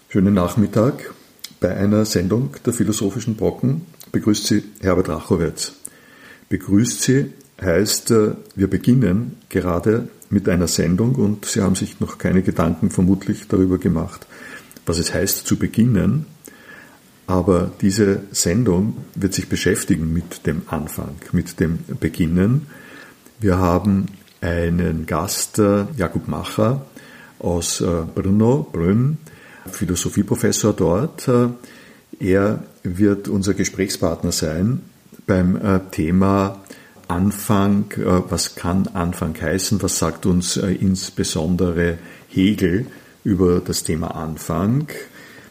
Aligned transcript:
Schönen 0.08 0.32
Nachmittag. 0.32 1.12
Bei 1.60 1.76
einer 1.76 2.06
Sendung 2.06 2.56
der 2.64 2.72
Philosophischen 2.72 3.36
Brocken 3.36 3.84
begrüßt 4.10 4.46
Sie 4.46 4.64
Herbert 4.80 5.10
Rachowitz. 5.10 5.74
Begrüßt 6.48 7.02
Sie 7.02 7.34
heißt, 7.60 8.10
äh, 8.10 8.36
wir 8.54 8.70
beginnen 8.70 9.36
gerade 9.50 10.08
mit 10.30 10.48
einer 10.48 10.66
Sendung 10.66 11.14
und 11.14 11.44
Sie 11.44 11.62
haben 11.62 11.74
sich 11.74 12.00
noch 12.00 12.18
keine 12.18 12.42
Gedanken 12.42 12.90
vermutlich 12.90 13.48
darüber 13.48 13.78
gemacht, 13.78 14.26
was 14.84 14.98
es 14.98 15.14
heißt 15.14 15.46
zu 15.46 15.56
beginnen. 15.56 16.26
Aber 17.26 17.72
diese 17.80 18.22
Sendung 18.30 18.96
wird 19.14 19.34
sich 19.34 19.48
beschäftigen 19.48 20.12
mit 20.12 20.46
dem 20.46 20.62
Anfang, 20.68 21.16
mit 21.32 21.58
dem 21.58 21.78
Beginnen. 22.00 22.68
Wir 23.40 23.58
haben 23.58 24.06
einen 24.40 25.06
Gast, 25.06 25.58
äh, 25.58 25.86
Jakub 25.96 26.28
Macher 26.28 26.86
aus 27.40 27.80
äh, 27.80 28.02
Brno, 28.14 28.68
Brünn, 28.70 29.18
Philosophieprofessor 29.70 30.72
dort. 30.72 31.28
Er 32.20 32.62
wird 32.84 33.28
unser 33.28 33.54
Gesprächspartner 33.54 34.30
sein 34.30 34.82
beim 35.26 35.80
Thema 35.90 36.62
Anfang, 37.08 37.90
äh, 37.92 38.22
was 38.28 38.56
kann 38.56 38.88
Anfang 38.88 39.40
heißen, 39.40 39.82
was 39.82 39.98
sagt 39.98 40.26
uns 40.26 40.56
äh, 40.56 40.72
insbesondere 40.72 41.98
Hegel 42.28 42.86
über 43.24 43.60
das 43.60 43.84
Thema 43.84 44.14
Anfang. 44.14 44.88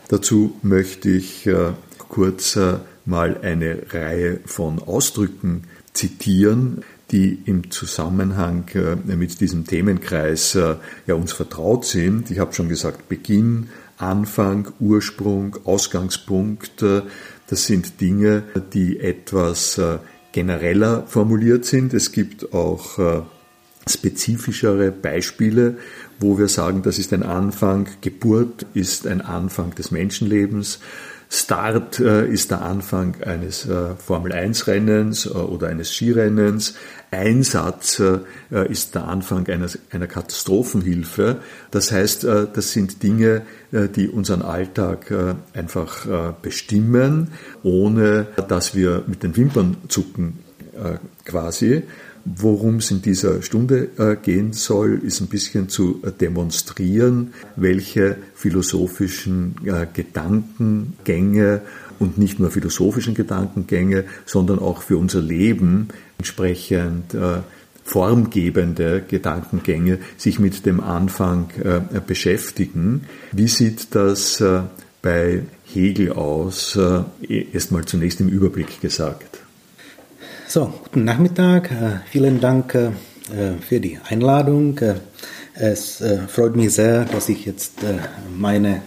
Dazu 0.09 0.57
möchte 0.61 1.09
ich 1.09 1.47
äh, 1.47 1.73
kurz 1.97 2.57
mal 3.05 3.39
eine 3.41 3.83
Reihe 3.91 4.39
von 4.45 4.79
Ausdrücken 4.79 5.63
zitieren, 5.93 6.83
die 7.11 7.39
im 7.45 7.71
Zusammenhang 7.71 8.65
mit 9.05 9.41
diesem 9.41 9.65
Themenkreis 9.65 10.53
ja 10.53 11.13
uns 11.13 11.33
vertraut 11.33 11.85
sind. 11.85 12.31
Ich 12.31 12.39
habe 12.39 12.53
schon 12.53 12.69
gesagt, 12.69 13.09
Beginn, 13.09 13.69
Anfang, 13.97 14.71
Ursprung, 14.79 15.57
Ausgangspunkt, 15.65 16.83
das 16.83 17.65
sind 17.65 18.01
Dinge, 18.01 18.43
die 18.73 18.99
etwas 18.99 19.79
genereller 20.35 21.05
formuliert 21.07 21.63
sind. 21.63 21.93
Es 21.93 22.11
gibt 22.11 22.53
auch 22.53 22.99
äh, 22.99 23.21
spezifischere 23.87 24.91
Beispiele, 24.91 25.77
wo 26.19 26.37
wir 26.37 26.49
sagen, 26.49 26.81
das 26.81 26.99
ist 26.99 27.13
ein 27.13 27.23
Anfang, 27.23 27.87
Geburt 28.01 28.65
ist 28.73 29.07
ein 29.07 29.21
Anfang 29.21 29.73
des 29.75 29.91
Menschenlebens, 29.91 30.79
Start 31.29 31.99
äh, 31.99 32.27
ist 32.27 32.51
der 32.51 32.61
Anfang 32.61 33.21
eines 33.23 33.67
äh, 33.67 33.95
Formel-1-Rennens 33.95 35.29
oder 35.29 35.67
eines 35.67 35.93
Skirennens, 35.93 36.75
Einsatz 37.11 38.01
ist 38.49 38.95
der 38.95 39.07
Anfang 39.07 39.47
einer 39.47 40.07
Katastrophenhilfe. 40.07 41.37
Das 41.71 41.93
heißt, 41.93 42.25
das 42.25 42.73
sind 42.73 43.03
Dinge, 43.03 43.43
die 43.71 44.09
unseren 44.09 44.41
Alltag 44.41 45.13
einfach 45.53 46.33
bestimmen, 46.41 47.31
ohne 47.63 48.27
dass 48.49 48.75
wir 48.75 49.03
mit 49.07 49.23
den 49.23 49.37
Wimpern 49.37 49.77
zucken 49.87 50.39
quasi. 51.23 51.83
Worum 52.27 52.77
es 52.77 52.89
in 52.89 53.03
dieser 53.03 53.43
Stunde 53.43 53.89
äh, 53.99 54.15
gehen 54.15 54.51
soll, 54.51 54.99
ist 55.03 55.21
ein 55.21 55.27
bisschen 55.27 55.69
zu 55.69 56.01
äh, 56.03 56.11
demonstrieren, 56.11 57.35
welche 57.55 58.17
philosophischen 58.33 59.55
äh, 59.63 59.85
Gedankengänge 59.93 61.61
und 61.99 62.17
nicht 62.17 62.39
nur 62.39 62.49
philosophischen 62.49 63.13
Gedankengänge, 63.13 64.05
sondern 64.25 64.57
auch 64.57 64.81
für 64.81 64.97
unser 64.97 65.21
Leben 65.21 65.89
entsprechend 66.17 67.13
äh, 67.13 67.41
formgebende 67.83 69.03
Gedankengänge 69.07 69.99
sich 70.17 70.39
mit 70.39 70.65
dem 70.65 70.79
Anfang 70.79 71.51
äh, 71.63 71.79
beschäftigen. 71.99 73.05
Wie 73.33 73.47
sieht 73.47 73.93
das 73.93 74.43
bei 75.03 75.43
Hegel 75.65 76.13
aus? 76.13 76.79
Erstmal 77.21 77.85
zunächst 77.85 78.19
im 78.21 78.29
Überblick 78.29 78.81
gesagt. 78.81 79.44
So, 80.47 80.71
guten 80.83 81.05
Nachmittag. 81.05 81.71
Äh, 81.71 81.99
vielen 82.11 82.39
Dank 82.39 82.75
äh, 82.75 82.91
für 83.67 83.79
die 83.79 83.97
Einladung. 84.07 84.77
Äh, 84.77 84.95
es 85.55 86.03
freut 86.27 86.55
mich 86.55 86.73
sehr, 86.73 87.05
dass 87.05 87.29
ich 87.29 87.45
jetzt 87.45 87.77
meine 88.37 88.81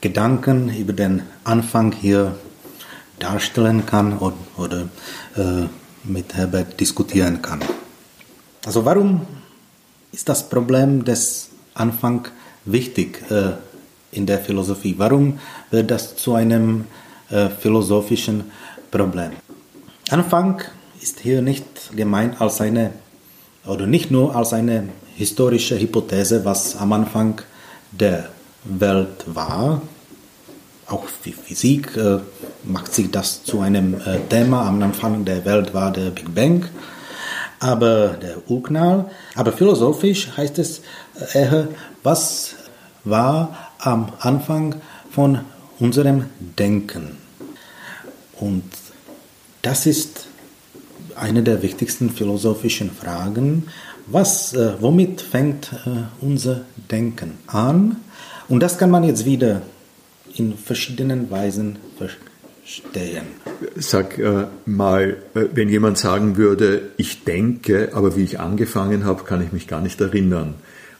Gedanken 0.00 0.68
über 0.76 0.92
den 0.92 1.22
Anfang 1.44 1.92
hier 1.92 2.34
darstellen 3.20 3.86
kann 3.86 4.18
oder, 4.18 4.88
mit 6.02 6.34
Herbert 6.34 6.80
diskutieren 6.80 7.40
kann. 7.40 7.60
Also 8.66 8.84
warum 8.84 9.28
ist 10.10 10.28
das 10.28 10.48
Problem 10.48 11.04
des 11.04 11.50
Anfangs 11.74 12.30
wichtig 12.64 13.22
in 14.10 14.26
der 14.26 14.40
Philosophie? 14.40 14.96
Warum 14.98 15.38
wird 15.70 15.92
das 15.92 16.16
zu 16.16 16.34
einem 16.34 16.86
philosophischen 17.60 18.50
Problem? 18.90 19.30
Anfang 20.10 20.62
ist 21.00 21.20
hier 21.20 21.42
nicht 21.42 21.64
gemeint 21.96 22.40
als 22.40 22.60
eine, 22.60 22.92
oder 23.66 23.86
nicht 23.86 24.10
nur 24.10 24.34
als 24.34 24.52
eine 24.52 24.88
historische 25.16 25.78
Hypothese, 25.78 26.44
was 26.44 26.76
am 26.76 26.92
Anfang 26.92 27.40
der 27.90 28.28
Welt 28.64 29.24
war. 29.26 29.82
Auch 30.86 31.04
die 31.24 31.32
Physik 31.32 31.96
äh, 31.96 32.18
macht 32.64 32.94
sich 32.94 33.10
das 33.10 33.44
zu 33.44 33.60
einem 33.60 33.94
äh, 33.94 34.18
Thema. 34.28 34.66
Am 34.66 34.82
Anfang 34.82 35.24
der 35.24 35.44
Welt 35.44 35.74
war 35.74 35.92
der 35.92 36.10
Big 36.10 36.34
Bang, 36.34 36.66
aber 37.60 38.08
der 38.08 38.50
Urknall. 38.50 39.10
Aber 39.34 39.52
philosophisch 39.52 40.30
heißt 40.36 40.58
es 40.58 40.80
äh, 41.34 41.38
eher, 41.40 41.68
was 42.02 42.54
war 43.04 43.70
am 43.78 44.12
Anfang 44.20 44.76
von 45.10 45.40
unserem 45.78 46.26
Denken. 46.58 47.18
Und 48.40 48.64
das 49.62 49.86
ist 49.86 50.28
eine 51.18 51.42
der 51.42 51.62
wichtigsten 51.62 52.10
philosophischen 52.10 52.90
Fragen. 52.90 53.64
Was, 54.06 54.54
äh, 54.54 54.72
womit 54.80 55.20
fängt 55.20 55.72
äh, 55.86 56.04
unser 56.20 56.62
Denken 56.90 57.34
an? 57.46 57.96
Und 58.48 58.60
das 58.60 58.78
kann 58.78 58.90
man 58.90 59.04
jetzt 59.04 59.24
wieder 59.26 59.62
in 60.34 60.56
verschiedenen 60.56 61.30
Weisen 61.30 61.78
verstehen. 61.96 63.26
Sag 63.76 64.18
äh, 64.18 64.46
mal, 64.64 65.16
äh, 65.34 65.44
wenn 65.52 65.68
jemand 65.68 65.98
sagen 65.98 66.36
würde, 66.36 66.90
ich 66.96 67.24
denke, 67.24 67.90
aber 67.92 68.16
wie 68.16 68.24
ich 68.24 68.40
angefangen 68.40 69.04
habe, 69.04 69.24
kann 69.24 69.44
ich 69.44 69.52
mich 69.52 69.66
gar 69.66 69.80
nicht 69.80 70.00
erinnern. 70.00 70.54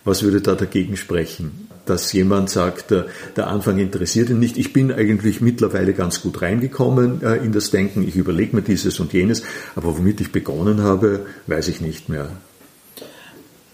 Was 0.04 0.22
würde 0.22 0.40
da 0.40 0.54
dagegen 0.54 0.96
sprechen? 0.96 1.67
Dass 1.88 2.12
jemand 2.12 2.50
sagt, 2.50 2.92
äh, 2.92 3.04
der 3.36 3.48
Anfang 3.48 3.78
interessiert 3.78 4.30
ihn 4.30 4.38
nicht. 4.38 4.56
Ich 4.58 4.72
bin 4.72 4.92
eigentlich 4.92 5.40
mittlerweile 5.40 5.94
ganz 5.94 6.22
gut 6.22 6.42
reingekommen 6.42 7.22
äh, 7.22 7.36
in 7.36 7.52
das 7.52 7.70
Denken. 7.70 8.06
Ich 8.06 8.16
überlege 8.16 8.56
mir 8.56 8.62
dieses 8.62 9.00
und 9.00 9.12
jenes, 9.12 9.42
aber 9.76 9.96
womit 9.96 10.20
ich 10.20 10.32
begonnen 10.32 10.82
habe, 10.82 11.26
weiß 11.46 11.68
ich 11.68 11.80
nicht 11.80 12.08
mehr. 12.08 12.28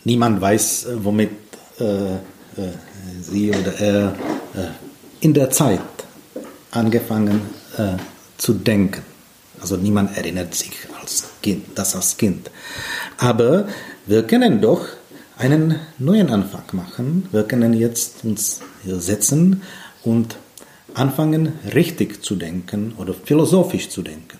Niemand 0.04 0.40
weiß, 0.40 0.86
äh, 0.86 1.04
womit 1.04 1.30
äh, 1.78 2.16
sie 3.20 3.50
oder 3.50 3.80
er 3.80 4.14
äh, 4.54 5.24
in 5.24 5.34
der 5.34 5.50
Zeit 5.50 5.80
angefangen 6.70 7.40
äh, 7.76 7.96
zu 8.36 8.54
denken. 8.54 9.02
Also 9.60 9.76
niemand 9.76 10.16
erinnert 10.16 10.54
sich 10.54 10.72
als 11.00 11.24
Kind, 11.42 11.66
das 11.74 11.96
als 11.96 12.16
Kind. 12.16 12.50
Aber 13.16 13.66
wir 14.06 14.24
kennen 14.24 14.60
doch 14.60 14.86
einen 15.36 15.76
neuen 15.98 16.30
Anfang 16.30 16.64
machen. 16.72 17.28
Wir 17.32 17.44
können 17.44 17.74
jetzt 17.74 18.24
uns 18.24 18.60
hier 18.84 19.00
setzen 19.00 19.62
und 20.02 20.36
anfangen, 20.94 21.52
richtig 21.74 22.22
zu 22.22 22.36
denken 22.36 22.94
oder 22.98 23.14
philosophisch 23.14 23.88
zu 23.88 24.02
denken. 24.02 24.38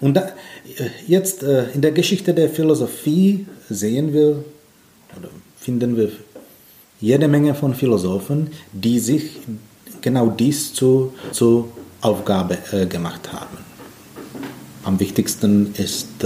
Und 0.00 0.14
da, 0.14 0.28
äh, 0.76 0.90
jetzt 1.06 1.42
äh, 1.42 1.70
in 1.72 1.80
der 1.80 1.92
Geschichte 1.92 2.34
der 2.34 2.48
Philosophie 2.48 3.46
sehen 3.68 4.12
wir 4.12 4.44
oder 5.16 5.28
finden 5.56 5.96
wir 5.96 6.10
jede 7.00 7.28
Menge 7.28 7.54
von 7.54 7.74
Philosophen, 7.74 8.50
die 8.72 8.98
sich 8.98 9.38
genau 10.00 10.28
dies 10.28 10.74
zu, 10.74 11.14
zur 11.32 11.68
Aufgabe 12.00 12.58
äh, 12.72 12.86
gemacht 12.86 13.32
haben. 13.32 13.58
Am 14.84 14.98
wichtigsten 14.98 15.74
ist, 15.76 16.24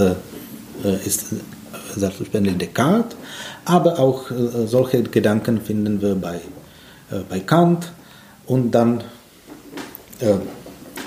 ist 1.05 1.25
selbstverständlich 1.97 2.59
Descartes, 2.59 3.17
aber 3.64 3.99
auch 3.99 4.31
äh, 4.31 4.67
solche 4.67 5.03
Gedanken 5.03 5.61
finden 5.61 6.00
wir 6.00 6.14
bei, 6.14 6.37
äh, 7.11 7.20
bei 7.29 7.41
Kant 7.41 7.93
und 8.47 8.73
dann, 8.73 9.03
äh, 10.20 10.35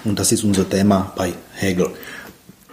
und 0.04 0.20
das 0.20 0.32
ist 0.32 0.44
unser 0.44 0.70
Thema 0.70 1.14
bei 1.16 1.34
Hegel. 1.54 1.88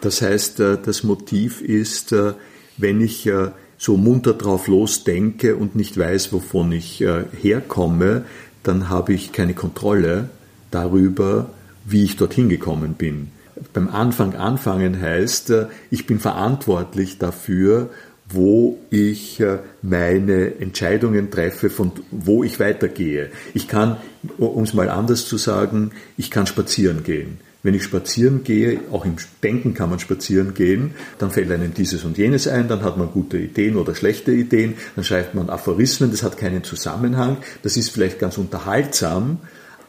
Das 0.03 0.21
heißt, 0.21 0.61
äh, 0.61 0.79
das 0.85 1.05
Motiv 1.05 1.63
ist, 1.63 2.13
äh, 2.13 2.35
wenn 2.77 3.01
ich 3.01 3.27
äh, 3.27 3.53
so 3.79 3.97
munter 3.97 4.35
drauf 4.35 4.67
losdenke 4.67 5.57
und 5.57 5.75
nicht 5.75 5.97
weiß, 5.97 6.33
wovon 6.33 6.71
ich 6.71 7.03
herkomme, 7.43 8.25
dann 8.63 8.89
habe 8.89 9.13
ich 9.13 9.33
keine 9.33 9.55
Kontrolle 9.55 10.29
darüber, 10.71 11.51
wie 11.85 12.05
ich 12.05 12.17
dorthin 12.17 12.49
gekommen 12.49 12.95
bin. 12.95 13.33
Beim 13.73 13.89
Anfang 13.89 14.37
anfangen 14.37 15.01
heißt, 15.01 15.53
ich 15.91 16.07
bin 16.07 16.21
verantwortlich 16.21 17.19
dafür, 17.19 17.91
wo 18.33 18.79
ich 18.91 19.41
äh, 19.41 19.59
meine 19.83 20.59
Entscheidungen 20.59 21.31
treffe, 21.31 21.71
von 21.71 21.93
wo 22.11 22.45
ich 22.45 22.59
weitergehe. 22.61 23.31
Ich 23.55 23.69
kann, 23.69 23.97
um 24.39 24.65
es 24.65 24.75
mal 24.75 24.89
anders 24.89 25.27
zu 25.27 25.37
sagen, 25.37 25.93
ich 26.17 26.31
kann 26.31 26.47
spazieren 26.47 27.05
gehen. 27.05 27.39
Wenn 27.63 27.75
ich 27.75 27.85
spazieren 27.85 28.43
gehe, 28.43 28.81
auch 28.91 29.05
im 29.05 29.17
Denken 29.43 29.73
kann 29.75 29.89
man 29.89 30.01
spazieren 30.01 30.53
gehen, 30.55 30.95
dann 31.19 31.31
fällt 31.31 31.51
einem 31.53 31.75
dieses 31.75 32.03
und 32.05 32.19
jenes 32.19 32.49
ein, 32.49 32.67
dann 32.67 32.83
hat 32.83 32.99
man 32.99 33.13
gute 33.13 33.39
Ideen 33.39 33.77
oder 33.77 33.95
schlechte 33.95 34.33
Ideen, 34.33 34.75
dann 34.97 35.05
schreibt 35.05 35.37
man 35.37 35.49
Aphorismen, 35.49 36.11
das 36.11 36.25
hat 36.25 36.39
keinen 36.39 36.65
Zusammenhang, 36.65 37.37
das 37.63 37.77
ist 37.77 37.91
vielleicht 37.91 38.19
ganz 38.19 38.37
unterhaltsam, 38.37 39.39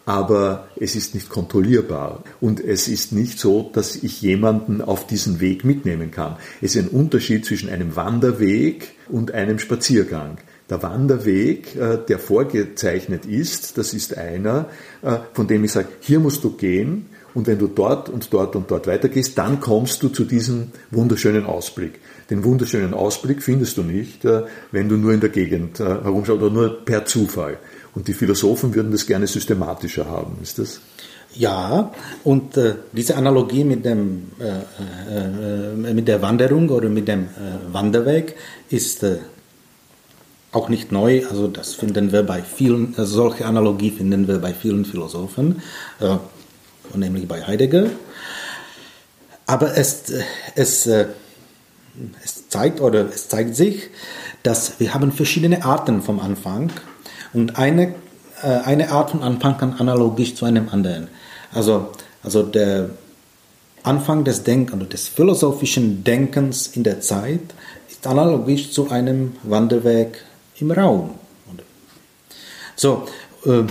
aber 0.05 0.67
es 0.79 0.95
ist 0.95 1.15
nicht 1.15 1.29
kontrollierbar 1.29 2.23
und 2.41 2.59
es 2.59 2.87
ist 2.87 3.13
nicht 3.13 3.39
so, 3.39 3.69
dass 3.73 3.95
ich 3.95 4.21
jemanden 4.21 4.81
auf 4.81 5.07
diesen 5.07 5.39
Weg 5.39 5.63
mitnehmen 5.63 6.11
kann. 6.11 6.37
Es 6.61 6.75
ist 6.75 6.85
ein 6.85 6.89
Unterschied 6.89 7.45
zwischen 7.45 7.69
einem 7.69 7.95
Wanderweg 7.95 8.91
und 9.09 9.31
einem 9.31 9.59
Spaziergang. 9.59 10.37
Der 10.69 10.81
Wanderweg, 10.81 11.75
äh, 11.75 11.97
der 12.07 12.19
vorgezeichnet 12.19 13.25
ist, 13.25 13.77
das 13.77 13.93
ist 13.93 14.17
einer, 14.17 14.69
äh, 15.01 15.17
von 15.33 15.47
dem 15.47 15.63
ich 15.63 15.71
sage, 15.71 15.89
hier 15.99 16.19
musst 16.19 16.43
du 16.43 16.51
gehen 16.51 17.05
und 17.33 17.47
wenn 17.47 17.59
du 17.59 17.67
dort 17.67 18.09
und 18.09 18.33
dort 18.33 18.55
und 18.55 18.71
dort 18.71 18.87
weitergehst, 18.87 19.37
dann 19.37 19.59
kommst 19.59 20.03
du 20.03 20.09
zu 20.09 20.23
diesem 20.23 20.69
wunderschönen 20.91 21.45
Ausblick. 21.45 21.99
Den 22.29 22.43
wunderschönen 22.43 22.93
Ausblick 22.93 23.43
findest 23.43 23.77
du 23.77 23.83
nicht, 23.83 24.23
äh, 24.25 24.43
wenn 24.71 24.89
du 24.89 24.97
nur 24.97 25.13
in 25.13 25.19
der 25.19 25.29
Gegend 25.29 25.79
herumschaust 25.79 26.41
oder 26.41 26.53
nur 26.53 26.85
per 26.85 27.05
Zufall. 27.05 27.57
Und 27.95 28.07
die 28.07 28.13
Philosophen 28.13 28.73
würden 28.73 28.91
das 28.91 29.05
gerne 29.05 29.27
systematischer 29.27 30.07
haben, 30.07 30.37
ist 30.41 30.59
das? 30.59 30.79
Ja, 31.35 31.91
und 32.23 32.57
äh, 32.57 32.75
diese 32.91 33.15
Analogie 33.15 33.63
mit, 33.63 33.85
dem, 33.85 34.31
äh, 34.39 35.71
äh, 35.71 35.93
mit 35.93 36.07
der 36.07 36.21
Wanderung 36.21 36.69
oder 36.69 36.89
mit 36.89 37.07
dem 37.07 37.23
äh, 37.23 37.73
Wanderweg 37.73 38.35
ist 38.69 39.01
äh, 39.03 39.17
auch 40.51 40.69
nicht 40.69 40.91
neu. 40.91 41.25
Also 41.27 41.47
das 41.47 41.73
finden 41.73 42.11
wir 42.11 42.21
bei 42.21 42.43
vielen, 42.43 42.93
solche 42.97 43.45
Analogie 43.45 43.89
finden 43.89 44.27
wir 44.27 44.37
bei 44.37 44.53
vielen 44.53 44.85
Philosophen, 44.85 45.63
äh, 45.99 46.17
nämlich 46.95 47.27
bei 47.27 47.41
Heidegger. 47.43 47.87
Aber 49.47 49.75
es, 49.75 50.13
es, 50.55 50.85
es 50.85 52.49
zeigt 52.49 52.79
oder 52.79 53.09
es 53.09 53.27
zeigt 53.27 53.55
sich, 53.55 53.89
dass 54.43 54.79
wir 54.79 54.93
haben 54.93 55.11
verschiedene 55.11 55.65
Arten 55.65 56.01
vom 56.01 56.19
Anfang 56.19 56.69
haben 56.69 56.92
und 57.33 57.57
eine, 57.57 57.95
äh, 58.41 58.47
eine 58.47 58.91
Art 58.91 59.11
von 59.11 59.23
Anfang 59.23 59.57
kann 59.57 59.73
analogisch 59.73 60.35
zu 60.35 60.45
einem 60.45 60.69
anderen. 60.69 61.07
Also, 61.53 61.89
also 62.23 62.43
der 62.43 62.89
Anfang 63.83 64.23
des 64.23 64.43
Denkens 64.43 64.75
oder 64.75 64.89
des 64.89 65.07
philosophischen 65.07 66.03
Denkens 66.03 66.67
in 66.67 66.83
der 66.83 67.01
Zeit 67.01 67.41
ist 67.89 68.07
analogisch 68.07 68.71
zu 68.71 68.89
einem 68.89 69.33
Wanderweg 69.43 70.23
im 70.59 70.71
Raum. 70.71 71.11
So, 72.75 73.05
äh, 73.45 73.63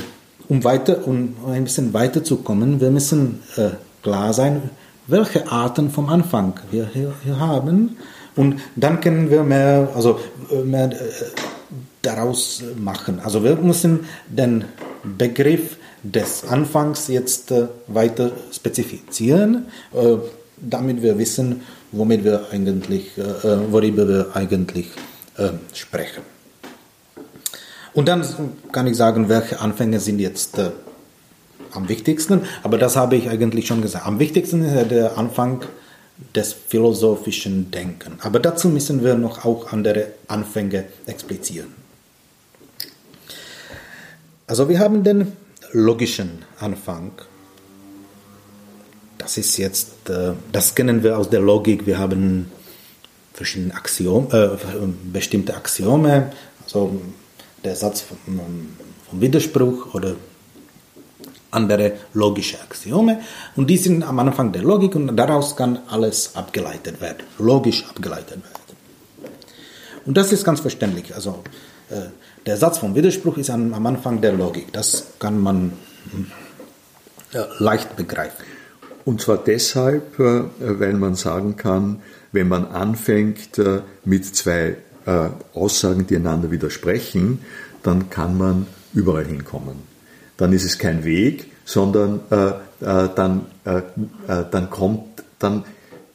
um 0.49 0.65
weiter, 0.65 1.07
um 1.07 1.35
ein 1.49 1.65
bisschen 1.65 1.95
weiterzukommen, 1.95 2.81
wir 2.81 2.91
müssen 2.91 3.43
äh, 3.57 3.71
klar 4.03 4.33
sein, 4.33 4.71
welche 5.07 5.51
Arten 5.51 5.91
vom 5.91 6.09
Anfang 6.09 6.55
wir 6.71 6.89
hier, 6.93 7.15
hier 7.25 7.39
haben. 7.39 7.97
Und 8.37 8.61
dann 8.77 9.01
können 9.01 9.31
wir 9.31 9.43
mehr, 9.43 9.89
also 9.95 10.21
äh, 10.51 10.63
mehr 10.63 10.91
daraus 12.03 12.63
machen. 12.77 13.21
Also 13.21 13.43
wir 13.45 13.57
müssen 13.57 14.01
den 14.29 14.65
Begriff 15.05 15.77
des 16.03 16.45
Anfangs 16.45 17.09
jetzt 17.09 17.51
äh, 17.53 17.69
weiter 17.87 18.33
spezifizieren, 18.53 19.67
äh, 19.95 20.17
damit 20.57 21.03
wir 21.03 21.19
wissen, 21.19 21.63
womit 21.93 22.25
wir 22.25 22.47
eigentlich, 22.51 23.17
äh, 23.17 23.73
worüber 23.73 24.09
wir 24.09 24.31
eigentlich 24.35 24.89
sprechen. 25.73 26.23
Und 27.95 28.07
dann 28.07 28.23
kann 28.71 28.87
ich 28.87 28.99
sagen, 28.99 29.31
welche 29.31 29.61
Anfänge 29.61 29.99
sind 29.99 30.19
jetzt 30.19 30.61
am 31.73 31.89
wichtigsten, 31.89 32.43
aber 32.63 32.77
das 32.77 32.97
habe 32.97 33.17
ich 33.17 33.31
eigentlich 33.31 33.67
schon 33.67 33.81
gesagt. 33.81 34.07
Am 34.07 34.19
wichtigsten 34.19 34.63
ist 34.63 34.91
der 34.91 35.17
Anfang 35.17 35.63
des 36.35 36.53
philosophischen 36.53 37.71
Denkens. 37.71 38.23
Aber 38.23 38.41
dazu 38.41 38.69
müssen 38.69 39.03
wir 39.03 39.15
noch 39.15 39.47
auch 39.47 39.73
andere 39.73 40.09
Anfänge 40.29 40.85
explizieren. 41.07 41.82
Also 44.53 44.69
wir 44.69 44.81
haben 44.81 45.03
den 45.03 45.33
logischen 45.73 46.45
Anfang. 46.61 47.13
Das 49.17 49.39
ist 49.39 49.57
jetzt, 49.57 50.11
äh, 50.11 50.35
das 50.53 50.75
kennen 50.75 51.03
wir 51.03 51.17
aus 51.17 51.31
der 51.31 51.41
Logik. 51.41 51.87
Wir 51.87 51.99
haben 51.99 52.53
verschiedene 53.33 53.75
Axiome, 53.75 54.29
äh, 54.31 54.87
bestimmte 55.11 55.57
Axiome, 55.57 56.33
also 56.65 57.01
der 57.65 57.77
Satz 57.77 58.03
vom, 58.03 58.19
vom 59.09 59.21
Widerspruch 59.23 59.95
oder 59.95 60.17
andere 61.51 61.93
logische 62.13 62.61
Axiome 62.61 63.23
und 63.57 63.71
die 63.71 63.79
sind 63.79 64.03
am 64.03 64.19
Anfang 64.19 64.53
der 64.53 64.65
Logik 64.65 64.95
und 64.97 65.17
daraus 65.17 65.57
kann 65.57 65.79
alles 65.89 66.37
abgeleitet 66.37 67.01
werden, 67.01 67.25
logisch 67.39 67.87
abgeleitet 67.89 68.37
werden. 68.37 68.77
Und 70.05 70.19
das 70.19 70.31
ist 70.31 70.45
ganz 70.45 70.61
verständlich. 70.61 71.15
Also 71.15 71.43
äh, 71.89 72.09
der 72.47 72.57
Satz 72.57 72.79
vom 72.79 72.95
Widerspruch 72.95 73.37
ist 73.37 73.51
am, 73.51 73.87
Anfang 73.87 74.21
der 74.21 74.33
Logik. 74.33 74.73
Das 74.73 75.07
kann 75.19 75.41
man 75.41 75.73
hm, 76.11 76.27
leicht 77.59 77.97
begreifen. 77.97 78.45
Und 79.05 79.21
zwar 79.21 79.39
deshalb, 79.39 80.19
äh, 80.19 80.45
weil 80.61 80.95
man 80.95 81.15
sagen 81.15 81.57
kann, 81.57 82.03
wenn 82.31 82.49
man 82.49 82.67
anfängt 82.67 83.59
äh, 83.59 83.81
mit 84.05 84.25
zwei 84.25 84.77
äh, 85.07 85.29
Aussagen, 85.55 86.07
die 86.07 86.17
einander 86.17 86.51
widersprechen, 86.51 87.41
dann 87.83 88.11
kann 88.11 88.39
man 88.39 88.67
überall 88.95 89.25
hinkommen. 89.25 89.77
Dann 90.37 90.53
ist 90.53 90.65
es 90.65 90.79
kein 90.79 91.05
Weg, 91.05 91.51
sondern 91.65 92.21
dann, 92.81 93.47
dann 93.61 94.71
kommt, 94.71 95.05
dann 95.39 95.65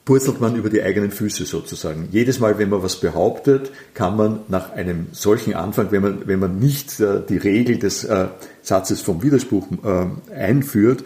purzelt 0.07 0.39
man 0.39 0.55
über 0.55 0.69
die 0.69 0.81
eigenen 0.81 1.11
Füße 1.11 1.45
sozusagen. 1.45 2.07
Jedes 2.11 2.39
Mal, 2.39 2.57
wenn 2.57 2.69
man 2.69 2.81
was 2.81 2.95
behauptet, 3.01 3.71
kann 3.93 4.15
man 4.15 4.39
nach 4.47 4.71
einem 4.71 5.07
solchen 5.11 5.53
Anfang, 5.53 5.91
wenn 5.91 6.01
man, 6.01 6.27
wenn 6.27 6.39
man 6.39 6.59
nicht 6.59 7.01
äh, 7.01 7.19
die 7.27 7.35
Regel 7.35 7.77
des 7.77 8.05
äh, 8.05 8.27
Satzes 8.61 9.01
vom 9.01 9.21
Widerspruch 9.21 9.67
äh, 9.83 10.33
einführt, 10.33 11.03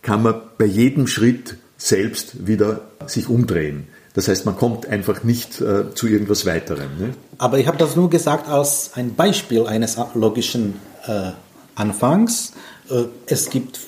kann 0.00 0.22
man 0.22 0.36
bei 0.56 0.64
jedem 0.64 1.06
Schritt 1.06 1.58
selbst 1.76 2.46
wieder 2.46 2.80
sich 3.04 3.28
umdrehen. 3.28 3.88
Das 4.14 4.28
heißt, 4.28 4.46
man 4.46 4.56
kommt 4.56 4.88
einfach 4.88 5.24
nicht 5.24 5.60
äh, 5.60 5.94
zu 5.94 6.06
irgendwas 6.08 6.46
weiterem. 6.46 6.88
Ne? 6.98 7.14
Aber 7.36 7.58
ich 7.58 7.66
habe 7.66 7.76
das 7.76 7.96
nur 7.96 8.08
gesagt 8.08 8.48
als 8.48 8.92
ein 8.94 9.14
Beispiel 9.14 9.66
eines 9.66 9.98
logischen 10.14 10.80
äh, 11.06 11.32
Anfangs. 11.74 12.54
Äh, 12.88 13.04
es 13.26 13.50
gibt 13.50 13.78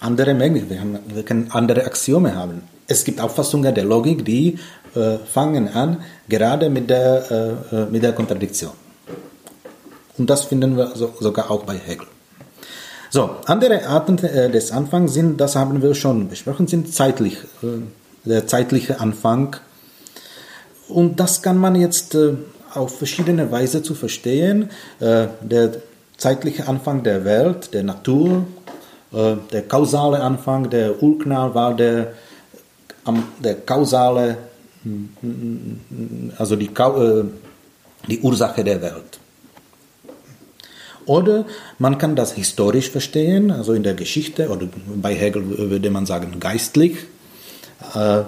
andere 0.00 0.34
Möglichkeiten, 0.34 0.98
wir 1.14 1.22
können 1.22 1.52
andere 1.52 1.84
Axiome 1.84 2.34
haben 2.34 2.62
es 2.90 3.04
gibt 3.04 3.20
Auffassungen 3.20 3.74
der 3.74 3.84
Logik, 3.84 4.24
die 4.24 4.58
äh, 4.94 5.18
fangen 5.32 5.68
an, 5.68 6.02
gerade 6.28 6.68
mit 6.68 6.90
der, 6.90 7.30
äh, 7.72 7.76
äh, 7.76 7.86
mit 7.86 8.02
der 8.02 8.12
Kontradiktion. 8.12 8.72
Und 10.18 10.28
das 10.28 10.44
finden 10.44 10.76
wir 10.76 10.88
so, 10.94 11.14
sogar 11.20 11.50
auch 11.50 11.62
bei 11.62 11.76
Hegel. 11.76 12.06
So, 13.10 13.30
andere 13.46 13.86
Arten 13.86 14.18
äh, 14.18 14.50
des 14.50 14.72
Anfangs 14.72 15.14
sind, 15.14 15.40
das 15.40 15.54
haben 15.54 15.80
wir 15.82 15.94
schon 15.94 16.28
besprochen, 16.28 16.66
sind 16.66 16.92
zeitlich, 16.92 17.38
äh, 17.62 17.66
der 18.24 18.46
zeitliche 18.48 19.00
Anfang. 19.00 19.56
Und 20.88 21.20
das 21.20 21.42
kann 21.42 21.58
man 21.58 21.76
jetzt 21.76 22.16
äh, 22.16 22.34
auf 22.74 22.98
verschiedene 22.98 23.50
Weise 23.50 23.82
zu 23.82 23.94
verstehen. 23.96 24.70
der 25.00 25.72
zeitliche 26.16 26.68
Anfang 26.68 27.02
der 27.02 27.24
Welt, 27.24 27.74
der 27.74 27.82
Natur, 27.82 28.44
der 29.10 29.62
kausale 29.66 30.20
Anfang, 30.20 30.70
der 30.70 31.02
Urknall 31.02 31.52
war 31.52 31.74
der 31.74 32.12
der 33.42 33.54
kausale, 33.56 34.36
also 36.38 36.56
die, 36.56 36.66
äh, 36.66 37.24
die 38.08 38.20
Ursache 38.20 38.64
der 38.64 38.80
Welt. 38.82 39.18
Oder 41.06 41.44
man 41.78 41.98
kann 41.98 42.14
das 42.14 42.32
historisch 42.32 42.90
verstehen, 42.90 43.50
also 43.50 43.72
in 43.72 43.82
der 43.82 43.94
Geschichte, 43.94 44.48
oder 44.48 44.68
bei 44.96 45.14
Hegel 45.14 45.70
würde 45.70 45.90
man 45.90 46.06
sagen 46.06 46.38
geistlich. 46.38 46.98
Äh, 47.94 48.22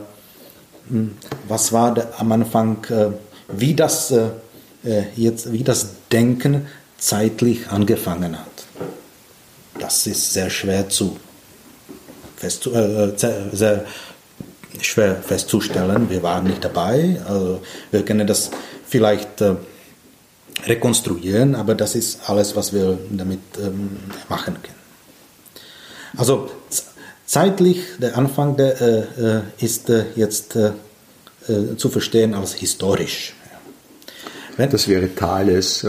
was 1.48 1.72
war 1.72 1.96
am 2.18 2.32
Anfang, 2.32 2.84
äh, 2.90 3.10
wie 3.48 3.74
das, 3.74 4.12
jetzt, 5.14 5.52
wie 5.52 5.62
das 5.62 5.88
Denken 6.10 6.66
zeitlich 6.98 7.68
angefangen 7.68 8.36
hat. 8.38 8.46
Das 9.78 10.06
ist 10.06 10.32
sehr 10.32 10.50
schwer 10.50 10.88
zu, 10.88 11.18
fest, 12.36 12.68
sehr 13.52 13.84
schwer 14.80 15.16
festzustellen. 15.16 16.08
Wir 16.10 16.22
waren 16.22 16.44
nicht 16.44 16.64
dabei. 16.64 17.20
Also 17.26 17.60
wir 17.90 18.04
können 18.04 18.26
das 18.26 18.50
vielleicht 18.86 19.40
äh, 19.40 19.54
rekonstruieren, 20.66 21.54
aber 21.54 21.74
das 21.74 21.94
ist 21.94 22.28
alles, 22.28 22.56
was 22.56 22.72
wir 22.72 22.98
damit 23.10 23.40
ähm, 23.58 23.96
machen 24.28 24.56
können. 24.62 24.82
Also 26.16 26.50
zeitlich, 27.26 27.80
der 27.98 28.16
Anfang 28.16 28.56
der, 28.56 28.80
äh, 28.80 28.98
äh 29.00 29.40
ist 29.58 29.88
äh, 29.88 30.04
jetzt 30.14 30.56
äh, 30.56 30.72
äh, 31.48 31.76
zu 31.76 31.88
verstehen 31.88 32.34
als 32.34 32.54
historisch. 32.54 33.34
Wenn 34.58 34.68
das 34.68 34.86
wäre 34.86 35.14
Thales, 35.14 35.86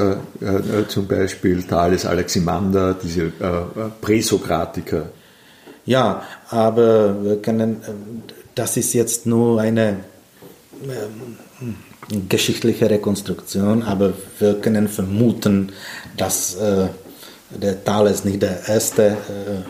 zum 0.87 1.05
Beispiel 1.05 1.63
Thales 1.63 2.05
Aleximander, 2.05 2.93
diese 2.93 3.33
Präsokratiker. 3.99 5.09
Ja, 5.85 6.23
aber 6.49 7.25
wir 7.25 7.41
können, 7.41 7.81
das 8.55 8.77
ist 8.77 8.93
jetzt 8.93 9.25
nur 9.25 9.61
eine 9.61 9.97
ähm, 10.83 11.75
geschichtliche 12.29 12.89
Rekonstruktion, 12.89 13.83
aber 13.83 14.13
wir 14.39 14.55
können 14.55 14.87
vermuten, 14.87 15.71
dass 16.17 16.55
äh, 16.55 16.87
der 17.49 17.83
Thales 17.83 18.25
nicht 18.25 18.41
der 18.41 18.67
erste 18.67 19.03
äh, 19.05 19.15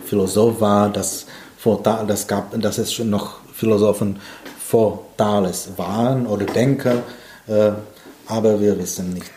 Philosoph 0.05 0.59
war, 0.61 0.89
dass, 0.89 1.25
vor, 1.57 1.81
das 1.83 2.27
gab, 2.27 2.59
dass 2.59 2.77
es 2.77 2.93
schon 2.93 3.09
noch 3.09 3.39
Philosophen 3.53 4.17
vor 4.59 5.07
Thales 5.17 5.69
waren 5.77 6.25
oder 6.25 6.45
Denker, 6.45 7.03
äh, 7.47 7.71
aber 8.27 8.59
wir 8.59 8.77
wissen 8.77 9.13
nicht. 9.13 9.29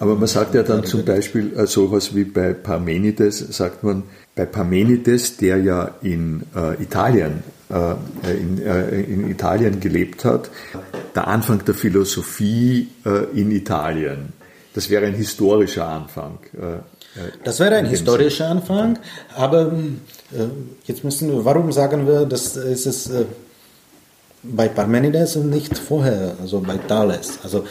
Aber 0.00 0.16
man 0.16 0.26
sagt 0.26 0.54
ja 0.54 0.62
dann 0.62 0.84
zum 0.84 1.04
Beispiel 1.04 1.56
äh, 1.56 1.66
sowas 1.66 2.14
wie 2.14 2.24
bei 2.24 2.52
Parmenides, 2.52 3.38
sagt 3.38 3.84
man, 3.84 4.02
bei 4.34 4.44
Parmenides, 4.44 5.36
der 5.36 5.58
ja 5.58 5.94
in 6.02 6.42
äh, 6.54 6.82
Italien, 6.82 7.44
in, 7.74 8.62
äh, 8.62 9.00
in, 9.00 9.30
Italien 9.30 9.80
gelebt 9.80 10.24
hat, 10.24 10.50
der 11.14 11.26
Anfang 11.26 11.64
der 11.64 11.74
Philosophie 11.74 12.88
äh, 13.04 13.38
in 13.38 13.50
Italien. 13.50 14.32
Das 14.74 14.90
wäre 14.90 15.06
ein 15.06 15.14
historischer 15.14 15.88
Anfang. 15.88 16.38
Äh, 16.54 16.78
das 17.42 17.60
wäre 17.60 17.76
ein 17.76 17.86
historischer. 17.86 18.48
Anfang, 18.48 18.98
aber 19.36 19.72
jetzt 20.84 21.04
müssen 21.04 21.30
wir, 21.30 21.44
warum 21.44 21.70
sagen 21.70 22.08
wir, 22.08 22.26
dass 22.26 22.56
es 22.56 22.86
ist 22.86 23.12
bei 24.42 24.66
Parmenides 24.66 25.36
und 25.36 25.48
nicht 25.48 25.78
vorher, 25.78 26.34
also 26.40 26.58
bei 26.58 26.76
Thales. 26.76 27.38
Also 27.44 27.64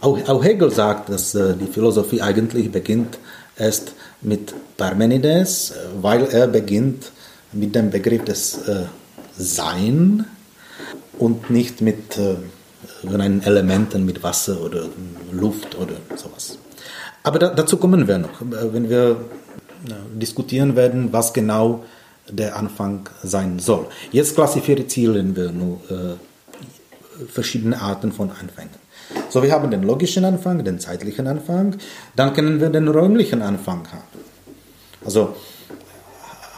auch, 0.00 0.18
auch 0.28 0.44
Hegel 0.44 0.72
sagt, 0.72 1.10
dass 1.10 1.30
die 1.30 1.72
Philosophie 1.72 2.22
eigentlich 2.22 2.72
beginnt 2.72 3.18
erst 3.56 3.92
mit 4.20 4.52
Parmenides, 4.76 5.74
weil 6.00 6.24
er 6.24 6.48
beginnt 6.48 7.12
mit 7.52 7.76
dem 7.76 7.90
Begriff 7.90 8.24
des 8.24 8.66
äh, 8.66 8.86
Sein 9.36 10.26
und 11.18 11.50
nicht 11.50 11.80
mit 11.80 12.18
äh, 12.18 12.36
irgendeinen 13.02 13.42
Elementen, 13.42 14.04
mit 14.04 14.22
Wasser 14.22 14.60
oder 14.60 14.88
Luft 15.30 15.76
oder 15.76 15.96
sowas. 16.16 16.58
Aber 17.22 17.38
da, 17.38 17.48
dazu 17.48 17.76
kommen 17.76 18.08
wir 18.08 18.18
noch, 18.18 18.40
wenn 18.40 18.88
wir 18.88 19.16
äh, 19.86 20.18
diskutieren 20.18 20.76
werden, 20.76 21.12
was 21.12 21.32
genau 21.32 21.84
der 22.28 22.56
Anfang 22.56 23.08
sein 23.22 23.58
soll. 23.58 23.86
Jetzt 24.10 24.34
klassifizieren 24.34 25.36
wir 25.36 25.50
nur 25.50 25.80
äh, 25.90 27.26
verschiedene 27.26 27.80
Arten 27.80 28.12
von 28.12 28.30
Anfängen. 28.30 28.82
So, 29.28 29.42
wir 29.42 29.52
haben 29.52 29.70
den 29.70 29.82
logischen 29.82 30.24
Anfang, 30.24 30.64
den 30.64 30.78
zeitlichen 30.78 31.26
Anfang, 31.26 31.76
dann 32.16 32.32
können 32.32 32.60
wir 32.60 32.70
den 32.70 32.88
räumlichen 32.88 33.42
Anfang 33.42 33.86
haben. 33.92 34.22
Also 35.04 35.34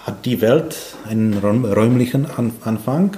hat 0.05 0.27
die 0.27 0.41
Welt 0.41 0.77
einen 1.09 1.35
räumlichen 1.39 2.27
Anfang? 2.63 3.17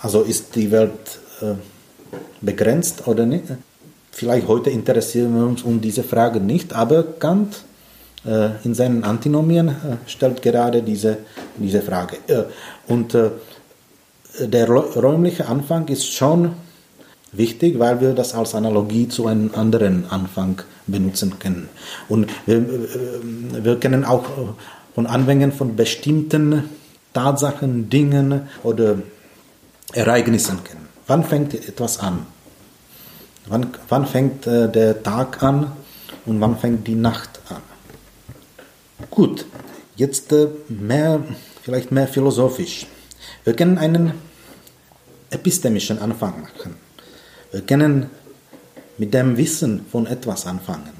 Also 0.00 0.22
ist 0.22 0.54
die 0.54 0.70
Welt 0.70 1.20
äh, 1.40 1.54
begrenzt 2.40 3.06
oder 3.08 3.26
nicht? 3.26 3.44
Vielleicht 4.10 4.46
heute 4.46 4.70
interessieren 4.70 5.34
wir 5.34 5.44
uns 5.44 5.62
um 5.62 5.80
diese 5.80 6.04
Frage 6.04 6.40
nicht, 6.40 6.72
aber 6.72 7.02
Kant 7.02 7.64
äh, 8.24 8.50
in 8.64 8.74
seinen 8.74 9.02
Antinomien 9.02 9.68
äh, 9.68 9.72
stellt 10.06 10.40
gerade 10.40 10.82
diese, 10.82 11.18
diese 11.56 11.82
Frage. 11.82 12.18
Und 12.86 13.16
der 14.38 14.68
räumliche 14.68 15.46
Anfang 15.46 15.88
ist 15.88 16.06
schon 16.12 16.52
wichtig, 17.32 17.78
weil 17.78 18.00
wir 18.00 18.12
das 18.14 18.34
als 18.34 18.54
Analogie 18.54 19.08
zu 19.08 19.26
einem 19.26 19.50
anderen 19.54 20.06
Anfang 20.10 20.62
benutzen 20.86 21.38
können. 21.38 21.68
Und 22.08 22.30
wir, 22.46 22.64
wir 23.62 23.76
können 23.78 24.04
auch 24.04 24.24
von 24.94 25.06
Anwendungen 25.06 25.52
von 25.52 25.76
bestimmten 25.76 26.64
Tatsachen, 27.12 27.90
Dingen 27.90 28.48
oder 28.62 28.98
Ereignissen 29.92 30.62
kennen. 30.64 30.88
Wann 31.06 31.24
fängt 31.24 31.54
etwas 31.54 31.98
an? 31.98 32.26
Wann, 33.46 33.66
wann 33.88 34.06
fängt 34.06 34.46
äh, 34.46 34.70
der 34.70 35.02
Tag 35.02 35.42
an 35.42 35.72
und 36.26 36.40
wann 36.40 36.56
fängt 36.56 36.86
die 36.86 36.94
Nacht 36.94 37.40
an? 37.48 37.62
Gut, 39.10 39.46
jetzt 39.96 40.32
äh, 40.32 40.48
mehr, 40.68 41.20
vielleicht 41.62 41.90
mehr 41.90 42.06
philosophisch. 42.06 42.86
Wir 43.44 43.54
können 43.54 43.78
einen 43.78 44.12
epistemischen 45.30 45.98
Anfang 45.98 46.42
machen. 46.42 46.76
Wir 47.50 47.62
können 47.62 48.10
mit 48.98 49.12
dem 49.12 49.36
Wissen 49.36 49.84
von 49.90 50.06
etwas 50.06 50.46
anfangen. 50.46 50.92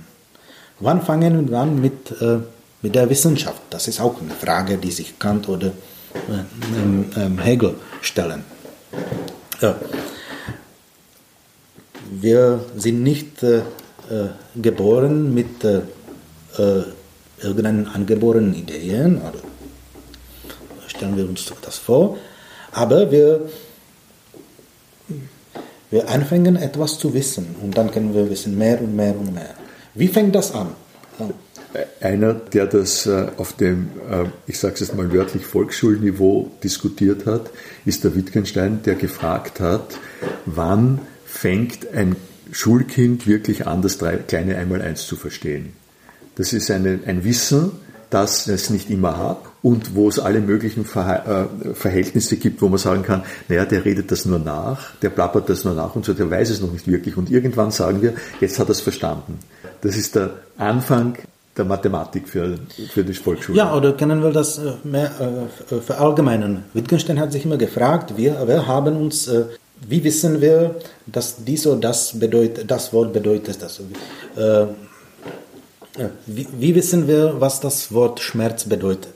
Wann 0.81 1.03
fangen 1.03 1.49
wir 1.49 1.59
an 1.59 1.81
mit, 1.81 2.11
äh, 2.21 2.41
mit 2.83 2.95
der 2.95 3.09
Wissenschaft? 3.09 3.63
Das 3.71 3.89
ist 3.89 4.01
auch 4.01 4.21
eine 4.21 4.35
Frage, 4.35 4.77
die 4.77 4.91
sich 4.91 5.19
Kant 5.19 5.49
oder 5.49 5.69
äh, 5.69 6.79
ähm, 6.79 7.11
ähm, 7.17 7.39
Hegel 7.39 7.77
stellen. 8.01 8.45
Ja. 9.61 9.77
Wir 12.11 12.65
sind 12.77 13.03
nicht 13.03 13.43
äh, 13.43 13.59
äh 13.59 14.29
geboren 14.61 15.33
mit 15.33 15.65
äh, 15.65 15.81
äh, 16.59 16.85
irgendeinen 17.41 17.89
angeborenen 17.89 18.55
Ideen, 18.55 19.19
oder 19.19 19.41
stellen 20.87 21.17
wir 21.17 21.29
uns 21.29 21.51
das 21.63 21.79
vor, 21.79 22.19
aber 22.73 23.11
wir 23.11 23.49
wir 25.91 26.09
anfangen 26.09 26.57
etwas 26.57 26.99
zu 26.99 27.13
wissen 27.13 27.55
und 27.63 27.77
dann 27.77 27.91
können 27.91 28.15
wir 28.15 28.29
wissen 28.31 28.57
mehr 28.57 28.81
und 28.81 28.97
mehr 28.97 29.15
und 29.15 29.35
mehr. 29.35 29.55
Wie 29.95 30.09
fängt 30.09 30.35
das 30.35 30.53
an? 30.53 30.69
Einer, 32.01 32.35
der 32.35 32.67
das 32.67 33.07
äh, 33.07 33.29
auf 33.37 33.55
dem, 33.55 33.91
äh, 34.11 34.25
ich 34.47 34.59
sage 34.59 34.75
es 34.75 34.81
jetzt 34.81 34.95
mal 34.95 35.13
wörtlich, 35.13 35.47
Volksschulniveau 35.47 36.51
diskutiert 36.63 37.27
hat, 37.27 37.51
ist 37.85 38.05
der 38.05 38.15
Wittgenstein, 38.15 38.83
der 38.83 38.95
gefragt 38.95 39.61
hat, 39.61 39.99
wann 40.45 41.01
fängt 41.25 41.93
ein 41.95 42.17
Schulkind 42.51 43.27
wirklich 43.27 43.67
an, 43.67 43.81
das 43.81 43.99
kleine 43.99 44.57
Einmaleins 44.57 45.07
zu 45.07 45.17
verstehen. 45.17 45.73
Das 46.35 46.53
ist 46.53 46.71
eine, 46.71 47.01
ein 47.07 47.25
Wissen, 47.25 47.73
das 48.11 48.47
es 48.47 48.69
nicht 48.69 48.91
immer 48.91 49.17
hat 49.17 49.39
und 49.63 49.95
wo 49.95 50.09
es 50.09 50.19
alle 50.19 50.41
möglichen 50.41 50.85
äh, 50.85 51.75
Verhältnisse 51.75 52.37
gibt, 52.37 52.61
wo 52.61 52.69
man 52.69 52.79
sagen 52.79 53.03
kann, 53.03 53.23
naja, 53.49 53.65
der 53.65 53.87
redet 53.87 54.11
das 54.11 54.27
nur 54.27 54.39
nach, 54.39 54.95
der 54.97 55.09
plappert 55.09 55.49
das 55.49 55.65
nur 55.65 55.73
nach 55.73 55.97
und 55.97 56.05
so, 56.05 56.13
der 56.13 56.31
weiß 56.31 56.51
es 56.51 56.61
noch 56.61 56.73
nicht 56.73 56.87
wirklich. 56.87 57.17
Und 57.17 57.31
irgendwann 57.31 57.71
sagen 57.71 58.03
wir, 58.03 58.13
jetzt 58.41 58.59
hat 58.59 58.69
er 58.69 58.73
es 58.73 58.83
verstanden. 58.83 59.39
Das 59.81 59.97
ist 59.97 60.15
der 60.15 60.35
Anfang 60.59 61.17
der 61.57 61.65
Mathematik 61.65 62.29
für, 62.29 62.59
für 62.91 63.05
die 63.05 63.13
Volksschule. 63.13 63.59
Ja, 63.59 63.75
oder 63.75 63.93
können 63.93 64.23
wir 64.23 64.31
das 64.31 64.59
äh, 64.59 64.73
mehr 64.85 65.11
äh, 65.71 65.81
verallgemeinern? 65.81 66.65
Wittgenstein 66.73 67.21
hat 67.21 67.33
sich 67.33 67.45
immer 67.45 67.59
gefragt, 67.59 68.17
wir, 68.17 68.47
wir 68.47 68.67
haben 68.67 68.97
uns, 68.97 69.31
wie 69.87 70.03
wissen 70.05 70.41
wir, 70.41 70.77
dass 71.07 71.45
dies 71.45 71.67
oder 71.67 71.81
das 71.81 72.19
bedeutet, 72.19 72.71
das 72.71 72.93
Wort 72.93 73.13
bedeutet 73.13 73.61
das? 73.61 73.81
Wie, 76.27 76.49
wie 76.59 76.75
wissen 76.75 77.07
wir, 77.07 77.39
was 77.39 77.61
das 77.61 77.93
Wort 77.93 78.21
Schmerz 78.21 78.65
bedeutet? 78.65 79.13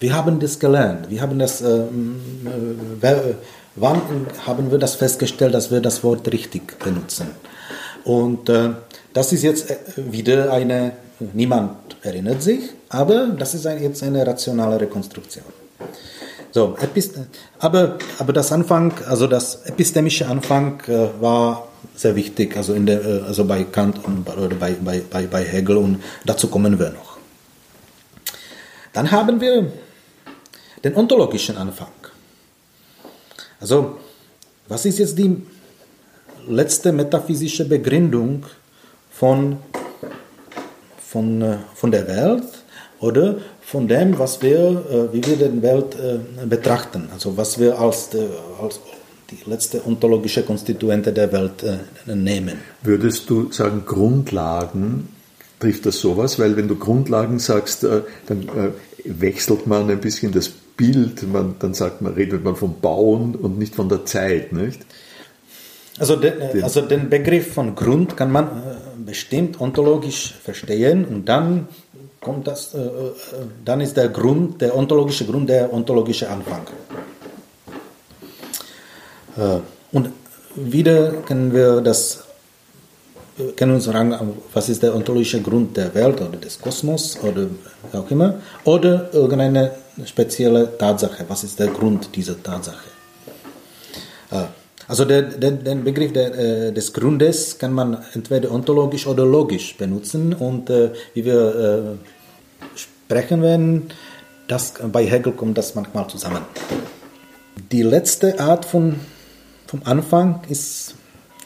Wir 0.00 0.14
haben 0.14 0.38
das 0.40 0.58
gelernt. 0.58 1.08
Wir 1.08 1.22
haben 1.22 1.38
das, 1.38 1.62
äh, 1.62 1.78
äh, 1.78 3.34
wann 3.76 4.02
haben 4.46 4.70
wir 4.70 4.78
das 4.78 4.96
festgestellt, 4.96 5.54
dass 5.54 5.70
wir 5.70 5.80
das 5.80 6.04
Wort 6.04 6.30
richtig 6.30 6.78
benutzen? 6.78 7.28
Und 8.04 8.50
äh, 8.50 8.70
das 9.14 9.32
ist 9.32 9.42
jetzt 9.42 9.70
äh, 9.70 9.76
wieder 9.96 10.52
eine, 10.52 10.92
niemand 11.20 11.96
erinnert 12.02 12.42
sich, 12.42 12.70
aber 12.88 13.28
das 13.28 13.54
ist 13.54 13.66
ein, 13.66 13.82
jetzt 13.82 14.02
eine 14.02 14.26
rationale 14.26 14.80
Rekonstruktion. 14.80 15.44
So, 16.50 16.76
aber, 17.58 17.98
aber 18.18 18.32
das 18.32 18.52
Anfang, 18.52 18.92
also 19.08 19.26
das 19.26 19.66
epistemische 19.66 20.28
Anfang 20.28 20.80
äh, 20.86 21.08
war 21.20 21.68
sehr 21.96 22.14
wichtig, 22.14 22.56
also, 22.56 22.74
in 22.74 22.86
der, 22.86 23.04
äh, 23.04 23.20
also 23.22 23.44
bei 23.44 23.64
Kant 23.64 24.04
und 24.04 24.28
oder 24.28 24.54
bei, 24.54 24.72
bei, 24.72 25.02
bei, 25.10 25.26
bei 25.26 25.44
Hegel 25.44 25.76
und 25.76 26.02
dazu 26.24 26.48
kommen 26.48 26.78
wir 26.78 26.90
noch. 26.90 27.18
Dann 28.92 29.10
haben 29.10 29.40
wir 29.40 29.72
den 30.84 30.94
ontologischen 30.94 31.56
Anfang. 31.56 31.88
Also, 33.60 33.98
was 34.68 34.84
ist 34.84 34.98
jetzt 34.98 35.18
die 35.18 35.42
letzte 36.46 36.92
metaphysische 36.92 37.64
Begründung 37.64 38.44
von, 39.10 39.58
von, 41.14 41.40
äh, 41.40 41.56
von 41.74 41.90
der 41.92 42.08
Welt 42.08 42.48
oder 42.98 43.36
von 43.62 43.86
dem, 43.86 44.18
was 44.18 44.42
wir, 44.42 44.58
äh, 44.58 45.12
wie 45.12 45.22
wir 45.24 45.36
die 45.48 45.62
Welt 45.62 45.96
betrachten, 46.48 47.08
also 47.12 47.36
was 47.36 47.58
wir 47.60 47.78
als, 47.78 48.10
als 48.60 48.80
die 49.30 49.38
letzte 49.48 49.86
ontologische 49.86 50.42
Konstituente 50.42 51.12
der 51.12 51.32
Welt 51.32 51.62
äh, 51.62 52.14
nehmen. 52.14 52.58
Würdest 52.82 53.30
du 53.30 53.50
sagen, 53.52 53.84
Grundlagen 53.86 55.08
trifft 55.60 55.86
das 55.86 56.00
sowas? 56.00 56.38
Weil 56.38 56.56
wenn 56.56 56.68
du 56.68 56.76
Grundlagen 56.76 57.38
sagst, 57.38 57.84
äh, 57.84 58.02
dann 58.26 58.42
äh, 58.42 58.70
wechselt 59.04 59.66
man 59.66 59.88
ein 59.90 60.00
bisschen 60.00 60.32
das 60.32 60.48
Bild, 60.48 61.22
man, 61.32 61.54
dann 61.60 61.74
sagt 61.74 62.02
man, 62.02 62.14
redet 62.14 62.42
man 62.42 62.56
vom 62.56 62.80
Bauen 62.80 63.36
und 63.36 63.58
nicht 63.58 63.74
von 63.76 63.88
der 63.88 64.04
Zeit, 64.04 64.52
nicht? 64.52 64.80
Also, 65.98 66.16
de, 66.16 66.60
also 66.60 66.80
den 66.80 67.08
Begriff 67.08 67.54
von 67.54 67.76
Grund 67.76 68.16
kann 68.16 68.32
man 68.32 68.48
bestimmt 68.96 69.60
ontologisch 69.60 70.34
verstehen 70.42 71.04
und 71.04 71.28
dann 71.28 71.68
kommt 72.20 72.46
das, 72.46 72.74
dann 73.64 73.80
ist 73.80 73.96
der 73.96 74.08
Grund, 74.08 74.60
der 74.60 74.76
ontologische 74.76 75.26
Grund, 75.26 75.48
der 75.48 75.72
ontologische 75.72 76.28
Anfang. 76.30 76.66
Äh, 79.36 79.58
und 79.92 80.10
wieder 80.54 81.12
können 81.26 81.52
wir 81.52 81.80
das 81.80 82.20
können 83.56 83.74
uns 83.74 83.86
fragen, 83.86 84.14
was 84.52 84.68
ist 84.68 84.82
der 84.82 84.94
ontologische 84.94 85.42
Grund 85.42 85.76
der 85.76 85.92
Welt 85.92 86.20
oder 86.20 86.36
des 86.36 86.60
Kosmos 86.60 87.18
oder 87.20 87.48
auch 87.92 88.08
immer, 88.08 88.40
oder 88.62 89.12
irgendeine 89.12 89.72
spezielle 90.04 90.78
Tatsache, 90.78 91.24
was 91.26 91.42
ist 91.42 91.58
der 91.58 91.66
Grund 91.66 92.14
dieser 92.14 92.40
Tatsache. 92.40 92.84
Äh, 94.86 94.90
also 94.90 95.04
der, 95.04 95.22
der, 95.22 95.52
den 95.52 95.84
Begriff 95.84 96.12
der, 96.12 96.34
äh, 96.34 96.72
des 96.72 96.92
Grundes 96.92 97.58
kann 97.58 97.72
man 97.72 98.02
entweder 98.14 98.50
ontologisch 98.50 99.06
oder 99.06 99.24
logisch 99.24 99.76
benutzen 99.76 100.34
und 100.34 100.68
wie 100.68 101.24
wir 101.24 101.98
sprechen 102.74 103.42
werden, 103.42 103.90
das, 104.48 104.74
bei 104.92 105.06
Hegel 105.06 105.32
kommt 105.32 105.56
das 105.56 105.74
manchmal 105.74 106.06
zusammen. 106.08 106.42
Die 107.72 107.82
letzte 107.82 108.38
Art 108.40 108.64
von 108.64 108.96
vom 109.74 109.80
Anfang 109.84 110.42
ist 110.48 110.94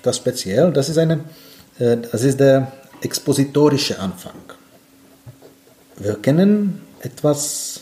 das 0.03 0.17
speziell. 0.19 0.71
Das 0.73 0.89
ist, 0.91 0.99
eine, 0.99 1.21
äh, 1.79 1.97
das 1.97 2.25
ist 2.25 2.39
der 2.39 2.73
expositorische 3.01 3.99
Anfang. 3.99 4.35
Wir 5.97 6.15
können 6.17 6.83
etwas 7.01 7.81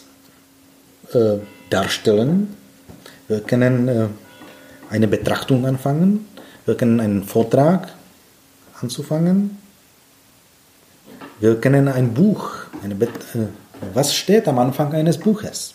äh, 1.13 1.39
darstellen, 1.69 2.55
wir 3.29 3.41
können 3.41 3.89
äh, 3.89 4.07
eine 4.91 5.09
Betrachtung 5.09 5.67
anfangen, 5.67 6.27
wir 6.65 6.77
können 6.77 7.01
einen 7.01 7.25
Vortrag 7.25 7.95
anzufangen, 8.81 9.59
wir 11.41 11.57
können 11.57 11.89
ein 11.89 12.15
Buch, 12.15 12.51
eine 12.83 12.95
äh, 12.95 13.49
was 13.93 14.15
steht 14.15 14.49
am 14.49 14.59
Anfang 14.59 14.93
eines 14.93 15.19
Buches? 15.19 15.75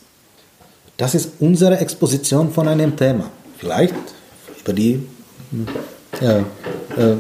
Das 0.98 1.15
ist 1.15 1.34
unsere 1.39 1.77
Exposition 1.77 2.51
von 2.51 2.68
einem 2.68 2.96
Thema. 2.96 3.30
Vielleicht 3.58 3.96
über 4.60 4.74
die, 4.74 5.08
ja, 6.20 6.39
äh, 6.39 7.15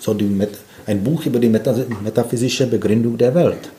so 0.00 0.14
die 0.14 0.46
ein 0.86 1.04
Buch 1.04 1.26
über 1.26 1.38
die 1.38 1.48
metaphysische 1.48 2.66
Begründung 2.66 3.18
der 3.18 3.34
Welt. 3.34 3.70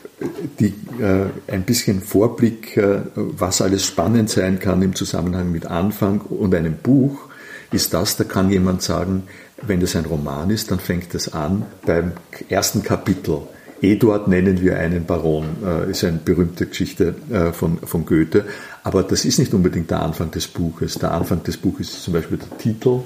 Die, 0.58 0.74
äh, 1.00 1.26
ein 1.50 1.62
bisschen 1.62 2.02
Vorblick, 2.02 2.76
äh, 2.76 3.00
was 3.14 3.62
alles 3.62 3.86
spannend 3.86 4.28
sein 4.28 4.58
kann 4.58 4.82
im 4.82 4.94
Zusammenhang 4.94 5.50
mit 5.50 5.66
Anfang 5.66 6.20
und 6.20 6.54
einem 6.54 6.76
Buch, 6.76 7.28
ist 7.72 7.94
das, 7.94 8.16
da 8.16 8.24
kann 8.24 8.50
jemand 8.50 8.82
sagen, 8.82 9.22
wenn 9.62 9.80
das 9.80 9.96
ein 9.96 10.04
Roman 10.04 10.50
ist, 10.50 10.70
dann 10.70 10.78
fängt 10.78 11.14
es 11.14 11.32
an 11.32 11.64
beim 11.86 12.12
ersten 12.48 12.82
Kapitel. 12.82 13.42
Eduard 13.82 14.28
nennen 14.28 14.60
wir 14.60 14.78
einen 14.78 15.06
Baron, 15.06 15.56
äh, 15.64 15.90
ist 15.90 16.04
eine 16.04 16.18
berühmte 16.18 16.66
Geschichte 16.66 17.14
äh, 17.30 17.52
von, 17.52 17.78
von 17.78 18.04
Goethe. 18.04 18.44
Aber 18.82 19.02
das 19.02 19.24
ist 19.24 19.38
nicht 19.38 19.54
unbedingt 19.54 19.90
der 19.90 20.02
Anfang 20.02 20.30
des 20.30 20.48
Buches. 20.48 20.94
Der 20.94 21.12
Anfang 21.12 21.42
des 21.42 21.56
Buches 21.56 21.88
ist 21.88 22.02
zum 22.02 22.14
Beispiel 22.14 22.38
der 22.38 22.58
Titel 22.58 23.00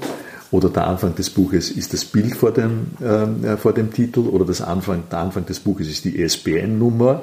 oder 0.50 0.68
der 0.68 0.86
Anfang 0.86 1.14
des 1.14 1.30
Buches 1.30 1.70
ist 1.70 1.92
das 1.92 2.04
Bild 2.04 2.36
vor 2.36 2.52
dem, 2.52 2.88
äh, 3.00 3.56
vor 3.56 3.72
dem 3.72 3.92
Titel 3.92 4.20
oder 4.20 4.44
das 4.44 4.60
Anfang, 4.60 5.04
der 5.10 5.18
Anfang 5.18 5.46
des 5.46 5.60
Buches 5.60 5.88
ist 5.88 6.04
die 6.04 6.16
ISBN-Nummer. 6.18 7.22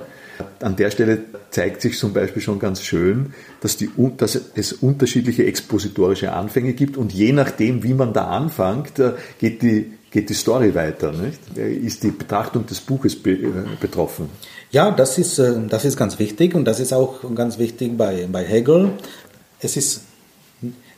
An 0.60 0.76
der 0.76 0.92
Stelle 0.92 1.20
zeigt 1.52 1.82
sich 1.82 1.98
zum 1.98 2.14
Beispiel 2.14 2.42
schon 2.42 2.60
ganz 2.60 2.82
schön, 2.82 3.34
dass, 3.62 3.78
die, 3.78 3.90
dass, 4.18 4.40
es 4.56 4.74
unterschiedliche 4.74 5.46
expositorische 5.46 6.34
Anfänge 6.34 6.74
gibt 6.74 6.98
und 6.98 7.14
je 7.14 7.32
nachdem, 7.32 7.84
wie 7.84 7.94
man 7.94 8.14
da 8.14 8.28
anfängt, 8.28 9.00
äh, 9.00 9.14
geht 9.40 9.62
die, 9.62 9.94
geht 10.10 10.30
die 10.30 10.34
Story 10.34 10.74
weiter. 10.74 11.12
Nicht? 11.12 11.58
Ist 11.58 12.04
die 12.04 12.12
Betrachtung 12.12 12.66
des 12.66 12.80
Buches 12.80 13.16
be, 13.16 13.32
äh, 13.32 13.50
betroffen? 13.80 14.30
Ja, 14.72 14.92
das 14.92 15.18
ist, 15.18 15.40
äh, 15.40 15.54
das 15.68 15.86
ist 15.86 15.98
ganz 15.98 16.18
wichtig 16.20 16.56
und 16.56 16.66
das 16.66 16.80
ist 16.80 16.94
auch 16.94 17.20
ganz 17.36 17.60
wichtig 17.60 17.98
bei, 17.98 18.28
bei 18.32 18.44
Hegel. 18.44 18.92
Es 19.60 19.78
ist 19.78 20.02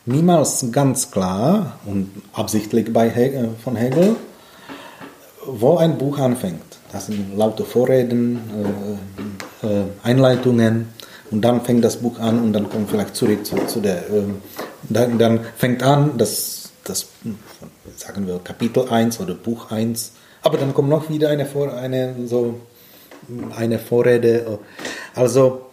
niemals 0.05 0.65
ganz 0.71 1.11
klar 1.11 1.79
und 1.85 2.11
absichtlich 2.33 2.91
bei 2.91 3.09
Hegel, 3.09 3.51
von 3.63 3.75
Hegel, 3.75 4.15
wo 5.45 5.77
ein 5.77 5.97
Buch 5.97 6.17
anfängt. 6.19 6.61
Das 6.91 7.07
sind 7.07 7.37
laute 7.37 7.65
Vorreden, 7.65 8.39
äh, 9.63 9.67
äh, 9.67 9.83
Einleitungen 10.03 10.89
und 11.31 11.41
dann 11.41 11.61
fängt 11.61 11.83
das 11.83 11.97
Buch 11.97 12.19
an 12.19 12.39
und 12.39 12.53
dann 12.53 12.69
kommt 12.69 12.89
vielleicht 12.89 13.15
zurück 13.15 13.45
zu, 13.45 13.55
zu 13.65 13.79
der, 13.79 14.09
äh, 14.09 14.23
dann, 14.89 15.17
dann, 15.17 15.39
fängt 15.57 15.81
an, 15.81 16.17
das, 16.17 16.71
das, 16.83 17.07
sagen 17.95 18.27
wir, 18.27 18.39
Kapitel 18.43 18.87
1 18.89 19.19
oder 19.19 19.33
Buch 19.33 19.71
1, 19.71 20.11
aber 20.43 20.57
dann 20.57 20.73
kommt 20.73 20.89
noch 20.89 21.09
wieder 21.09 21.29
eine, 21.29 21.45
Vor 21.45 21.73
eine, 21.73 22.15
so, 22.25 22.59
eine 23.57 23.79
Vorrede. 23.79 24.59
Also, 25.15 25.72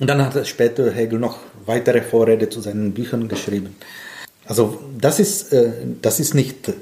und 0.00 0.06
dann 0.06 0.24
hat 0.24 0.46
später 0.46 0.90
Hegel 0.90 1.18
noch 1.18 1.38
weitere 1.66 2.02
Vorrede 2.02 2.48
zu 2.48 2.60
seinen 2.60 2.92
Büchern 2.92 3.28
geschrieben. 3.28 3.76
Also 4.46 4.78
das 4.98 5.20
ist, 5.20 5.52
äh, 5.52 5.72
das 6.00 6.20
ist 6.20 6.34
nicht, 6.34 6.72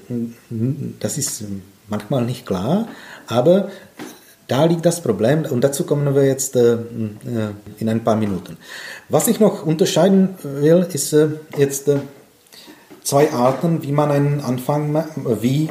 das 1.01 1.19
ist 1.19 1.45
manchmal 1.89 2.25
nicht 2.25 2.47
klar, 2.47 2.89
aber 3.27 3.71
da 4.47 4.65
liegt 4.65 4.87
das 4.87 5.01
Problem 5.03 5.45
und 5.45 5.63
dazu 5.65 5.85
kommen 5.85 6.15
wir 6.15 6.25
jetzt 6.25 6.55
äh, 6.55 6.75
äh, 6.75 6.79
in 7.79 7.89
ein 7.89 8.05
paar 8.05 8.15
Minuten. 8.15 8.57
Was 9.09 9.27
ich 9.27 9.41
noch 9.41 9.67
unterscheiden 9.67 10.37
will, 10.43 10.87
ist 10.93 11.17
jetzt 11.57 11.91
zwei 13.03 13.33
Arten, 13.33 13.83
wie 13.83 13.93
man 13.93 14.11
einen 14.13 14.41
Anfang, 14.41 15.05
wie 15.41 15.69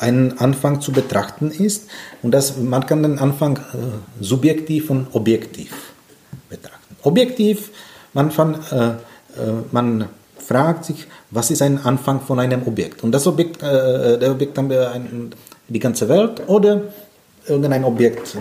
ein 0.00 0.38
Anfang 0.38 0.80
zu 0.80 0.92
betrachten 0.92 1.50
ist. 1.50 1.88
Und 2.22 2.32
das, 2.32 2.56
man 2.56 2.86
kann 2.86 3.02
den 3.02 3.18
Anfang 3.18 3.56
äh, 3.56 3.60
subjektiv 4.20 4.90
und 4.90 5.08
objektiv 5.12 5.72
betrachten. 6.48 6.96
Objektiv, 7.02 7.70
man, 8.12 8.30
von, 8.30 8.54
äh, 8.54 8.94
man 9.70 10.08
fragt 10.38 10.84
sich, 10.84 11.06
was 11.30 11.50
ist 11.50 11.62
ein 11.62 11.78
Anfang 11.84 12.20
von 12.20 12.38
einem 12.38 12.66
Objekt? 12.66 13.02
Und 13.02 13.12
das 13.12 13.26
Objekt, 13.26 13.62
äh, 13.62 14.18
der 14.18 14.32
Objekt 14.32 14.58
haben 14.58 14.70
wir 14.70 14.92
ein, 14.92 15.32
die 15.68 15.78
ganze 15.78 16.08
Welt 16.08 16.42
oder 16.46 16.82
irgendein 17.46 17.84
Objekt. 17.84 18.36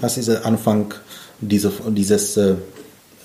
Was 0.00 0.16
ist 0.18 0.28
der 0.28 0.44
Anfang 0.46 0.94
dieser, 1.40 1.72
dieses, 1.88 2.36
äh, 2.36 2.54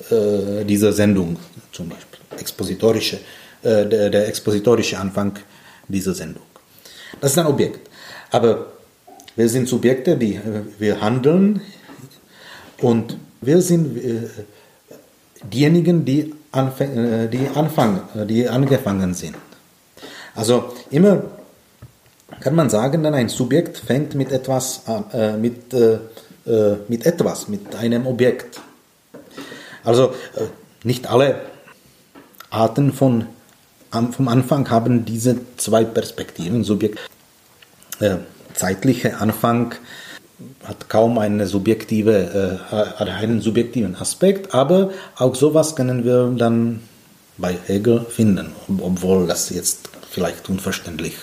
äh, 0.10 0.64
dieser 0.66 0.92
Sendung 0.92 1.38
zum 1.72 1.90
Beispiel? 1.90 2.20
Expositorische, 2.38 3.18
äh, 3.64 3.86
der, 3.86 4.10
der 4.10 4.28
expositorische 4.28 5.00
Anfang 5.00 5.34
dieser 5.88 6.14
Sendung. 6.14 6.44
Das 7.26 7.32
ist 7.32 7.40
ein 7.40 7.48
Objekt. 7.48 7.90
Aber 8.30 8.68
wir 9.36 9.50
sind 9.50 9.68
Subjekte, 9.68 10.16
die, 10.16 10.40
wir 10.78 11.02
handeln 11.02 11.60
und 12.82 13.18
wir 13.42 13.64
sind 13.64 13.98
äh, 13.98 14.30
diejenigen, 15.52 16.06
die 16.06 16.36
äh, 16.54 17.28
die, 17.28 17.50
Anfang, 17.56 18.02
äh, 18.14 18.28
die 18.28 18.48
angefangen 18.48 19.16
sind. 19.16 19.36
Also 20.36 20.72
immer 20.92 21.24
kann 22.42 22.54
man 22.54 22.70
sagen, 22.70 23.02
dann 23.02 23.16
ein 23.16 23.30
Subjekt 23.30 23.80
fängt 23.80 24.14
mit 24.14 24.32
etwas 24.32 24.84
äh, 25.12 25.36
mit, 25.36 25.74
äh, 25.74 25.98
mit 26.88 27.08
etwas, 27.08 27.48
mit 27.48 27.74
einem 27.74 28.06
Objekt. 28.06 28.62
Also 29.84 30.10
äh, 30.36 30.46
nicht 30.84 31.10
alle 31.10 31.42
Arten 32.52 32.94
von 32.94 33.26
vom 34.12 34.28
Anfang 34.28 34.70
haben 34.70 35.06
diese 35.06 35.38
zwei 35.56 35.86
Perspektiven. 35.86 36.66
Subjekt, 36.66 37.00
äh, 38.00 38.18
zeitlicher 38.54 39.22
Anfang 39.22 39.76
hat 40.64 40.90
kaum 40.90 41.18
eine 41.18 41.48
subjektive, 41.48 42.60
äh, 43.00 43.04
einen 43.10 43.42
subjektiven 43.42 43.96
Aspekt, 43.96 44.54
aber 44.54 44.92
auch 45.16 45.36
sowas 45.36 45.76
können 45.76 46.04
wir 46.04 46.34
dann 46.38 46.82
bei 47.38 47.58
Hegel 47.68 48.06
finden, 48.06 48.52
obwohl 48.82 49.28
das 49.28 49.50
jetzt 49.50 49.90
vielleicht 50.10 50.50
unverständlich 50.50 51.16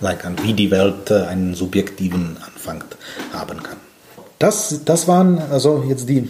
sein 0.00 0.18
kann, 0.18 0.36
wie 0.42 0.54
die 0.54 0.70
Welt 0.70 1.10
äh, 1.10 1.22
einen 1.22 1.54
subjektiven 1.54 2.36
Anfang 2.44 2.84
haben 3.32 3.62
kann. 3.62 3.76
Das, 4.38 4.80
das 4.84 5.06
waren 5.06 5.38
also 5.38 5.84
jetzt 5.88 6.08
die 6.08 6.28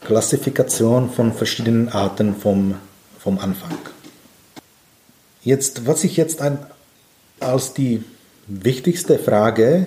Klassifikation 0.00 1.10
von 1.10 1.32
verschiedenen 1.32 1.88
Arten 1.88 2.34
vom, 2.34 2.74
vom 3.18 3.38
Anfang. 3.38 3.78
Jetzt, 5.42 5.86
was 5.86 6.04
ich 6.04 6.16
jetzt 6.16 6.40
ein, 6.40 6.58
als 7.38 7.74
die 7.74 8.02
wichtigste 8.46 9.18
Frage 9.18 9.86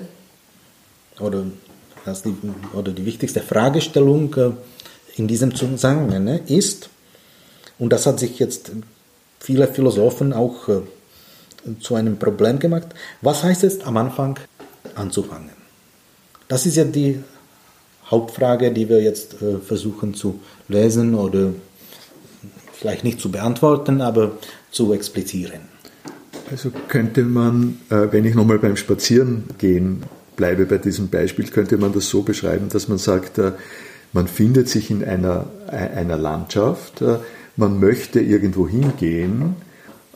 oder, 1.20 1.44
das 2.06 2.24
die, 2.24 2.36
oder 2.74 2.92
die 2.92 3.06
wichtigste 3.06 3.42
Fragestellung 3.42 4.34
äh, 4.36 4.52
in 5.16 5.28
diesem 5.28 5.56
Zusammenhang 5.56 6.28
ist, 6.48 6.90
und 7.80 7.94
das 7.94 8.06
hat 8.06 8.20
sich 8.20 8.40
jetzt 8.40 8.72
viele 9.40 9.68
Philosophen 9.68 10.34
auch 10.34 10.68
äh, 10.68 10.82
zu 11.80 11.96
einem 11.96 12.18
Problem 12.18 12.60
gemacht. 12.60 12.88
Was 13.22 13.44
heißt 13.44 13.64
es 13.64 13.82
am 13.82 13.98
Anfang 13.98 14.40
anzufangen? 14.96 15.52
Das 16.48 16.66
ist 16.66 16.78
ja 16.78 16.86
die 16.86 17.24
Hauptfrage, 18.10 18.72
die 18.72 18.88
wir 18.88 19.02
jetzt 19.02 19.42
äh, 19.42 19.58
versuchen 19.60 20.14
zu 20.14 20.40
lesen 20.70 21.14
oder 21.14 21.54
vielleicht 22.74 23.04
nicht 23.04 23.20
zu 23.20 23.30
beantworten, 23.32 24.02
aber 24.02 24.38
zu 24.72 24.94
explizieren. 24.94 25.62
Also 26.50 26.72
könnte 26.88 27.24
man, 27.24 27.80
äh, 27.90 28.08
wenn 28.12 28.26
ich 28.26 28.36
nochmal 28.36 28.60
beim 28.60 28.78
Spazierengehen 28.78 30.04
bleibe 30.36 30.66
bei 30.66 30.78
diesem 30.78 31.10
Beispiel, 31.10 31.48
könnte 31.48 31.78
man 31.78 31.94
das 31.94 32.10
so 32.10 32.22
beschreiben, 32.22 32.70
dass 32.70 32.88
man 32.88 32.98
sagt, 32.98 33.38
äh, 33.38 33.52
man 34.14 34.28
findet 34.28 34.70
sich 34.70 34.90
in 34.90 35.04
einer, 35.04 35.48
einer 35.68 36.18
Landschaft, 36.18 37.04
man 37.58 37.80
möchte 37.80 38.22
irgendwo 38.22 38.68
hingehen, 38.68 39.56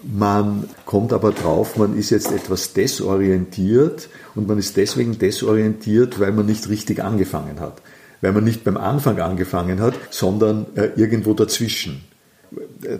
man 0.03 0.63
kommt 0.85 1.13
aber 1.13 1.31
drauf, 1.31 1.77
man 1.77 1.97
ist 1.97 2.09
jetzt 2.09 2.31
etwas 2.31 2.73
desorientiert 2.73 4.09
und 4.33 4.47
man 4.47 4.57
ist 4.57 4.77
deswegen 4.77 5.19
desorientiert, 5.19 6.19
weil 6.19 6.31
man 6.31 6.45
nicht 6.45 6.69
richtig 6.69 7.03
angefangen 7.03 7.59
hat. 7.59 7.81
Weil 8.21 8.31
man 8.31 8.43
nicht 8.43 8.63
beim 8.63 8.77
Anfang 8.77 9.19
angefangen 9.19 9.79
hat, 9.79 9.93
sondern 10.09 10.67
äh, 10.75 10.89
irgendwo 10.95 11.33
dazwischen. 11.33 12.01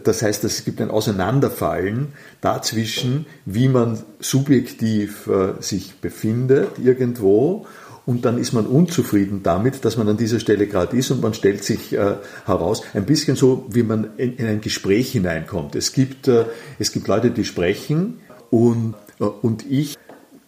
Das 0.04 0.22
heißt, 0.22 0.44
es 0.44 0.66
gibt 0.66 0.82
ein 0.82 0.92
Auseinanderfallen 0.92 2.10
dazwischen, 2.42 3.26
wie 3.46 3.68
man 3.68 4.00
subjektiv 4.20 5.28
äh, 5.28 5.62
sich 5.62 5.96
befindet 5.96 6.80
irgendwo 6.84 7.66
und 8.06 8.26
dann 8.26 8.38
ist 8.38 8.54
man 8.54 8.66
unzufrieden 8.66 9.42
damit, 9.44 9.86
dass 9.86 9.98
man 9.98 10.08
an 10.08 10.18
dieser 10.18 10.40
Stelle 10.40 10.68
gerade 10.68 10.98
ist 10.98 11.12
und 11.12 11.22
man 11.22 11.34
stellt 11.34 11.64
sich 11.64 11.94
äh, 11.94 12.16
heraus, 12.46 12.84
ein 12.94 13.06
bisschen 13.06 13.36
so, 13.36 13.66
wie 13.70 13.84
man 13.84 14.10
in, 14.18 14.36
in 14.38 14.48
ein 14.48 14.62
Gespräch 14.62 15.12
hineinkommt. 15.12 15.76
Es 15.76 15.94
gibt, 15.94 16.28
äh, 16.28 16.46
es 16.80 16.92
gibt 16.92 17.08
Leute, 17.08 17.32
die 17.32 17.46
sprechen 17.46 18.20
und, 18.50 18.96
äh, 19.20 19.24
und 19.24 19.70
ich 19.70 19.98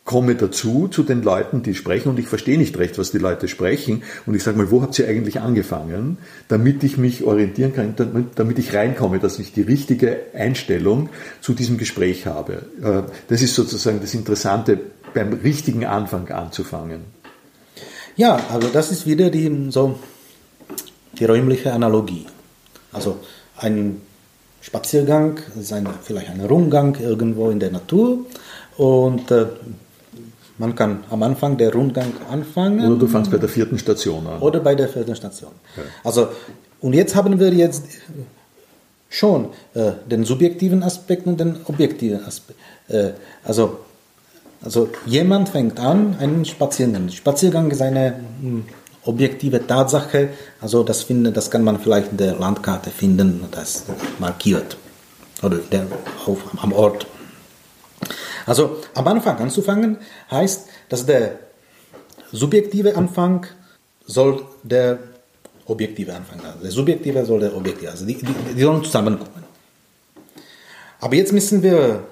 komme 0.06 0.36
dazu, 0.36 0.90
zu 0.90 1.04
den 1.04 1.24
Leuten, 1.24 1.64
die 1.64 1.76
sprechen 1.76 2.10
und 2.10 2.20
ich 2.20 2.28
verstehe 2.28 2.58
nicht 2.58 2.78
recht, 2.78 2.98
was 2.98 3.12
die 3.12 3.20
Leute 3.20 3.48
sprechen 3.48 4.04
und 4.26 4.36
ich 4.36 4.44
sage 4.44 4.58
mal, 4.58 4.70
wo 4.70 4.82
habt 4.82 5.00
ihr 5.00 5.08
eigentlich 5.08 5.40
angefangen, 5.40 6.18
damit 6.50 6.84
ich 6.84 6.98
mich 6.98 7.24
orientieren 7.24 7.74
kann, 7.74 7.96
damit, 8.36 8.60
ich 8.60 8.74
reinkomme, 8.74 9.20
dass 9.20 9.40
ich 9.40 9.54
die 9.54 9.62
richtige 9.62 10.18
Einstellung 10.34 11.10
zu 11.40 11.54
diesem 11.54 11.78
Gespräch 11.78 12.26
habe. 12.26 12.64
Äh, 12.82 13.04
das 13.30 13.42
ist 13.42 13.56
sozusagen 13.56 14.02
das 14.02 14.14
Interessante, 14.14 14.80
beim 15.14 15.34
richtigen 15.34 15.86
Anfang 15.86 16.30
anzufangen. 16.30 17.02
Ja, 18.16 18.40
also 18.52 18.68
das 18.68 18.92
ist 18.92 19.06
wieder 19.06 19.30
die, 19.30 19.68
so, 19.70 20.00
die 21.18 21.26
räumliche 21.26 21.72
Analogie. 21.72 22.26
Also 22.92 23.20
ein 23.58 24.02
Spaziergang 24.62 25.40
ein, 25.72 25.88
vielleicht 26.04 26.30
ein 26.30 26.42
Rundgang 26.42 26.96
irgendwo 27.00 27.50
in 27.50 27.60
der 27.60 27.72
Natur 27.72 28.26
und 28.78 29.30
äh, 29.32 29.46
man 30.64 30.76
kann 30.76 31.04
am 31.10 31.22
Anfang 31.24 31.58
der 31.58 31.74
Rundgang 31.74 32.12
anfangen. 32.32 32.86
Oder 32.88 33.00
du 33.04 33.08
fängst 33.08 33.30
bei 33.30 33.38
der 33.38 33.50
vierten 33.50 33.78
Station 33.78 34.26
an. 34.26 34.42
Oder 34.42 34.60
bei 34.62 34.76
der 34.76 34.88
vierten 34.88 35.16
Station. 35.16 35.52
Okay. 35.76 35.88
Also, 36.04 36.30
und 36.80 36.94
jetzt 36.94 37.16
haben 37.18 37.38
wir 37.38 37.54
jetzt 37.54 37.84
schon 39.10 39.50
äh, 39.74 39.92
den 40.10 40.24
subjektiven 40.24 40.82
Aspekt 40.82 41.28
und 41.28 41.38
den 41.40 41.58
objektiven 41.66 42.24
Aspekt. 42.26 42.58
Äh, 42.88 43.12
also 43.44 43.64
also 44.64 44.90
jemand 45.06 45.50
fängt 45.50 45.78
an, 45.80 46.16
einen 46.20 46.46
Spaziergang. 46.46 47.10
Spaziergang 47.10 47.70
ist 47.70 47.82
eine 47.82 48.16
hm, 48.42 48.64
objektive 49.04 49.68
Tatsache. 49.68 50.30
Also 50.62 50.84
das, 50.84 51.04
finde, 51.04 51.34
das 51.34 51.52
kann 51.52 51.64
man 51.66 51.80
vielleicht 51.80 52.12
in 52.12 52.18
der 52.18 52.36
Landkarte 52.36 52.90
finden, 52.90 53.44
das 53.52 53.84
markiert. 54.20 54.78
Oder 55.42 55.58
der, 55.58 55.88
auf, 56.26 56.40
am 56.62 56.72
Ort. 56.72 57.06
Also 58.46 58.78
am 58.94 59.08
Anfang 59.08 59.38
anzufangen 59.38 59.98
heißt, 60.30 60.68
dass 60.90 61.06
der 61.06 61.40
subjektive 62.32 62.96
Anfang 62.96 63.46
soll 64.06 64.44
der 64.64 65.00
objektive 65.66 66.14
Anfang 66.14 66.42
sein. 66.42 66.54
Der 66.62 66.72
subjektive 66.72 67.26
soll 67.26 67.40
der 67.40 67.56
objektive. 67.56 67.92
Also 67.92 68.06
die, 68.06 68.16
die, 68.16 68.54
die 68.56 68.62
sollen 68.62 68.84
zusammenkommen. 68.84 69.44
Aber 71.00 71.16
jetzt 71.16 71.34
müssen 71.34 71.64
wir 71.64 72.04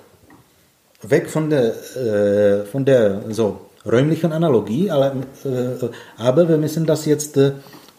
weg 1.01 1.29
von 1.29 1.49
der, 1.49 1.73
äh, 1.95 2.65
von 2.65 2.85
der 2.85 3.23
so, 3.29 3.71
räumlichen 3.85 4.31
Analogie, 4.31 4.91
aber, 4.91 5.15
äh, 5.45 5.89
aber 6.17 6.47
wir 6.47 6.57
müssen 6.57 6.85
das 6.85 7.05
jetzt 7.05 7.37
äh, 7.37 7.53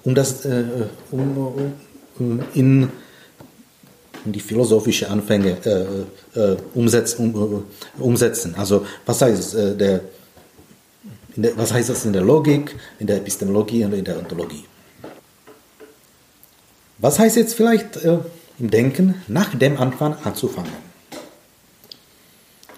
um 0.04 0.14
das, 0.14 0.44
äh, 0.44 0.64
um, 1.10 1.72
um, 2.18 2.40
in, 2.54 2.90
in 4.24 4.32
die 4.32 4.40
philosophische 4.40 5.10
Anfänge 5.10 5.56
äh, 5.64 6.38
äh, 6.38 6.56
umsetzen, 6.74 7.34
um, 7.34 7.64
umsetzen. 7.98 8.54
Also 8.56 8.86
was 9.06 9.22
heißt 9.22 9.54
der, 9.54 10.00
der, 11.36 11.56
was 11.56 11.72
heißt 11.72 11.88
das 11.88 12.04
in 12.04 12.12
der 12.12 12.22
Logik, 12.22 12.76
in 12.98 13.06
der 13.06 13.16
Epistemologie 13.16 13.84
und 13.84 13.94
in 13.94 14.04
der 14.04 14.18
Ontologie? 14.18 14.64
Was 16.98 17.18
heißt 17.18 17.36
jetzt 17.36 17.54
vielleicht 17.54 17.98
im 18.58 18.70
Denken, 18.70 19.16
nach 19.26 19.54
dem 19.54 19.76
Anfang 19.76 20.14
anzufangen? 20.22 20.70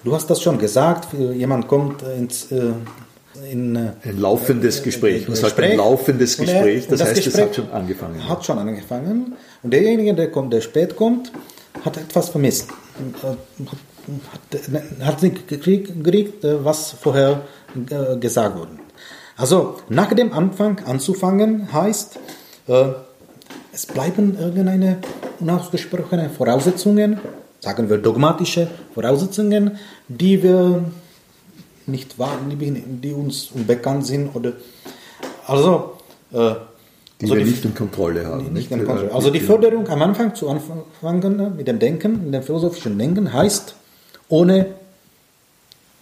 Du 0.02 0.14
hast 0.14 0.28
das 0.28 0.40
schon 0.40 0.59
gesagt, 0.59 1.09
jemand 1.12 1.66
kommt 1.66 2.02
ins 2.02 2.50
äh, 2.52 2.72
in, 3.50 3.74
äh, 3.74 3.92
ein 4.04 4.20
laufendes 4.20 4.83
Gespräch. 4.83 5.26
Man 5.26 5.37
sagt 5.37 5.59
ein 5.61 5.76
laufendes 5.76 6.37
Gespräch, 6.37 6.87
das, 6.87 7.00
das 7.00 7.09
heißt, 7.09 7.24
Gespräch 7.24 7.35
es 7.35 7.48
hat 7.48 7.57
schon 7.57 7.70
angefangen. 7.70 8.28
Hat 8.28 8.44
schon 8.44 8.59
angefangen. 8.59 9.35
Und 9.64 9.72
derjenige, 9.72 10.14
der, 10.14 10.31
kommt, 10.31 10.53
der 10.53 10.61
spät 10.61 10.94
kommt, 10.94 11.33
hat 11.85 11.96
etwas 11.96 12.29
vermisst. 12.29 12.68
Hat, 13.22 14.61
hat 15.00 15.22
nicht 15.22 15.48
gekriegt, 15.48 16.44
äh, 16.44 16.64
was 16.64 16.92
vorher 16.92 17.42
gesagt 18.20 18.57
wurde. 18.57 18.70
Also 19.37 19.79
nach 19.88 20.14
dem 20.14 20.33
Anfang 20.33 20.79
anzufangen 20.85 21.72
heißt, 21.72 22.20
es 23.72 23.87
bleiben 23.87 24.38
irgendeine 24.38 24.98
unausgesprochene 25.40 26.31
Voraussetzungen 26.31 27.18
sagen 27.64 27.88
wir, 27.88 27.98
dogmatische 27.98 28.68
Voraussetzungen, 28.94 29.79
die 30.07 30.42
wir 30.42 30.85
nicht 31.87 32.18
wahren, 32.18 32.57
die 33.03 33.12
uns 33.12 33.50
unbekannt 33.55 34.07
sind 34.07 34.35
oder 34.35 34.53
also 35.46 35.94
äh, 36.33 36.55
also 37.24 37.37
wir 37.37 37.44
die, 37.44 37.50
nicht 37.50 37.64
in 37.64 37.74
Kontrolle 37.74 38.26
haben. 38.26 38.52
Nicht 38.52 38.70
in 38.70 38.84
Kontrolle. 38.84 39.12
Also 39.12 39.30
die 39.30 39.40
Förderung 39.40 39.88
am 39.88 40.02
Anfang 40.02 40.34
zu 40.34 40.48
anfangen 40.48 41.56
mit 41.56 41.68
dem 41.68 41.78
Denken, 41.78 42.24
mit 42.24 42.34
dem 42.34 42.42
philosophischen 42.42 42.98
Denken 42.98 43.32
heißt 43.32 43.74
ohne 44.28 44.66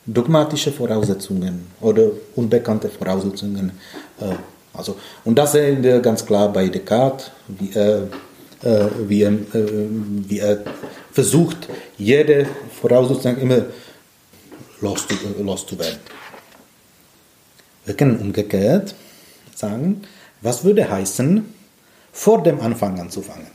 dogmatische 0.07 0.73
Voraussetzungen 0.73 1.67
oder 1.81 2.11
unbekannte 2.35 2.89
Voraussetzungen. 2.89 3.73
Äh, 4.21 4.35
also, 4.75 4.97
und 5.25 5.37
das 5.37 5.53
sehen 5.53 5.83
wir 5.83 6.01
ganz 6.01 6.25
klar 6.25 6.53
bei 6.53 6.69
Descartes, 6.69 7.31
wie 7.49 7.71
er, 7.75 8.09
äh, 8.63 8.87
wie 9.07 9.23
er, 9.23 9.33
wie 9.53 10.39
er 10.39 10.65
versucht, 11.13 11.69
jede 11.99 12.47
Voraussetzung 12.81 13.37
immer 13.37 13.67
loszuwerden. 14.81 16.01
Wir 17.85 17.95
können 17.95 18.19
umgekehrt 18.19 18.95
sagen, 19.55 20.03
was 20.43 20.65
würde 20.65 20.89
heißen, 20.89 21.45
vor 22.13 22.43
dem 22.43 22.61
Anfang 22.61 23.01
anzufangen? 23.01 23.47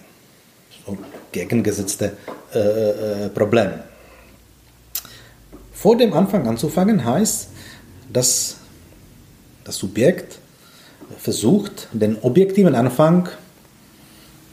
So 0.85 0.97
gegengesetzte 1.31 2.17
äh, 2.53 2.59
äh, 2.59 3.29
Problem. 3.29 3.71
Vor 5.73 5.97
dem 5.97 6.13
Anfang 6.13 6.47
anzufangen 6.47 7.05
heißt, 7.05 7.49
dass 8.11 8.57
das 9.63 9.77
Subjekt 9.77 10.39
versucht, 11.19 11.87
den 11.91 12.17
objektiven 12.21 12.73
Anfang 12.73 13.29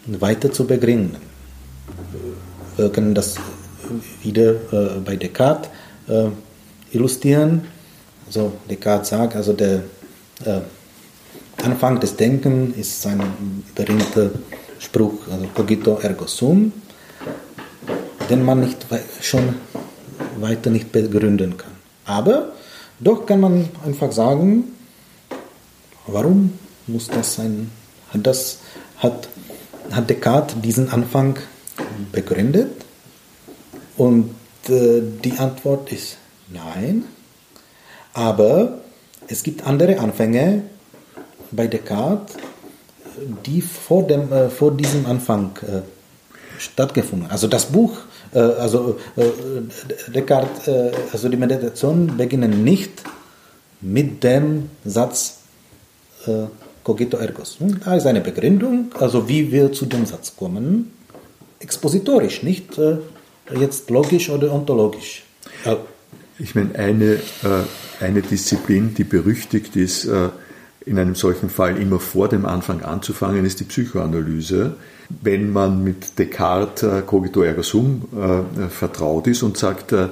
weiter 0.07 0.53
zu 0.53 0.67
begründen 0.67 1.17
wir 2.77 2.91
können 2.91 3.15
das 3.15 3.37
wieder 4.23 4.55
äh, 4.73 5.01
bei 5.05 5.17
Descartes 5.17 5.71
äh, 6.09 6.27
illustrieren. 6.93 7.63
Also 8.27 8.53
Descartes 8.69 9.11
sagt, 9.11 9.37
also 9.37 9.53
der 9.53 9.83
äh, 10.45 10.61
Anfang 11.65 11.99
des 11.99 12.17
Denkens 12.17 12.77
ist 12.77 13.01
sein 13.01 13.21
berühmter 13.75 14.31
Spruch, 14.79 15.27
also 15.33 15.47
cogito 15.55 15.99
ergo 16.03 16.27
sum, 16.27 16.73
den 18.29 18.45
man 18.45 18.61
nicht 18.61 18.85
schon 19.23 19.55
weiter 20.37 20.71
nicht 20.71 20.93
begründen 20.93 21.57
kann. 21.57 21.73
Aber 22.05 22.53
doch 23.01 23.25
kann 23.25 23.41
man 23.41 23.69
einfach 23.85 24.13
sagen, 24.13 24.65
warum 26.07 26.53
muss 26.87 27.09
das 27.09 27.37
sein? 27.37 27.71
Hat, 28.13 28.27
das, 28.27 28.59
hat, 28.99 29.29
hat 29.91 30.11
Descartes 30.11 30.57
diesen 30.61 30.91
Anfang 30.91 31.39
begründet? 32.13 32.85
Und 33.97 34.35
äh, 34.69 35.01
die 35.25 35.39
Antwort 35.39 35.91
ist 35.91 36.19
nein. 36.53 37.05
Aber 38.13 38.81
es 39.29 39.43
gibt 39.43 39.67
andere 39.67 39.99
Anfänge 39.99 40.63
bei 41.55 41.67
Descartes, 41.67 42.37
die 43.47 43.61
vor, 43.61 44.07
dem, 44.07 44.33
äh, 44.33 44.49
vor 44.49 44.73
diesem 44.73 45.07
Anfang 45.07 45.57
äh, 45.63 45.81
stattgefunden. 46.59 47.31
Also 47.31 47.47
das 47.47 47.67
Buch, 47.67 47.97
äh, 48.33 48.39
also 48.39 48.99
äh, 49.17 49.23
Descartes, 50.13 50.69
äh, 50.69 50.91
also 51.13 51.29
die 51.29 51.37
Meditation 51.37 52.17
beginnen 52.17 52.65
nicht 52.65 53.03
mit 53.81 54.23
dem 54.25 54.71
Satz 54.85 55.39
äh, 56.27 56.47
cogito 56.83 57.17
ergos. 57.17 57.59
Hm, 57.61 57.81
da 57.85 57.97
ist 57.97 58.07
eine 58.07 58.21
Begründung, 58.21 58.93
also 58.99 59.29
wie 59.29 59.51
wir 59.51 59.73
zu 59.73 59.87
dem 59.87 60.07
Satz 60.07 60.35
kommen, 60.37 60.93
expositorisch, 61.61 62.43
nicht 62.43 62.79
jetzt 63.59 63.89
logisch 63.89 64.29
oder 64.29 64.53
ontologisch. 64.53 65.23
Ich 66.39 66.55
meine, 66.55 66.75
eine, 66.75 67.19
eine 68.01 68.21
Disziplin, 68.21 68.93
die 68.93 69.05
berüchtigt 69.05 69.77
ist, 69.77 70.07
in 70.87 70.99
einem 70.99 71.15
solchen 71.15 71.49
Fall 71.49 71.77
immer 71.79 71.99
vor 71.99 72.29
dem 72.29 72.45
Anfang 72.45 72.83
anzufangen, 72.83 73.45
ist 73.45 73.61
die 73.61 73.65
Psychoanalyse. 73.65 74.77
Wenn 75.23 75.53
man 75.53 75.83
mit 75.83 76.19
Descartes 76.19 76.83
äh, 76.83 77.03
cogito 77.03 77.43
ergo 77.43 77.63
sum 77.63 78.09
äh, 78.13 78.69
vertraut 78.69 79.27
ist 79.27 79.43
und 79.43 79.57
sagt, 79.57 79.93
äh, 79.93 80.05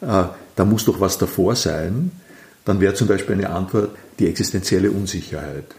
äh, 0.00 0.24
da 0.56 0.64
muss 0.64 0.84
doch 0.84 1.00
was 1.00 1.18
davor 1.18 1.56
sein, 1.56 2.10
dann 2.64 2.80
wäre 2.80 2.94
zum 2.94 3.08
Beispiel 3.08 3.36
eine 3.36 3.50
Antwort 3.50 3.90
die 4.18 4.26
existenzielle 4.26 4.90
Unsicherheit. 4.90 5.74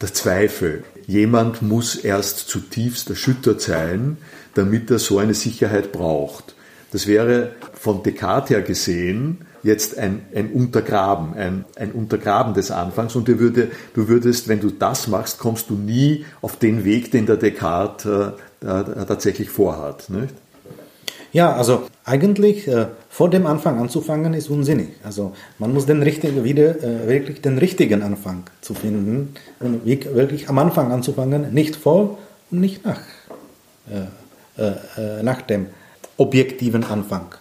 Der 0.00 0.14
Zweifel. 0.14 0.84
Jemand 1.06 1.60
muss 1.60 1.96
erst 1.96 2.48
zutiefst 2.48 3.10
erschüttert 3.10 3.60
sein, 3.60 4.16
damit 4.54 4.90
er 4.90 4.98
so 4.98 5.18
eine 5.18 5.34
Sicherheit 5.34 5.92
braucht. 5.92 6.54
Das 6.92 7.06
wäre 7.06 7.52
von 7.74 8.02
Descartes 8.02 8.50
her 8.50 8.62
gesehen 8.62 9.44
jetzt 9.62 9.98
ein, 9.98 10.22
ein 10.34 10.52
Untergraben, 10.52 11.34
ein, 11.34 11.64
ein 11.76 11.92
Untergraben 11.92 12.54
des 12.54 12.70
Anfangs 12.70 13.14
und 13.16 13.28
du, 13.28 13.38
würde, 13.38 13.70
du 13.94 14.08
würdest, 14.08 14.48
wenn 14.48 14.60
du 14.60 14.70
das 14.70 15.08
machst, 15.08 15.38
kommst 15.38 15.70
du 15.70 15.74
nie 15.74 16.24
auf 16.40 16.56
den 16.56 16.84
Weg, 16.84 17.10
den 17.10 17.26
der 17.26 17.36
Descartes 17.36 18.06
äh, 18.06 18.66
äh, 18.66 19.06
tatsächlich 19.06 19.50
vorhat. 19.50 20.10
Nicht? 20.10 20.34
Ja, 21.32 21.52
also 21.52 21.84
eigentlich 22.04 22.66
äh, 22.66 22.86
vor 23.08 23.30
dem 23.30 23.46
Anfang 23.46 23.78
anzufangen 23.78 24.34
ist 24.34 24.50
unsinnig. 24.50 24.88
Also 25.04 25.32
man 25.58 25.72
muss 25.72 25.86
den 25.86 26.02
richtigen, 26.02 26.42
wieder 26.42 26.82
äh, 26.82 27.06
wirklich 27.08 27.40
den 27.40 27.58
richtigen 27.58 28.02
Anfang 28.02 28.44
zu 28.60 28.74
finden 28.74 29.34
und 29.60 29.86
wirklich 29.86 30.48
am 30.48 30.58
Anfang 30.58 30.90
anzufangen, 30.90 31.54
nicht 31.54 31.76
vor 31.76 32.18
und 32.50 32.60
nicht 32.60 32.84
nach, 32.84 33.00
äh, 33.88 34.62
äh, 34.62 35.22
nach 35.22 35.42
dem 35.42 35.66
objektiven 36.16 36.84
Anfang. 36.84 37.34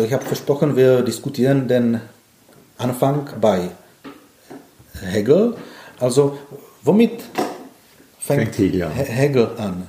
Also 0.00 0.08
ich 0.08 0.14
habe 0.14 0.24
versprochen, 0.24 0.76
wir 0.76 1.02
diskutieren 1.02 1.68
den 1.68 2.00
Anfang 2.78 3.28
bei 3.38 3.68
Hegel. 4.98 5.54
Also 5.98 6.38
womit 6.82 7.20
fängt, 8.18 8.54
fängt 8.54 8.58
Hegel, 8.58 8.84
an. 8.84 8.92
Hegel 8.92 9.50
an? 9.58 9.86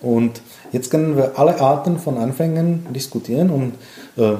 Und 0.00 0.40
jetzt 0.70 0.92
können 0.92 1.16
wir 1.16 1.40
alle 1.40 1.60
Arten 1.60 1.98
von 1.98 2.18
Anfängen 2.18 2.86
diskutieren 2.92 3.50
und 3.50 3.74
äh, 4.16 4.36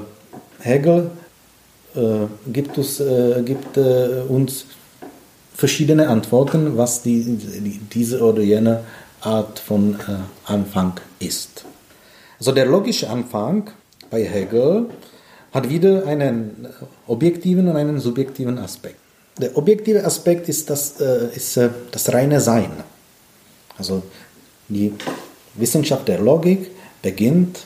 Hegel 0.60 1.10
äh, 1.96 2.28
gibt, 2.52 2.78
uns, 2.78 3.00
äh, 3.00 3.42
gibt 3.44 3.76
äh, 3.76 4.22
uns 4.28 4.66
verschiedene 5.52 6.06
Antworten, 6.10 6.78
was 6.78 7.02
die, 7.02 7.24
die, 7.24 7.80
diese 7.92 8.22
oder 8.22 8.42
jene 8.42 8.84
Art 9.20 9.58
von 9.58 9.94
äh, 9.94 10.18
Anfang 10.44 10.92
ist. 11.18 11.64
Also 12.38 12.52
der 12.52 12.66
logische 12.66 13.10
Anfang 13.10 13.72
bei 14.12 14.24
Hegel 14.24 14.90
hat 15.52 15.68
wieder 15.68 16.06
einen 16.06 16.68
objektiven 17.06 17.66
und 17.68 17.76
einen 17.76 17.98
subjektiven 17.98 18.58
Aspekt. 18.58 18.96
Der 19.38 19.56
objektive 19.56 20.04
Aspekt 20.04 20.48
ist 20.48 20.68
das, 20.68 21.00
äh, 21.00 21.34
ist, 21.34 21.56
äh, 21.56 21.70
das 21.90 22.12
reine 22.12 22.40
Sein. 22.40 22.70
Also 23.78 24.02
die 24.68 24.92
Wissenschaft 25.54 26.06
der 26.06 26.20
Logik 26.20 26.70
beginnt 27.00 27.60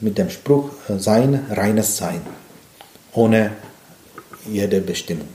mit 0.00 0.18
dem 0.18 0.28
Spruch 0.28 0.70
äh, 0.88 0.98
Sein, 0.98 1.46
reines 1.50 1.96
Sein, 1.96 2.20
ohne 3.14 3.52
jede 4.50 4.80
Bestimmung. 4.82 5.28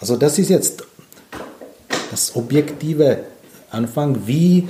Also 0.00 0.16
das 0.16 0.38
ist 0.38 0.50
jetzt 0.50 0.82
das 2.10 2.34
objektive 2.34 3.24
Anfang, 3.70 4.26
wie 4.26 4.68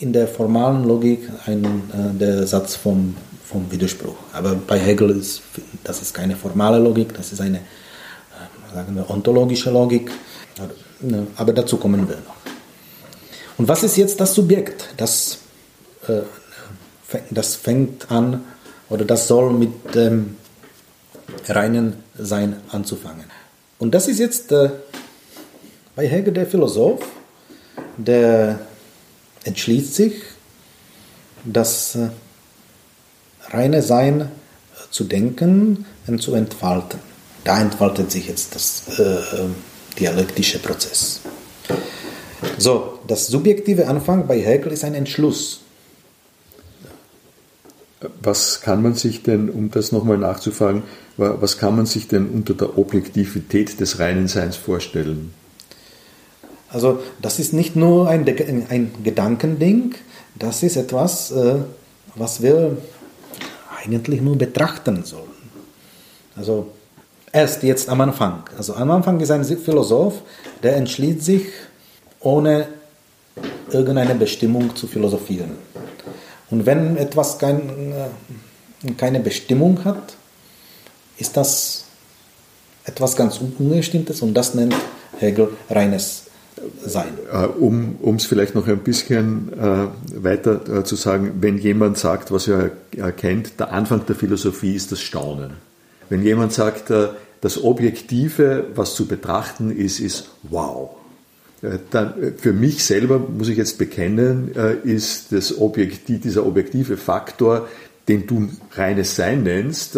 in 0.00 0.12
der 0.12 0.26
formalen 0.28 0.84
Logik 0.84 1.28
ein, 1.46 1.64
äh, 1.64 2.18
der 2.18 2.46
Satz 2.46 2.74
vom, 2.74 3.16
vom 3.50 3.70
Widerspruch. 3.70 4.16
Aber 4.32 4.54
bei 4.54 4.78
Hegel 4.78 5.10
ist 5.10 5.42
das 5.84 6.02
ist 6.02 6.14
keine 6.14 6.36
formale 6.36 6.78
Logik, 6.78 7.14
das 7.14 7.32
ist 7.32 7.40
eine 7.40 7.58
äh, 7.58 8.74
sagen 8.74 8.94
wir, 8.96 9.08
ontologische 9.10 9.70
Logik. 9.70 10.10
Ne, 11.00 11.26
aber 11.36 11.52
dazu 11.52 11.76
kommen 11.78 12.08
wir 12.08 12.16
noch. 12.16 12.36
Und 13.56 13.68
was 13.68 13.82
ist 13.82 13.96
jetzt 13.96 14.20
das 14.20 14.34
Subjekt? 14.34 14.94
Das, 14.96 15.38
äh, 16.06 16.20
das 17.30 17.56
fängt 17.56 18.10
an 18.10 18.44
oder 18.88 19.04
das 19.04 19.26
soll 19.26 19.52
mit 19.52 19.94
dem 19.94 20.36
reinen 21.48 21.96
Sein 22.18 22.56
anzufangen. 22.70 23.24
Und 23.78 23.94
das 23.94 24.08
ist 24.08 24.18
jetzt 24.18 24.52
äh, 24.52 24.70
bei 25.96 26.06
Hegel 26.06 26.32
der 26.34 26.46
Philosoph, 26.46 27.04
der 27.96 28.60
entschließt 29.44 29.94
sich, 29.94 30.14
das 31.44 31.94
äh, 31.94 32.08
reine 33.50 33.82
Sein 33.82 34.20
äh, 34.20 34.26
zu 34.90 35.04
denken 35.04 35.84
und 36.06 36.22
zu 36.22 36.34
entfalten. 36.34 37.00
Da 37.44 37.60
entfaltet 37.60 38.10
sich 38.10 38.28
jetzt 38.28 38.54
das 38.54 38.98
äh, 38.98 39.02
äh 39.02 39.48
dialektische 39.98 40.60
Prozess. 40.60 41.20
So, 42.58 43.00
das 43.06 43.26
subjektive 43.26 43.88
Anfang 43.88 44.26
bei 44.26 44.40
Hegel 44.40 44.72
ist 44.72 44.84
ein 44.84 44.94
Entschluss. 44.94 45.60
Was 48.22 48.62
kann 48.62 48.82
man 48.82 48.94
sich 48.94 49.22
denn, 49.22 49.50
um 49.50 49.70
das 49.70 49.92
nochmal 49.92 50.16
nachzufragen, 50.16 50.84
was 51.16 51.58
kann 51.58 51.76
man 51.76 51.84
sich 51.84 52.08
denn 52.08 52.30
unter 52.30 52.54
der 52.54 52.78
Objektivität 52.78 53.78
des 53.78 53.98
reinen 53.98 54.26
Seins 54.26 54.56
vorstellen? 54.56 55.34
Also 56.70 57.00
das 57.20 57.38
ist 57.38 57.52
nicht 57.52 57.76
nur 57.76 58.08
ein, 58.08 58.26
ein 58.70 58.92
Gedankending, 59.04 59.96
das 60.38 60.62
ist 60.62 60.76
etwas, 60.76 61.32
äh, 61.32 61.56
was 62.14 62.42
wir 62.42 62.78
eigentlich 63.82 64.20
nur 64.20 64.36
betrachten 64.36 65.04
sollen. 65.04 65.28
Also 66.36 66.68
erst 67.32 67.62
jetzt 67.62 67.88
am 67.88 68.00
Anfang. 68.00 68.44
Also 68.56 68.74
am 68.74 68.90
Anfang 68.90 69.20
ist 69.20 69.30
ein 69.30 69.44
Philosoph, 69.44 70.22
der 70.62 70.76
entschließt 70.76 71.22
sich, 71.22 71.46
ohne 72.20 72.68
irgendeine 73.70 74.14
Bestimmung 74.14 74.74
zu 74.76 74.86
philosophieren. 74.86 75.52
Und 76.50 76.66
wenn 76.66 76.96
etwas 76.96 77.38
kein, 77.38 77.92
äh, 77.92 78.92
keine 78.96 79.20
Bestimmung 79.20 79.84
hat, 79.84 80.16
ist 81.18 81.36
das 81.36 81.84
etwas 82.84 83.14
ganz 83.14 83.38
Unbestimmtes 83.38 84.22
und 84.22 84.34
das 84.34 84.54
nennt 84.54 84.74
Hegel 85.18 85.56
reines 85.68 86.29
Sein. 86.84 87.08
Äh, 87.32 87.46
um 87.46 88.16
es 88.16 88.26
vielleicht 88.26 88.54
noch 88.54 88.68
ein 88.68 88.78
bisschen 88.78 89.52
äh, 89.52 89.86
weiter 90.22 90.78
äh, 90.80 90.84
zu 90.84 90.96
sagen, 90.96 91.38
wenn 91.40 91.58
jemand 91.58 91.96
sagt, 91.96 92.32
was 92.32 92.48
er 92.48 92.72
erkennt, 92.96 93.58
der 93.58 93.72
Anfang 93.72 94.04
der 94.06 94.16
Philosophie 94.16 94.74
ist 94.74 94.92
das 94.92 95.00
Staunen. 95.00 95.52
Wenn 96.10 96.22
jemand 96.22 96.52
sagt, 96.52 96.90
äh, 96.90 97.08
das 97.40 97.62
Objektive, 97.62 98.66
was 98.74 98.94
zu 98.94 99.06
betrachten 99.06 99.70
ist, 99.70 100.00
ist 100.00 100.28
wow. 100.42 100.90
Äh, 101.62 101.78
dann, 101.90 102.22
äh, 102.22 102.32
für 102.36 102.52
mich 102.52 102.84
selber, 102.84 103.18
muss 103.18 103.48
ich 103.48 103.56
jetzt 103.56 103.78
bekennen, 103.78 104.50
ist 104.84 105.32
das 105.32 105.58
Objektiv, 105.58 106.20
dieser 106.20 106.44
objektive 106.44 106.98
Faktor, 106.98 107.68
den 108.08 108.26
du 108.26 108.50
reines 108.72 109.16
Sein 109.16 109.44
nennst, 109.44 109.96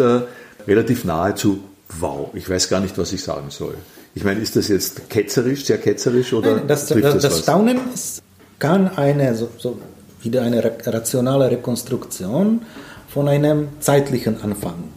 relativ 0.67 1.03
nahe 1.03 1.33
zu 1.35 1.63
wow. 1.99 2.29
Ich 2.35 2.47
weiß 2.49 2.69
gar 2.69 2.79
nicht, 2.79 2.97
was 2.97 3.11
ich 3.11 3.23
sagen 3.23 3.49
soll. 3.49 3.75
Ich 4.15 4.23
meine, 4.23 4.39
ist 4.39 4.55
das 4.55 4.67
jetzt 4.67 5.09
ketzerisch, 5.09 5.65
sehr 5.65 5.79
ketzerisch 5.79 6.33
oder? 6.33 6.55
Nein, 6.57 6.67
das, 6.67 6.87
das, 6.87 7.01
das, 7.01 7.23
das 7.23 7.39
Staunen 7.39 7.79
ist, 7.93 8.21
kann 8.59 8.87
eine, 8.95 9.35
so, 9.35 9.49
so 9.57 9.79
wieder 10.21 10.43
eine 10.43 10.63
rationale 10.63 11.49
Rekonstruktion 11.49 12.61
von 13.07 13.27
einem 13.27 13.69
zeitlichen 13.79 14.41
Anfang. 14.41 14.89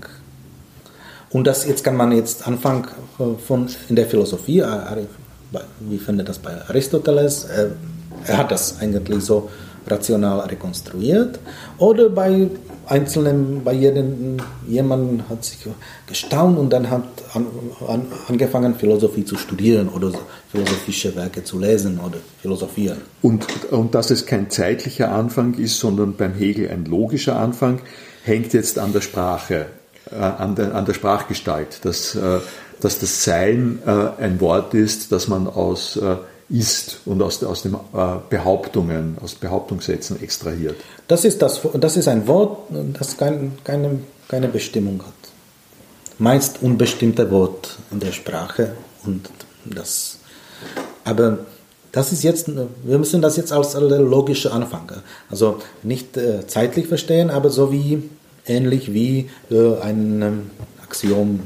Und 1.30 1.46
das 1.46 1.66
jetzt 1.66 1.82
kann 1.82 1.96
man 1.96 2.12
jetzt 2.12 2.46
Anfang 2.46 2.86
äh, 3.18 3.24
von 3.46 3.68
in 3.88 3.96
der 3.96 4.06
Philosophie, 4.06 4.60
äh, 4.60 5.06
wie 5.80 5.98
findet 5.98 6.28
das 6.28 6.38
bei 6.38 6.52
Aristoteles, 6.68 7.44
er, 7.44 7.70
er 8.26 8.36
hat 8.38 8.50
das 8.50 8.80
eigentlich 8.80 9.24
so 9.24 9.50
rational 9.86 10.40
rekonstruiert, 10.40 11.38
oder 11.78 12.08
bei 12.08 12.48
Einzelnen, 12.86 13.64
bei 13.64 13.72
jedem, 13.72 14.36
jemand 14.68 15.28
hat 15.28 15.44
sich 15.44 15.58
gestaunt 16.06 16.56
und 16.56 16.70
dann 16.70 16.88
hat 16.88 17.02
an, 17.34 17.46
an, 17.88 18.06
angefangen, 18.28 18.76
Philosophie 18.76 19.24
zu 19.24 19.36
studieren 19.36 19.88
oder 19.88 20.12
philosophische 20.50 21.14
Werke 21.16 21.42
zu 21.42 21.58
lesen 21.58 21.98
oder 21.98 22.18
philosophieren. 22.40 22.98
Und, 23.22 23.72
und 23.72 23.94
dass 23.94 24.10
es 24.10 24.24
kein 24.24 24.50
zeitlicher 24.50 25.10
Anfang 25.10 25.54
ist, 25.54 25.80
sondern 25.80 26.14
beim 26.14 26.34
Hegel 26.34 26.70
ein 26.70 26.84
logischer 26.84 27.36
Anfang, 27.36 27.80
hängt 28.22 28.52
jetzt 28.52 28.78
an 28.78 28.92
der 28.92 29.00
Sprache, 29.00 29.66
äh, 30.12 30.16
an, 30.16 30.54
der, 30.54 30.74
an 30.74 30.84
der 30.84 30.94
Sprachgestalt, 30.94 31.84
dass, 31.84 32.14
äh, 32.14 32.38
dass 32.80 33.00
das 33.00 33.24
Sein 33.24 33.80
äh, 33.84 34.22
ein 34.22 34.40
Wort 34.40 34.74
ist, 34.74 35.10
das 35.10 35.26
man 35.26 35.48
aus 35.48 35.96
äh, 35.96 36.16
ist 36.48 37.00
und 37.04 37.22
aus, 37.22 37.42
aus 37.42 37.62
den 37.62 37.74
äh, 37.74 37.78
Behauptungen, 38.30 39.16
aus 39.22 39.34
Behauptungssätzen 39.34 40.22
extrahiert. 40.22 40.76
Das 41.08 41.24
ist, 41.24 41.42
das, 41.42 41.60
das 41.74 41.96
ist 41.96 42.08
ein 42.08 42.26
Wort, 42.26 42.58
das 42.70 43.16
kein, 43.16 43.52
keine, 43.64 43.98
keine 44.28 44.48
Bestimmung 44.48 45.02
hat. 45.02 45.12
Meist 46.18 46.62
unbestimmte 46.62 47.30
Wort 47.30 47.76
in 47.90 48.00
der 48.00 48.12
Sprache 48.12 48.72
und 49.04 49.28
das. 49.64 50.18
Aber 51.04 51.38
das 51.92 52.12
ist 52.12 52.22
jetzt, 52.22 52.48
wir 52.48 52.98
müssen 52.98 53.22
das 53.22 53.36
jetzt 53.36 53.52
als 53.52 53.74
logische 53.74 54.52
Anfang, 54.52 54.90
also 55.30 55.58
nicht 55.82 56.16
äh, 56.16 56.46
zeitlich 56.46 56.86
verstehen, 56.86 57.30
aber 57.30 57.50
so 57.50 57.72
wie 57.72 58.02
ähnlich 58.46 58.92
wie 58.92 59.30
äh, 59.50 59.78
ein 59.80 60.22
ähm, 60.22 60.50
Axiom 60.82 61.40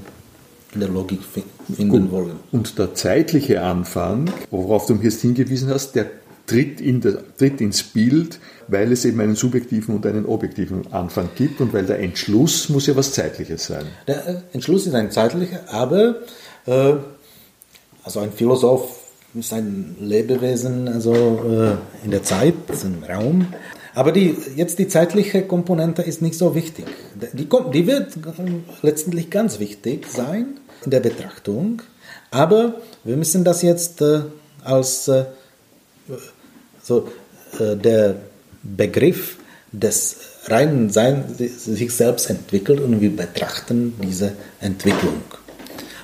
in 0.75 0.81
der 0.81 0.89
Logik 0.89 1.21
finden 1.23 2.11
wollen. 2.11 2.37
Und 2.53 2.79
der 2.79 2.95
zeitliche 2.95 3.63
Anfang, 3.63 4.31
worauf 4.51 4.87
du 4.87 4.95
jetzt 5.03 5.21
hingewiesen 5.21 5.69
hast, 5.69 5.95
der 5.95 6.07
tritt, 6.47 6.81
in 6.81 7.01
der, 7.01 7.19
tritt 7.37 7.61
ins 7.61 7.83
Bild, 7.83 8.41
weil 8.69 8.93
es 8.93 9.05
eben 9.05 9.21
einen 9.21 9.37
subjektiven 9.37 9.95
und 9.95 10.07
einen 10.07 10.27
objektiven 10.27 10.93
Anfang 10.93 11.31
gibt 11.35 11.61
und 11.61 11.73
weil 11.73 11.87
der 11.87 12.01
Entschluss 12.01 12.69
muss 12.69 12.87
ja 12.87 12.97
was 12.97 13.13
Zeitliches 13.13 13.67
sein. 13.67 13.87
Der 14.07 14.27
äh, 14.27 14.35
Entschluss 14.53 14.87
ist 14.87 14.95
ein 14.95 15.11
zeitlicher, 15.11 15.61
aber 15.69 16.17
äh, 16.67 16.95
also 18.03 18.21
ein 18.21 18.33
Philosoph 18.33 18.97
ist 19.35 19.53
ein 19.53 19.97
Lebewesen 20.01 20.89
also 20.89 21.15
äh, 21.15 22.05
in 22.05 22.11
der 22.11 22.23
Zeit, 22.23 22.55
im 22.83 23.05
Raum. 23.05 23.47
Aber 23.95 24.13
die, 24.13 24.37
jetzt 24.57 24.79
die 24.79 24.89
zeitliche 24.89 25.43
Komponente 25.43 26.03
ist 26.03 26.23
nicht 26.23 26.37
so 26.37 26.55
wichtig. 26.55 26.87
Die, 27.33 27.49
die 27.49 27.87
wird 27.87 28.19
letztendlich 28.83 29.31
ganz 29.31 29.59
wichtig 29.59 30.07
sein 30.09 30.60
in 30.85 30.91
der 30.91 31.01
Betrachtung, 31.01 31.83
aber 32.31 32.75
wir 33.05 33.17
müssen 33.17 33.45
das 33.45 33.63
jetzt 33.63 34.01
äh, 34.01 34.23
als 34.65 35.09
äh, 35.09 35.25
so, 36.83 37.09
äh, 37.59 37.77
der 37.77 38.17
Begriff 38.63 39.37
des 39.73 40.17
reinen 40.47 40.91
Seins 40.91 41.39
sich 41.39 41.95
selbst 41.95 42.29
entwickelt 42.31 42.81
und 42.81 43.01
wir 43.01 43.15
betrachten 43.15 43.95
diese 44.03 44.33
Entwicklung. 44.61 45.23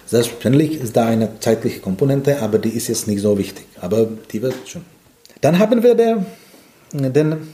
Selbstverständlich 0.07 0.81
ist 0.81 0.97
da 0.97 1.07
eine 1.07 1.41
zeitliche 1.41 1.81
Komponente, 1.81 2.41
aber 2.41 2.59
die 2.59 2.71
ist 2.71 2.87
jetzt 2.87 3.09
nicht 3.09 3.21
so 3.21 3.37
wichtig. 3.37 3.67
Aber 3.81 4.09
die 4.33 4.41
wird 4.41 4.55
schon. 4.67 4.85
Dann 5.41 5.59
haben 5.59 5.83
wir 5.83 5.95
der, 5.97 6.25
den 6.93 7.49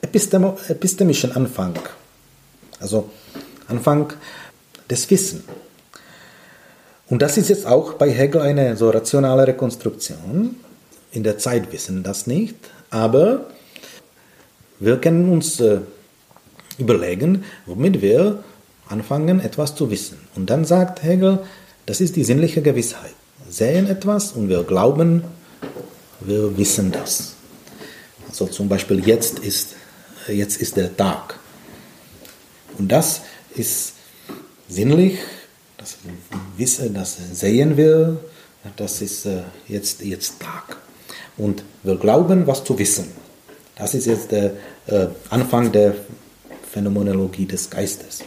epistemischen 0.00 1.32
Anfang. 1.32 1.78
Also 2.80 3.10
Anfang 3.68 4.14
des 4.88 5.10
Wissens. 5.10 5.42
Und 7.10 7.22
das 7.22 7.36
ist 7.36 7.48
jetzt 7.48 7.66
auch 7.66 7.94
bei 7.94 8.08
Hegel 8.10 8.40
eine 8.40 8.76
so 8.76 8.88
rationale 8.88 9.46
Rekonstruktion. 9.48 10.56
In 11.10 11.24
der 11.24 11.38
Zeit 11.38 11.72
wissen 11.72 12.04
das 12.04 12.28
nicht, 12.28 12.54
aber 12.88 13.46
wir 14.78 14.96
können 14.98 15.28
uns 15.28 15.58
äh, 15.58 15.80
überlegen, 16.78 17.44
womit 17.66 18.00
wir 18.00 18.44
anfangen, 18.88 19.40
etwas 19.40 19.74
zu 19.74 19.90
wissen. 19.90 20.18
Und 20.36 20.50
dann 20.50 20.64
sagt 20.64 21.02
Hegel, 21.02 21.40
das 21.84 22.00
ist 22.00 22.14
die 22.14 22.22
sinnliche 22.22 22.62
Gewissheit. 22.62 23.14
Wir 23.44 23.52
sehen 23.52 23.88
etwas 23.88 24.30
und 24.32 24.48
wir 24.48 24.62
glauben, 24.62 25.24
wir 26.20 26.56
wissen 26.56 26.92
das. 26.92 27.34
Also 28.28 28.46
zum 28.46 28.68
Beispiel 28.68 29.04
jetzt 29.04 29.40
ist, 29.40 29.74
jetzt 30.28 30.60
ist 30.60 30.76
der 30.76 30.96
Tag. 30.96 31.40
Und 32.78 32.92
das 32.92 33.22
ist 33.56 33.94
sinnlich 34.68 35.18
das 35.80 35.96
Wissen, 36.56 36.94
das 36.94 37.16
sehen 37.32 37.76
wir, 37.76 38.18
das 38.76 39.00
ist 39.00 39.24
äh, 39.24 39.42
jetzt, 39.66 40.02
jetzt 40.02 40.38
Tag. 40.38 40.76
Und 41.38 41.64
wir 41.82 41.96
glauben, 41.96 42.46
was 42.46 42.62
zu 42.64 42.78
wissen. 42.78 43.06
Das 43.76 43.94
ist 43.94 44.06
jetzt 44.06 44.30
der 44.30 44.52
äh, 44.86 45.06
Anfang 45.30 45.72
der 45.72 45.94
Phänomenologie 46.70 47.46
des 47.46 47.70
Geistes. 47.70 48.22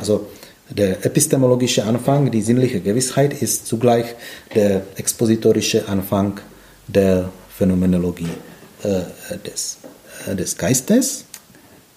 Also 0.00 0.26
der 0.68 1.06
epistemologische 1.06 1.84
Anfang, 1.84 2.32
die 2.32 2.42
sinnliche 2.42 2.80
Gewissheit, 2.80 3.40
ist 3.40 3.68
zugleich 3.68 4.16
der 4.56 4.82
expositorische 4.96 5.88
Anfang 5.88 6.40
der 6.88 7.30
Phänomenologie 7.56 8.34
äh, 8.82 9.02
des, 9.46 9.78
des 10.26 10.58
Geistes. 10.58 11.24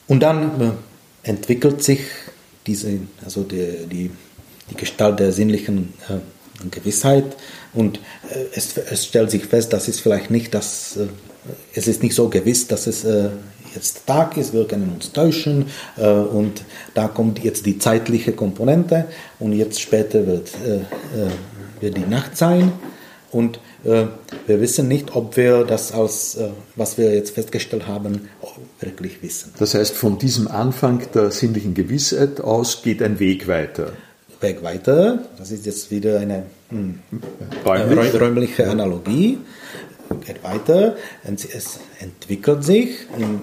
Und 0.07 0.19
dann 0.19 0.73
entwickelt 1.23 1.83
sich 1.83 2.01
diese, 2.67 2.99
also 3.23 3.41
die, 3.41 3.87
die 3.91 4.11
die 4.69 4.75
Gestalt 4.75 5.19
der 5.19 5.31
sinnlichen 5.31 5.93
äh, 6.09 6.67
Gewissheit 6.69 7.25
und 7.73 7.97
äh, 7.97 8.45
es, 8.55 8.77
es, 8.77 9.05
stellt 9.05 9.31
sich 9.31 9.45
fest, 9.45 9.73
dass 9.73 9.87
es 9.87 9.99
vielleicht 9.99 10.31
nicht 10.31 10.53
das, 10.53 10.97
äh, 10.97 11.07
es 11.73 11.87
ist 11.87 12.03
nicht 12.03 12.15
so 12.15 12.29
gewiss, 12.29 12.67
dass 12.67 12.87
es 12.87 13.05
jetzt 13.73 14.05
Tag 14.05 14.35
ist, 14.37 14.53
wir 14.53 14.67
können 14.67 14.91
uns 14.93 15.13
täuschen 15.13 15.67
und 15.95 16.63
da 16.93 17.07
kommt 17.07 17.43
jetzt 17.43 17.65
die 17.65 17.79
zeitliche 17.79 18.33
Komponente 18.33 19.05
und 19.39 19.53
jetzt 19.53 19.79
später 19.79 20.27
wird, 20.27 20.51
wird 21.79 21.97
die 21.97 22.05
Nacht 22.05 22.35
sein 22.35 22.73
und 23.31 23.59
wir 23.83 24.11
wissen 24.47 24.87
nicht, 24.89 25.15
ob 25.15 25.37
wir 25.37 25.63
das 25.63 25.91
aus, 25.93 26.37
was 26.75 26.97
wir 26.97 27.15
jetzt 27.15 27.35
festgestellt 27.35 27.87
haben, 27.87 28.27
wirklich 28.81 29.23
wissen. 29.23 29.53
Das 29.57 29.73
heißt, 29.73 29.95
von 29.95 30.19
diesem 30.19 30.49
Anfang 30.49 31.01
der 31.13 31.31
sinnlichen 31.31 31.73
Gewissheit 31.73 32.41
aus 32.41 32.81
geht 32.83 33.01
ein 33.01 33.19
Weg 33.19 33.47
weiter. 33.47 33.93
Weg 34.41 34.63
weiter. 34.63 35.19
Das 35.37 35.51
ist 35.51 35.65
jetzt 35.65 35.91
wieder 35.91 36.19
eine 36.19 36.43
hm, 36.69 36.99
Räumlich. 37.65 38.19
räumliche 38.19 38.69
Analogie. 38.69 39.39
Geht 40.25 40.43
weiter. 40.43 40.95
Es 41.23 41.79
entwickelt 41.99 42.63
sich 42.63 43.07
in 43.17 43.41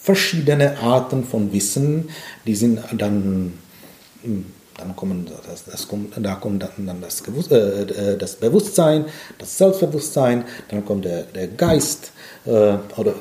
verschiedene 0.00 0.78
Arten 0.78 1.24
von 1.24 1.52
Wissen. 1.52 2.08
Die 2.46 2.54
sind 2.54 2.80
dann 2.96 3.54
hm, 4.22 4.44
dann 4.78 4.94
kommen 4.94 5.26
das, 5.48 5.64
das 5.64 5.88
kommt, 5.88 6.14
da 6.16 6.36
kommt 6.36 6.62
dann 6.62 7.00
das, 7.00 7.20
äh, 7.50 8.16
das, 8.16 8.36
Bewusstsein, 8.36 9.06
das 9.38 9.58
Selbstbewusstsein, 9.58 10.44
dann 10.70 10.84
kommt 10.84 11.04
der, 11.04 11.24
der 11.24 11.48
Geist 11.48 12.12
äh, 12.46 12.50
oder 12.96 13.14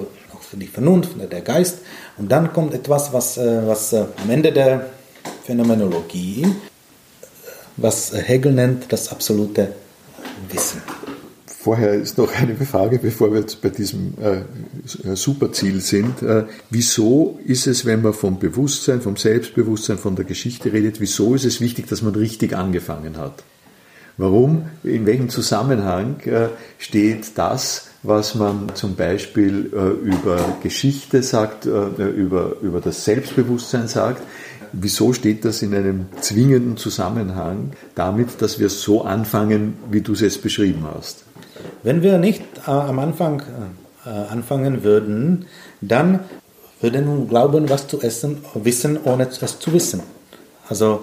die 0.53 0.67
Vernunft, 0.67 1.11
der 1.31 1.41
Geist 1.41 1.79
und 2.17 2.31
dann 2.31 2.53
kommt 2.53 2.73
etwas, 2.73 3.11
was, 3.11 3.37
äh, 3.37 3.67
was 3.67 3.91
äh, 3.91 4.05
am 4.23 4.29
Ende 4.29 4.51
der 4.51 4.85
Phänomenologie 5.43 6.45
was 7.77 8.11
Hegel 8.13 8.53
nennt 8.53 8.91
das 8.91 9.11
absolute 9.11 9.73
Wissen. 10.51 10.81
Vorher 11.45 11.95
ist 11.95 12.17
noch 12.17 12.33
eine 12.33 12.55
Frage, 12.55 12.97
bevor 12.97 13.33
wir 13.33 13.41
jetzt 13.41 13.61
bei 13.61 13.69
diesem 13.69 14.13
äh, 14.21 15.15
Superziel 15.15 15.81
sind. 15.81 16.21
Äh, 16.21 16.45
wieso 16.69 17.39
ist 17.45 17.67
es, 17.67 17.85
wenn 17.85 18.01
man 18.01 18.13
vom 18.13 18.39
Bewusstsein, 18.39 19.01
vom 19.01 19.17
Selbstbewusstsein, 19.17 19.97
von 19.97 20.15
der 20.15 20.23
Geschichte 20.23 20.71
redet, 20.71 21.01
wieso 21.01 21.35
ist 21.35 21.43
es 21.43 21.59
wichtig, 21.59 21.87
dass 21.87 22.01
man 22.01 22.15
richtig 22.15 22.55
angefangen 22.55 23.17
hat? 23.17 23.43
Warum, 24.17 24.63
in 24.83 25.05
welchem 25.05 25.29
Zusammenhang 25.29 26.21
äh, 26.21 26.47
steht 26.79 27.37
das, 27.37 27.89
was 28.01 28.33
man 28.33 28.69
zum 28.73 28.95
Beispiel 28.95 29.71
äh, 29.73 30.07
über 30.07 30.57
Geschichte 30.63 31.21
sagt, 31.21 31.65
äh, 31.65 31.69
über, 31.69 32.55
über 32.61 32.81
das 32.81 33.03
Selbstbewusstsein 33.03 33.87
sagt, 33.87 34.23
Wieso 34.73 35.13
steht 35.13 35.45
das 35.45 35.61
in 35.61 35.73
einem 35.73 36.07
zwingenden 36.21 36.77
Zusammenhang 36.77 37.71
damit, 37.95 38.41
dass 38.41 38.59
wir 38.59 38.69
so 38.69 39.03
anfangen, 39.03 39.75
wie 39.91 40.01
du 40.01 40.13
es 40.13 40.21
jetzt 40.21 40.41
beschrieben 40.41 40.85
hast? 40.93 41.23
Wenn 41.83 42.01
wir 42.01 42.17
nicht 42.17 42.41
äh, 42.65 42.71
am 42.71 42.99
Anfang 42.99 43.41
äh, 44.05 44.09
anfangen 44.09 44.83
würden, 44.83 45.45
dann 45.81 46.19
würden 46.81 47.19
wir 47.19 47.25
glauben, 47.27 47.69
was 47.69 47.87
zu 47.87 48.01
essen, 48.01 48.37
wissen, 48.53 48.99
ohne 49.03 49.27
es 49.27 49.59
zu 49.59 49.73
wissen. 49.73 50.01
Also 50.69 51.01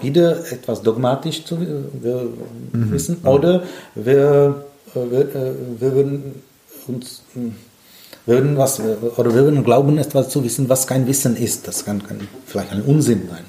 wieder 0.00 0.52
etwas 0.52 0.82
dogmatisch 0.82 1.44
zu 1.44 1.60
wir 1.60 2.28
mhm. 2.72 2.92
wissen 2.92 3.18
oder 3.24 3.62
wir, 3.94 4.64
äh, 4.94 5.10
wir, 5.10 5.20
äh, 5.20 5.52
wir 5.78 5.92
würden 5.94 6.42
uns 6.86 7.22
würden 8.26 8.58
was 8.58 8.80
oder 8.80 9.32
würden 9.32 9.64
glauben, 9.64 9.98
etwas 9.98 10.28
zu 10.28 10.44
wissen, 10.44 10.68
was 10.68 10.86
kein 10.86 11.06
Wissen 11.06 11.36
ist. 11.36 11.66
Das 11.68 11.84
kann, 11.84 12.06
kann 12.06 12.28
vielleicht 12.46 12.72
ein 12.72 12.82
Unsinn 12.82 13.28
sein. 13.30 13.44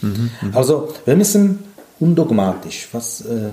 Mhm, 0.00 0.30
mh. 0.40 0.56
Also 0.56 0.94
wir 1.04 1.16
müssen 1.16 1.64
undogmatisch 2.00 2.88
was 2.92 3.22
äh, 3.22 3.50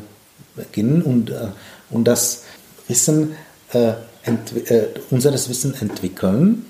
beginnen 0.55 1.01
und, 1.01 1.29
äh, 1.29 1.47
und 1.89 2.05
das 2.05 2.43
Wissen, 2.87 3.35
äh, 3.73 3.93
äh, 4.25 4.87
unseres 5.09 5.49
Wissen 5.49 5.73
entwickeln. 5.79 6.65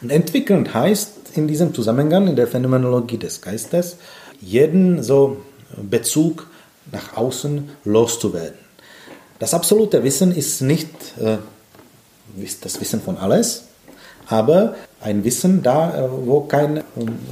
Und 0.00 0.10
entwickeln 0.10 0.72
heißt 0.72 1.12
in 1.34 1.48
diesem 1.48 1.74
Zusammenhang, 1.74 2.28
in 2.28 2.36
der 2.36 2.46
Phänomenologie 2.46 3.18
des 3.18 3.40
Geistes, 3.40 3.96
jeden 4.40 5.02
so 5.02 5.38
Bezug 5.82 6.48
nach 6.92 7.16
außen 7.16 7.70
loszuwerden. 7.84 8.58
Das 9.38 9.54
absolute 9.54 10.04
Wissen 10.04 10.34
ist 10.34 10.60
nicht 10.60 10.90
äh, 11.18 11.38
das 12.60 12.80
Wissen 12.80 13.00
von 13.00 13.16
alles, 13.16 13.64
aber 14.26 14.74
ein 15.00 15.24
Wissen 15.24 15.62
da, 15.62 16.06
äh, 16.06 16.08
wo 16.10 16.40
kein, 16.40 16.82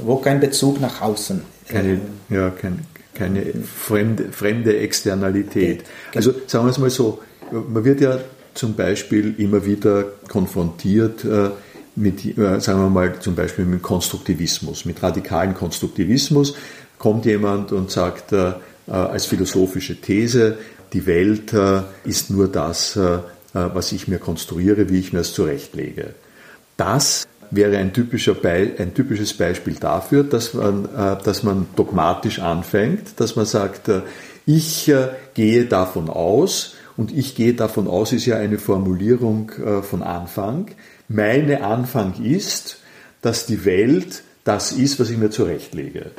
wo 0.03 0.17
kein 0.17 0.39
Bezug 0.39 0.79
nach 0.79 1.01
außen. 1.01 1.41
Keine, 1.67 1.93
äh, 1.93 1.99
ja, 2.29 2.49
keine, 2.49 2.77
keine 3.13 3.43
fremde, 3.63 4.31
fremde 4.31 4.77
Externalität. 4.77 5.83
Also 6.13 6.33
sagen 6.47 6.65
wir 6.65 6.71
es 6.71 6.77
mal 6.77 6.89
so, 6.89 7.19
man 7.51 7.83
wird 7.83 8.01
ja 8.01 8.19
zum 8.53 8.75
Beispiel 8.75 9.35
immer 9.39 9.65
wieder 9.65 10.05
konfrontiert 10.27 11.25
äh, 11.25 11.49
mit, 11.95 12.21
sagen 12.21 12.81
wir 12.81 12.89
mal, 12.89 13.19
zum 13.19 13.35
Beispiel 13.35 13.65
mit 13.65 13.83
Konstruktivismus, 13.83 14.85
mit 14.85 15.01
radikalen 15.03 15.53
Konstruktivismus. 15.53 16.55
Kommt 16.97 17.25
jemand 17.25 17.71
und 17.71 17.91
sagt 17.91 18.33
als 18.87 19.25
philosophische 19.27 20.01
These, 20.01 20.57
die 20.91 21.05
Welt 21.05 21.53
ist 22.03 22.31
nur 22.31 22.47
das, 22.47 22.97
was 23.59 23.91
ich 23.91 24.07
mir 24.07 24.19
konstruiere, 24.19 24.89
wie 24.89 24.99
ich 24.99 25.13
mir 25.13 25.19
es 25.19 25.33
zurechtlege. 25.33 26.13
Das 26.77 27.27
wäre 27.51 27.77
ein, 27.77 27.93
typischer 27.93 28.33
Be 28.33 28.71
ein 28.77 28.93
typisches 28.93 29.33
Beispiel 29.33 29.75
dafür, 29.75 30.23
dass 30.23 30.53
man, 30.53 30.85
äh, 30.85 31.23
dass 31.23 31.43
man 31.43 31.67
dogmatisch 31.75 32.39
anfängt, 32.39 33.19
dass 33.19 33.35
man 33.35 33.45
sagt, 33.45 33.89
äh, 33.89 34.01
ich 34.45 34.91
gehe 35.35 35.65
davon 35.65 36.09
aus, 36.09 36.75
und 36.95 37.11
ich 37.11 37.33
gehe 37.33 37.53
davon 37.53 37.87
aus, 37.87 38.11
ist 38.11 38.27
ja 38.27 38.37
eine 38.37 38.59
Formulierung 38.59 39.51
von 39.81 40.03
Anfang. 40.03 40.67
Meine 41.07 41.63
Anfang 41.63 42.21
ist, 42.23 42.77
dass 43.21 43.47
die 43.47 43.65
Welt 43.65 44.21
das 44.43 44.71
ist, 44.73 44.99
was 44.99 45.09
ich 45.09 45.17
mir 45.17 45.31
zurechtlege. 45.31 46.11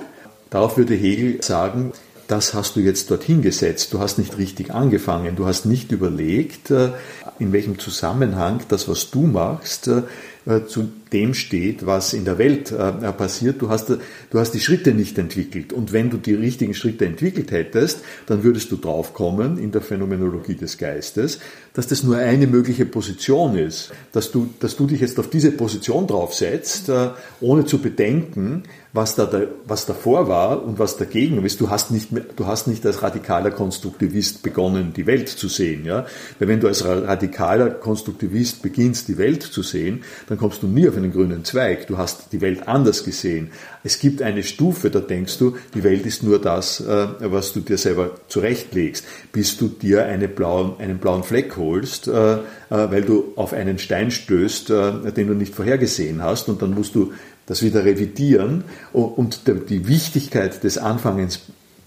Darauf 0.51 0.77
würde 0.77 0.95
Hegel 0.95 1.43
sagen, 1.43 1.93
das 2.29 2.55
hast 2.55 2.77
du 2.77 2.81
jetzt 2.81 3.11
dorthin 3.11 3.43
gesetzt. 3.43 3.93
Du 3.93 4.01
hast 4.01 4.19
nicht 4.19 4.39
richtig 4.39 4.73
angefangen. 4.73 5.37
Du 5.37 5.47
hast 5.47 5.67
nicht 5.67 5.93
überlegt, 5.93 6.71
in 6.71 7.53
welchem 7.53 7.79
Zusammenhang 7.79 8.61
das, 8.69 8.89
was 8.89 9.11
du 9.11 9.27
machst, 9.27 9.89
äh, 9.89 10.67
zu 10.67 10.93
dem 11.15 11.33
steht, 11.33 11.87
was 11.87 12.13
in 12.13 12.25
der 12.25 12.39
Welt 12.39 12.73
äh, 12.73 13.13
passiert. 13.13 13.63
Du 13.63 13.71
hast, 13.71 13.89
du 13.89 14.39
hast 14.39 14.51
die 14.51 14.61
Schritte 14.61 14.93
nicht 14.93 15.17
entwickelt. 15.17 15.73
Und 15.73 15.93
wenn 15.93 16.11
du 16.11 16.19
die 16.19 16.35
richtigen 16.35 16.75
Schritte 16.75 17.07
entwickelt 17.07 17.53
hättest, 17.53 18.01
dann 18.27 18.43
würdest 18.43 18.73
du 18.73 18.77
draufkommen 18.77 19.57
in 19.57 19.71
der 19.71 19.81
Phänomenologie 19.81 20.57
des 20.57 20.77
Geistes, 20.77 21.39
dass 21.73 21.87
das 21.87 22.03
nur 22.03 22.17
eine 22.17 22.49
mögliche 22.49 22.85
Position 22.85 23.57
ist. 23.57 23.93
Dass 24.13 24.33
du, 24.33 24.51
dass 24.59 24.77
du 24.77 24.87
dich 24.87 25.01
jetzt 25.01 25.19
auf 25.19 25.31
diese 25.31 25.53
Position 25.53 26.07
draufsetzt, 26.07 26.89
äh, 26.89 27.11
ohne 27.41 27.65
zu 27.65 27.79
bedenken, 27.79 28.65
was, 28.95 29.17
da, 29.17 29.29
was 29.67 29.87
davor 29.87 30.29
war 30.29 30.63
und 30.63 30.79
was 30.79 30.97
dagegen 30.97 31.45
ist. 31.45 31.61
Du 31.61 31.69
hast 31.69 31.91
nicht, 31.91 32.13
mehr, 32.13 32.25
du 32.37 32.47
hast 32.47 32.69
nicht 32.69 32.87
als 32.87 33.03
radikaler 33.03 33.51
Konstruktivist 33.51 34.43
begonnen, 34.43 34.93
die 34.95 35.07
Welt 35.07 35.29
zu 35.29 35.49
sehen. 35.49 35.85
Ja? 35.85 36.07
Weil 36.39 36.49
wenn 36.49 36.61
du 36.61 36.69
als 36.69 36.85
radikaler 36.85 37.71
Konstruktivist 37.71 38.63
beginnst, 38.63 39.09
die 39.09 39.19
Welt 39.19 39.43
zu 39.43 39.63
sehen, 39.63 40.05
dann 40.29 40.39
kommst 40.39 40.63
du 40.63 40.69
nie 40.69 40.89
auf 40.89 40.97
einen 41.05 41.13
grünen 41.13 41.45
Zweig. 41.45 41.87
Du 41.87 41.99
hast 41.99 42.33
die 42.33 42.41
Welt 42.41 42.67
anders 42.67 43.05
gesehen. 43.05 43.51
Es 43.83 43.99
gibt 43.99 44.23
eine 44.23 44.43
Stufe, 44.43 44.91
da 44.91 45.01
denkst 45.01 45.39
du, 45.39 45.57
die 45.75 45.85
Welt 45.85 46.07
ist 46.07 46.23
nur 46.23 46.41
das, 46.41 46.81
äh, 46.81 47.07
was 47.21 47.53
du 47.53 47.61
dir 47.61 47.79
selber 47.79 48.13
zurechtlegst, 48.29 49.05
bis 49.33 49.57
du 49.57 49.69
dir 49.69 50.07
eine 50.07 50.27
blauen, 50.29 50.75
einen 50.79 50.99
blauen 50.99 51.23
Fleck 51.23 51.57
holst, 51.57 52.09
äh, 52.09 52.35
äh, 52.35 52.41
weil 52.69 53.03
du 53.03 53.33
auf 53.37 53.53
einen 53.53 53.79
Stein 53.79 54.11
stößt, 54.11 54.71
den 54.71 55.29
du 55.29 55.35
nicht 55.35 55.55
vorhergesehen 55.55 56.23
hast 56.23 56.49
und 56.49 56.63
dann 56.63 56.75
musst 56.75 56.95
du 56.95 57.13
das 57.47 57.63
wieder 57.63 57.85
revidieren 57.85 58.65
und 58.93 59.43
die 59.69 59.87
Wichtigkeit 59.87 60.65
des 60.65 60.79
Anfangens 60.79 61.41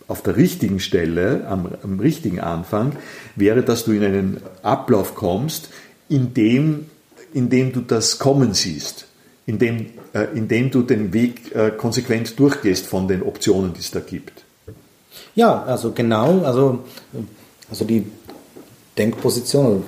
auf 0.08 0.22
der 0.22 0.38
richtigen 0.38 0.80
Stelle, 0.80 1.46
am, 1.48 1.70
am, 1.84 2.00
richtigen 2.00 2.40
Anfang, 2.40 2.94
wäre, 3.36 3.64
dass 3.64 3.86
du 3.86 3.92
in 3.92 4.04
einen 4.04 4.38
Ablauf 4.64 5.16
kommst, 5.16 5.70
in 6.10 6.34
dem, 6.34 6.86
in 7.34 7.50
dem 7.50 7.74
du 7.74 7.82
das 7.82 8.20
Kommen 8.20 8.54
siehst, 8.54 9.07
in 9.48 9.58
dem, 9.58 9.88
äh, 10.14 10.28
in 10.36 10.48
dem 10.48 10.70
du 10.70 10.84
den 10.84 11.14
Weg 11.14 11.56
äh, 11.56 11.72
konsequent 11.72 12.38
durchgehst 12.40 12.86
von 12.86 13.08
den 13.08 13.24
Optionen, 13.24 13.74
die 13.74 13.80
es 13.80 13.90
da 13.90 14.00
gibt. 14.00 14.44
Ja, 15.34 15.64
also 15.64 15.92
genau, 15.94 16.42
also, 16.44 16.84
also 17.70 17.86
die 17.86 18.06
Denkposition 18.98 19.84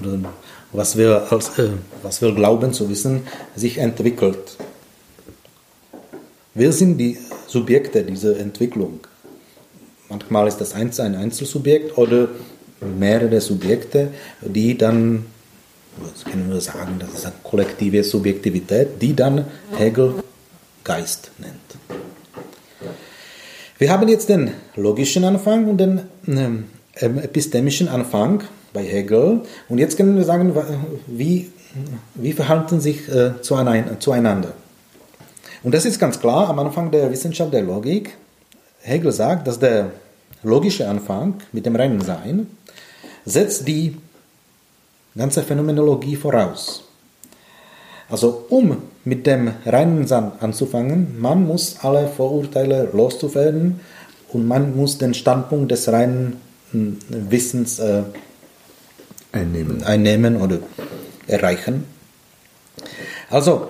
oder 0.00 0.18
was 0.72 0.96
wir, 0.96 1.30
als, 1.30 1.58
äh, 1.58 1.70
was 2.02 2.20
wir 2.20 2.34
glauben 2.34 2.72
zu 2.72 2.88
wissen, 2.90 3.22
sich 3.54 3.78
entwickelt. 3.78 4.56
Wir 6.54 6.72
sind 6.72 6.98
die 6.98 7.18
Subjekte 7.46 8.02
dieser 8.02 8.38
Entwicklung. 8.38 9.00
Manchmal 10.08 10.48
ist 10.48 10.58
das 10.58 10.74
ein 10.74 10.90
Einzelsubjekt 11.14 11.96
oder 11.96 12.28
mehrere 12.98 13.40
Subjekte, 13.40 14.08
die 14.42 14.76
dann, 14.76 15.26
das 16.00 16.24
können 16.24 16.50
wir 16.50 16.60
sagen, 16.60 16.96
das 16.98 17.10
ist 17.10 17.26
eine 17.26 17.34
kollektive 17.42 18.02
Subjektivität, 18.02 19.00
die 19.00 19.14
dann 19.14 19.46
Hegel 19.76 20.14
Geist 20.84 21.30
nennt. 21.38 21.54
Wir 23.78 23.90
haben 23.90 24.08
jetzt 24.08 24.28
den 24.28 24.52
logischen 24.76 25.24
Anfang 25.24 25.68
und 25.68 25.78
den 25.78 26.02
ähm, 26.26 26.64
epistemischen 27.00 27.88
Anfang 27.88 28.44
bei 28.72 28.84
Hegel. 28.84 29.40
Und 29.68 29.78
jetzt 29.78 29.96
können 29.96 30.16
wir 30.16 30.24
sagen, 30.24 30.54
wie, 31.06 31.50
wie 32.14 32.32
verhalten 32.32 32.80
sich 32.80 33.08
äh, 33.08 33.40
zueinander. 33.40 34.52
Und 35.62 35.74
das 35.74 35.84
ist 35.84 35.98
ganz 35.98 36.20
klar 36.20 36.48
am 36.48 36.58
Anfang 36.58 36.90
der 36.90 37.10
Wissenschaft 37.10 37.52
der 37.52 37.62
Logik. 37.62 38.16
Hegel 38.80 39.12
sagt, 39.12 39.46
dass 39.46 39.58
der 39.58 39.90
logische 40.42 40.88
Anfang 40.88 41.34
mit 41.52 41.66
dem 41.66 41.76
reinen 41.76 42.00
Sein 42.00 42.48
setzt 43.24 43.68
die 43.68 43.96
ganze 45.16 45.42
Phänomenologie 45.42 46.16
voraus. 46.16 46.84
Also 48.08 48.44
um 48.50 48.76
mit 49.04 49.26
dem 49.26 49.52
reinen 49.64 50.06
Sein 50.06 50.32
anzufangen, 50.40 51.18
man 51.18 51.46
muss 51.46 51.76
alle 51.80 52.08
Vorurteile 52.08 52.90
loszuwerden 52.92 53.80
und 54.32 54.46
man 54.46 54.76
muss 54.76 54.98
den 54.98 55.14
Standpunkt 55.14 55.70
des 55.70 55.90
reinen 55.90 56.40
hm, 56.72 56.98
Wissens 57.08 57.78
äh, 57.78 58.02
einnehmen. 59.32 59.82
einnehmen 59.82 60.40
oder 60.40 60.58
erreichen. 61.26 61.84
Also 63.30 63.68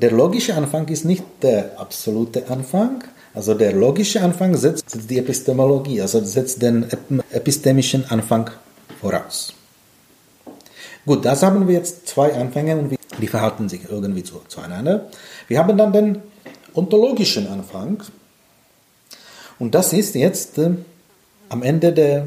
der 0.00 0.10
logische 0.10 0.54
Anfang 0.54 0.86
ist 0.88 1.06
nicht 1.06 1.24
der 1.42 1.80
absolute 1.80 2.48
Anfang. 2.50 3.02
Also 3.32 3.54
der 3.54 3.72
logische 3.72 4.20
Anfang 4.20 4.54
setzt 4.54 5.10
die 5.10 5.18
Epistemologie, 5.18 6.02
also 6.02 6.22
setzt 6.22 6.60
den 6.60 6.86
epistemischen 7.32 8.04
Anfang 8.10 8.50
voraus. 9.00 9.55
Gut, 11.06 11.24
das 11.24 11.42
haben 11.42 11.68
wir 11.68 11.74
jetzt 11.76 12.08
zwei 12.08 12.34
Anfänge 12.34 12.76
und 12.76 12.98
die 13.20 13.26
verhalten 13.28 13.68
sich 13.68 13.88
irgendwie 13.88 14.24
zu, 14.24 14.42
zueinander. 14.48 15.08
Wir 15.46 15.60
haben 15.60 15.78
dann 15.78 15.92
den 15.92 16.22
ontologischen 16.74 17.46
Anfang 17.46 18.02
und 19.60 19.74
das 19.74 19.92
ist 19.92 20.16
jetzt 20.16 20.58
äh, 20.58 20.70
am 21.48 21.62
Ende 21.62 21.92
der 21.92 22.26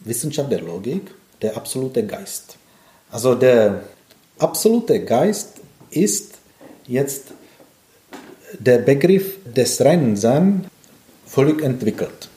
Wissenschaft 0.00 0.50
der 0.50 0.60
Logik 0.60 1.14
der 1.40 1.56
absolute 1.56 2.04
Geist. 2.04 2.56
Also 3.10 3.36
der 3.36 3.84
absolute 4.38 5.04
Geist 5.04 5.60
ist 5.90 6.34
jetzt 6.86 7.28
der 8.58 8.78
Begriff 8.78 9.36
des 9.44 9.80
reinen 9.80 10.16
Sein 10.16 10.66
völlig 11.24 11.62
entwickelt, 11.62 12.28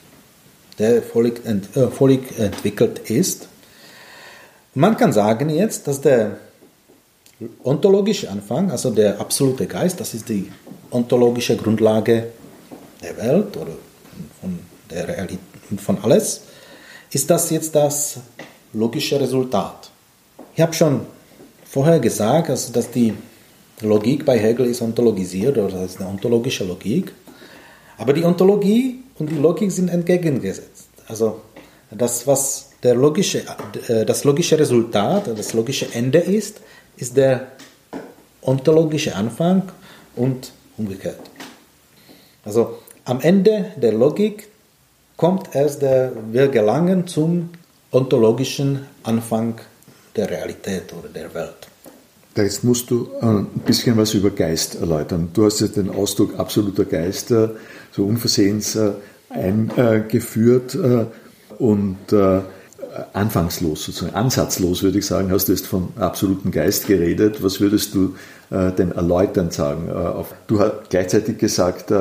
der 0.78 1.02
völlig, 1.02 1.44
ent, 1.44 1.76
äh, 1.76 1.88
völlig 1.88 2.38
entwickelt 2.38 3.10
ist. 3.10 3.48
Man 4.78 4.94
kann 4.98 5.10
sagen 5.10 5.48
jetzt, 5.48 5.88
dass 5.88 6.02
der 6.02 6.36
ontologische 7.64 8.30
Anfang, 8.30 8.70
also 8.70 8.90
der 8.90 9.18
absolute 9.18 9.66
Geist, 9.66 9.98
das 10.00 10.12
ist 10.12 10.28
die 10.28 10.52
ontologische 10.90 11.56
Grundlage 11.56 12.26
der 13.02 13.16
Welt 13.16 13.56
oder 13.56 13.72
von 14.38 14.58
der 14.90 15.08
Realität, 15.08 15.38
von 15.78 15.96
alles, 16.02 16.42
ist 17.10 17.30
das 17.30 17.48
jetzt 17.48 17.74
das 17.74 18.18
logische 18.74 19.18
Resultat. 19.18 19.90
Ich 20.54 20.60
habe 20.60 20.74
schon 20.74 21.00
vorher 21.64 21.98
gesagt, 21.98 22.50
also 22.50 22.70
dass 22.70 22.90
die 22.90 23.14
Logik 23.80 24.26
bei 24.26 24.38
Hegel 24.38 24.66
ist 24.66 24.82
ontologisiert, 24.82 25.56
oder 25.56 25.70
das 25.70 25.92
ist 25.92 26.00
eine 26.02 26.10
ontologische 26.10 26.64
Logik. 26.64 27.14
Aber 27.96 28.12
die 28.12 28.24
Ontologie 28.24 29.02
und 29.18 29.30
die 29.30 29.36
Logik 29.36 29.72
sind 29.72 29.88
entgegengesetzt. 29.88 30.88
Also 31.08 31.40
das, 31.90 32.26
was 32.26 32.65
der 32.86 32.94
logische, 32.94 33.42
äh, 33.88 34.04
das 34.04 34.22
logische 34.24 34.56
Resultat, 34.58 35.22
das 35.36 35.52
logische 35.54 35.86
Ende 35.92 36.18
ist, 36.18 36.60
ist 36.96 37.16
der 37.16 37.32
ontologische 38.42 39.12
Anfang 39.14 39.62
und 40.14 40.52
umgekehrt. 40.76 41.20
Also 42.44 42.78
am 43.04 43.20
Ende 43.20 43.72
der 43.76 43.92
Logik 43.92 44.48
kommt 45.16 45.54
erst 45.54 45.82
der, 45.82 46.12
wir 46.30 46.46
gelangen 46.48 47.08
zum 47.08 47.50
ontologischen 47.90 48.86
Anfang 49.02 49.60
der 50.14 50.30
Realität 50.30 50.92
oder 50.96 51.08
der 51.08 51.34
Welt. 51.34 51.60
Jetzt 52.36 52.62
musst 52.62 52.90
du 52.90 53.08
äh, 53.20 53.26
ein 53.26 53.62
bisschen 53.64 53.96
was 53.96 54.14
über 54.14 54.30
Geist 54.30 54.76
erläutern. 54.76 55.30
Du 55.32 55.44
hast 55.46 55.60
jetzt 55.60 55.76
den 55.76 55.90
Ausdruck 55.90 56.38
absoluter 56.38 56.84
Geist 56.84 57.32
äh, 57.32 57.48
so 57.90 58.04
unversehens 58.04 58.78
eingeführt 59.28 60.78
und 61.58 62.12
anfangslos, 63.12 63.84
sozusagen 63.84 64.14
ansatzlos 64.14 64.82
würde 64.82 64.98
ich 64.98 65.06
sagen, 65.06 65.30
hast 65.30 65.48
du 65.48 65.52
jetzt 65.52 65.66
vom 65.66 65.88
absoluten 65.96 66.50
Geist 66.50 66.86
geredet. 66.86 67.42
Was 67.42 67.60
würdest 67.60 67.94
du 67.94 68.14
denn 68.50 68.92
erläuternd 68.92 69.52
sagen? 69.52 69.88
Du 70.46 70.60
hast 70.60 70.90
gleichzeitig 70.90 71.38
gesagt, 71.38 71.92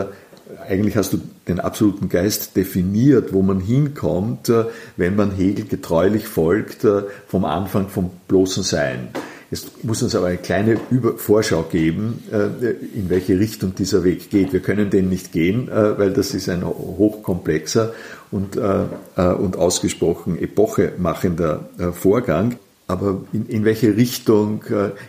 eigentlich 0.67 0.95
hast 0.95 1.11
du 1.13 1.21
den 1.47 1.59
absoluten 1.59 2.07
Geist 2.07 2.55
definiert, 2.55 3.33
wo 3.33 3.41
man 3.41 3.59
hinkommt, 3.59 4.51
wenn 4.95 5.15
man 5.15 5.31
Hegel 5.31 5.65
getreulich 5.65 6.27
folgt 6.27 6.85
vom 7.27 7.45
Anfang 7.45 7.89
vom 7.89 8.11
bloßen 8.27 8.63
Sein. 8.63 9.09
Es 9.51 9.67
muss 9.83 10.01
uns 10.01 10.15
aber 10.15 10.27
eine 10.27 10.37
kleine 10.37 10.77
Vorschau 11.17 11.63
geben, 11.63 12.23
äh, 12.31 12.71
in 12.97 13.09
welche 13.09 13.39
Richtung 13.39 13.75
dieser 13.75 14.03
Weg 14.03 14.29
geht. 14.29 14.53
Wir 14.53 14.59
können 14.59 14.89
den 14.89 15.09
nicht 15.09 15.31
gehen, 15.31 15.69
äh, 15.69 15.97
weil 15.97 16.13
das 16.13 16.33
ist 16.33 16.49
ein 16.49 16.65
hochkomplexer 16.65 17.93
und, 18.31 18.57
äh, 18.57 19.21
und 19.21 19.57
ausgesprochen 19.57 20.41
epochemachender 20.41 21.69
Vorgang. 21.93 22.55
Aber 22.87 23.21
in, 23.33 23.47
in 23.47 23.65
welche 23.65 23.95
Richtung 23.95 24.63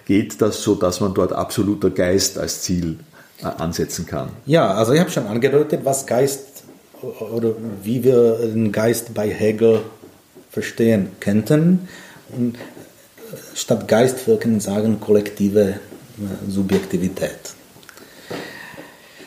geht 0.06 0.40
das, 0.40 0.62
so 0.62 0.74
dass 0.74 1.00
man 1.00 1.12
dort 1.12 1.32
absoluter 1.32 1.90
Geist 1.90 2.38
als 2.38 2.62
Ziel 2.62 2.98
ansetzen 3.42 4.06
kann? 4.06 4.30
Ja, 4.46 4.72
also 4.72 4.94
ich 4.94 5.00
habe 5.00 5.10
schon 5.10 5.26
angedeutet, 5.26 5.80
was 5.84 6.06
Geist 6.06 6.64
oder 7.02 7.52
wie 7.82 8.02
wir 8.02 8.38
den 8.38 8.72
Geist 8.72 9.12
bei 9.12 9.28
Hegel 9.28 9.80
verstehen 10.50 11.08
könnten. 11.20 11.88
Statt 13.54 13.88
Geist 13.88 14.26
wir 14.26 14.60
sagen 14.60 15.00
kollektive 15.00 15.62
äh, 15.70 16.50
Subjektivität. 16.50 17.54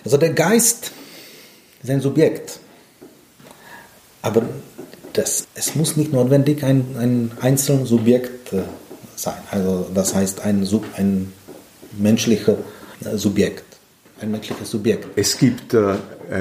Also 0.03 0.17
der 0.17 0.31
Geist 0.31 0.91
ist 1.83 1.89
ein 1.89 2.01
Subjekt, 2.01 2.59
aber 4.21 4.43
das, 5.13 5.47
es 5.55 5.75
muss 5.75 5.97
nicht 5.97 6.13
notwendig 6.13 6.63
ein, 6.63 6.95
ein 6.97 7.31
einzelnes 7.41 7.89
Subjekt 7.89 8.53
äh, 8.53 8.61
sein. 9.15 9.41
Also 9.51 9.87
das 9.93 10.15
heißt 10.15 10.41
ein, 10.41 10.67
ein 10.95 11.33
menschlicher 11.97 12.57
äh, 13.03 13.17
Subjekt. 13.17 13.65
Ein 14.21 14.31
menschliches 14.31 14.69
Subjekt. 14.69 15.07
Es 15.15 15.37
gibt, 15.37 15.73
äh, 15.73 15.95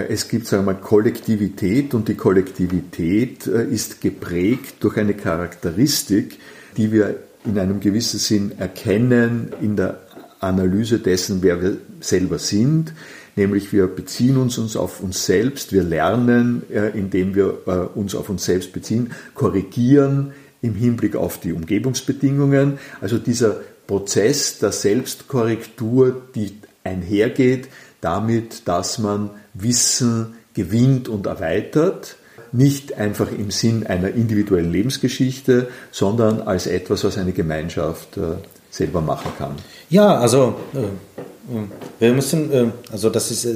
es 0.09 0.29
gibt 0.29 0.47
sagen 0.47 0.67
wir 0.67 0.75
mal, 0.75 0.81
Kollektivität 0.81 1.95
und 1.95 2.09
die 2.09 2.15
Kollektivität 2.15 3.47
äh, 3.47 3.65
ist 3.65 4.01
geprägt 4.01 4.77
durch 4.81 4.97
eine 4.97 5.15
Charakteristik, 5.15 6.39
die 6.77 6.91
wir 6.91 7.17
in 7.49 7.59
einem 7.59 7.81
gewissen 7.81 8.19
Sinn 8.19 8.53
erkennen 8.59 9.53
in 9.61 9.75
der 9.75 10.01
Analyse 10.41 10.99
dessen, 10.99 11.43
wer 11.43 11.61
wir 11.61 11.79
selber 12.01 12.39
sind. 12.39 12.93
Nämlich 13.35 13.73
wir 13.73 13.87
beziehen 13.87 14.37
uns, 14.37 14.59
uns 14.59 14.77
auf 14.77 15.01
uns 15.01 15.25
selbst, 15.25 15.73
wir 15.73 15.83
lernen, 15.83 16.63
äh, 16.71 16.91
indem 16.91 17.35
wir 17.35 17.59
äh, 17.67 17.71
uns 17.99 18.15
auf 18.15 18.29
uns 18.29 18.45
selbst 18.45 18.73
beziehen, 18.73 19.13
korrigieren 19.35 20.33
im 20.61 20.75
Hinblick 20.75 21.17
auf 21.17 21.41
die 21.41 21.53
Umgebungsbedingungen. 21.53 22.79
Also 23.01 23.19
dieser 23.19 23.61
Prozess 23.87 24.59
der 24.59 24.73
Selbstkorrektur, 24.73 26.21
die 26.35 26.59
einhergeht 26.85 27.69
damit, 28.01 28.69
dass 28.69 28.99
man 28.99 29.31
Wissen 29.55 30.35
gewinnt 30.55 31.09
und 31.09 31.27
erweitert, 31.27 32.17
nicht 32.53 32.95
einfach 32.95 33.31
im 33.31 33.51
Sinn 33.51 33.87
einer 33.87 34.09
individuellen 34.09 34.73
Lebensgeschichte, 34.73 35.69
sondern 35.91 36.43
als 36.43 36.67
etwas, 36.67 37.05
was 37.05 37.19
eine 37.19 37.33
Gemeinschaft 37.33 38.17
äh, 38.17 38.37
selber 38.71 39.01
machen 39.01 39.33
kann. 39.39 39.57
Ja, 39.91 40.17
also 40.17 40.55
äh, 40.75 40.79
äh 40.79 41.63
wir 41.99 42.13
müssen, 42.13 42.73
also 42.93 43.09
das 43.09 43.31
ist 43.31 43.49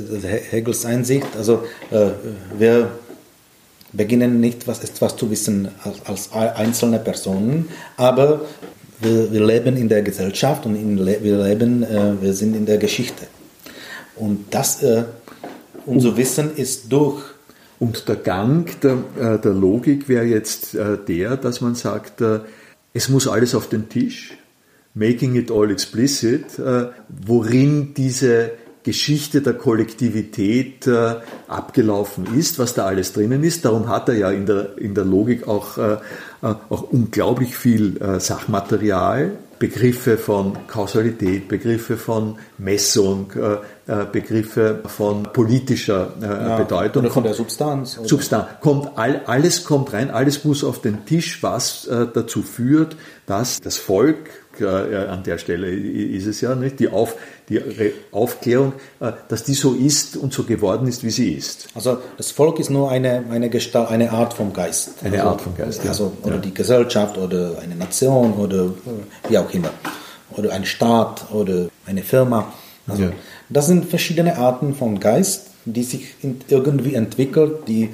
Hegels 0.50 0.86
Einsicht, 0.86 1.26
also 1.36 1.62
wir 2.58 2.88
beginnen 3.92 4.40
nicht 4.40 4.66
was, 4.66 4.82
etwas 4.82 5.14
zu 5.14 5.30
wissen 5.30 5.68
als, 5.84 6.32
als 6.32 6.56
einzelne 6.56 6.98
Personen, 6.98 7.68
aber 7.98 8.40
wir, 8.98 9.30
wir, 9.30 9.44
leben 9.44 9.76
in 9.76 9.90
der 9.90 10.00
Gesellschaft 10.00 10.64
und 10.64 10.74
in, 10.74 11.04
wir 11.04 11.44
leben, 11.44 11.86
wir 12.18 12.32
sind 12.32 12.56
in 12.56 12.64
der 12.64 12.78
Geschichte. 12.78 13.26
Und 14.16 14.46
das, 14.54 14.82
unser 15.84 16.16
Wissen 16.16 16.56
ist 16.56 16.90
durch 16.90 17.22
und 17.82 18.06
der 18.08 18.14
Gang 18.14 18.80
der, 18.82 18.98
äh, 19.18 19.40
der 19.40 19.52
Logik 19.52 20.08
wäre 20.08 20.24
jetzt 20.24 20.76
äh, 20.76 20.96
der, 20.96 21.36
dass 21.36 21.60
man 21.60 21.74
sagt, 21.74 22.20
äh, 22.20 22.38
es 22.94 23.08
muss 23.08 23.26
alles 23.26 23.56
auf 23.56 23.68
den 23.68 23.88
Tisch, 23.88 24.38
making 24.94 25.34
it 25.34 25.50
all 25.50 25.68
explicit, 25.70 26.44
worin 27.08 27.94
diese 27.94 28.50
Geschichte 28.82 29.40
der 29.40 29.54
Kollektivität 29.54 30.86
abgelaufen 31.48 32.38
ist, 32.38 32.58
was 32.58 32.74
da 32.74 32.84
alles 32.84 33.14
drinnen 33.14 33.42
ist. 33.42 33.64
Darum 33.64 33.88
hat 33.88 34.10
er 34.10 34.16
ja 34.16 34.30
in 34.30 34.44
der, 34.44 34.76
in 34.76 34.94
der 34.94 35.06
Logik 35.06 35.48
auch, 35.48 35.78
auch 36.42 36.82
unglaublich 36.82 37.56
viel 37.56 37.98
Sachmaterial, 38.20 39.30
Begriffe 39.62 40.18
von 40.18 40.66
Kausalität, 40.66 41.46
Begriffe 41.46 41.96
von 41.96 42.36
Messung, 42.58 43.30
äh, 43.36 43.92
äh, 43.92 44.06
Begriffe 44.10 44.80
von 44.86 45.22
politischer 45.22 46.14
äh, 46.20 46.24
ja, 46.24 46.56
Bedeutung. 46.56 47.04
Oder 47.04 47.12
von 47.12 47.22
der 47.22 47.34
Substanz. 47.34 47.96
Oder? 47.96 48.08
Substanz. 48.08 48.48
Kommt 48.60 48.98
all, 48.98 49.22
alles 49.26 49.62
kommt 49.62 49.92
rein, 49.92 50.10
alles 50.10 50.42
muss 50.44 50.64
auf 50.64 50.80
den 50.80 51.06
Tisch, 51.06 51.44
was 51.44 51.88
dazu 51.88 52.42
führt, 52.42 52.96
dass 53.26 53.60
das 53.60 53.76
Volk, 53.76 54.30
an 54.60 55.22
der 55.24 55.38
Stelle 55.38 55.68
ist 55.70 56.26
es 56.26 56.40
ja 56.40 56.54
nicht, 56.54 56.80
die, 56.80 56.88
auf, 56.88 57.16
die 57.48 57.60
Aufklärung, 58.10 58.74
dass 59.28 59.44
die 59.44 59.54
so 59.54 59.74
ist 59.74 60.16
und 60.16 60.32
so 60.32 60.44
geworden 60.44 60.86
ist, 60.88 61.04
wie 61.04 61.10
sie 61.10 61.32
ist. 61.32 61.68
Also 61.74 61.98
das 62.16 62.30
Volk 62.30 62.58
ist 62.58 62.70
nur 62.70 62.90
eine, 62.90 63.24
eine, 63.30 63.50
Gestalt, 63.50 63.90
eine 63.90 64.10
Art 64.12 64.34
vom 64.34 64.52
Geist. 64.52 64.94
Eine 65.02 65.18
also, 65.18 65.28
Art 65.28 65.40
vom 65.40 65.56
Geist, 65.56 65.84
ja. 65.84 65.90
Also, 65.90 66.12
oder 66.22 66.36
ja. 66.36 66.40
die 66.40 66.54
Gesellschaft 66.54 67.16
oder 67.18 67.58
eine 67.62 67.74
Nation 67.74 68.34
oder 68.34 68.70
wie 69.28 69.38
auch 69.38 69.52
immer. 69.52 69.70
Oder 70.36 70.52
ein 70.52 70.64
Staat 70.64 71.30
oder 71.32 71.68
eine 71.86 72.02
Firma. 72.02 72.52
Also, 72.86 73.04
ja. 73.04 73.12
Das 73.48 73.66
sind 73.66 73.88
verschiedene 73.88 74.36
Arten 74.38 74.74
von 74.74 74.98
Geist, 74.98 75.48
die 75.64 75.82
sich 75.82 76.14
irgendwie 76.48 76.94
entwickelt, 76.94 77.68
die 77.68 77.90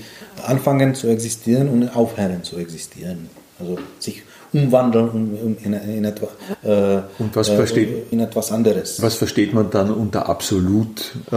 anfangen 0.46 0.94
zu 0.94 1.08
existieren 1.08 1.68
und 1.68 1.88
aufhören 1.94 2.42
zu 2.42 2.56
existieren. 2.58 3.28
Also 3.58 3.78
sich 3.98 4.22
umwandeln 4.52 5.56
in, 5.62 5.72
in, 5.72 6.04
etwa, 6.04 6.28
äh, 6.62 7.02
und 7.18 7.34
was 7.34 7.48
versteht, 7.48 7.88
äh, 7.88 8.02
in 8.10 8.20
etwas 8.20 8.50
anderes. 8.52 9.00
Was 9.02 9.14
versteht 9.14 9.52
man 9.52 9.70
dann 9.70 9.92
unter 9.92 10.28
absolut 10.28 11.12
äh, 11.30 11.34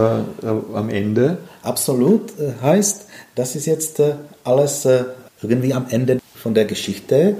am 0.74 0.88
Ende? 0.88 1.38
Absolut 1.62 2.38
äh, 2.38 2.52
heißt, 2.62 3.06
das 3.34 3.54
ist 3.54 3.66
jetzt 3.66 4.00
äh, 4.00 4.14
alles 4.44 4.84
äh, 4.84 5.04
irgendwie 5.42 5.74
am 5.74 5.86
Ende 5.90 6.20
von 6.34 6.54
der 6.54 6.64
Geschichte, 6.64 7.36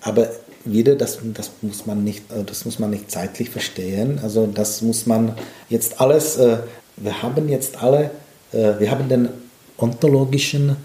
aber 0.00 0.28
wieder, 0.64 0.96
das, 0.96 1.18
das, 1.22 1.50
muss 1.60 1.86
man 1.86 2.02
nicht, 2.04 2.24
das 2.46 2.64
muss 2.64 2.78
man 2.78 2.90
nicht 2.90 3.10
zeitlich 3.10 3.50
verstehen. 3.50 4.18
Also 4.22 4.46
das 4.46 4.80
muss 4.80 5.04
man 5.04 5.34
jetzt 5.68 6.00
alles, 6.00 6.38
wir 6.38 7.22
haben 7.22 7.50
jetzt 7.50 7.82
alle, 7.82 8.10
wir 8.50 8.90
haben 8.90 9.10
den 9.10 9.28
ontologischen 9.76 10.76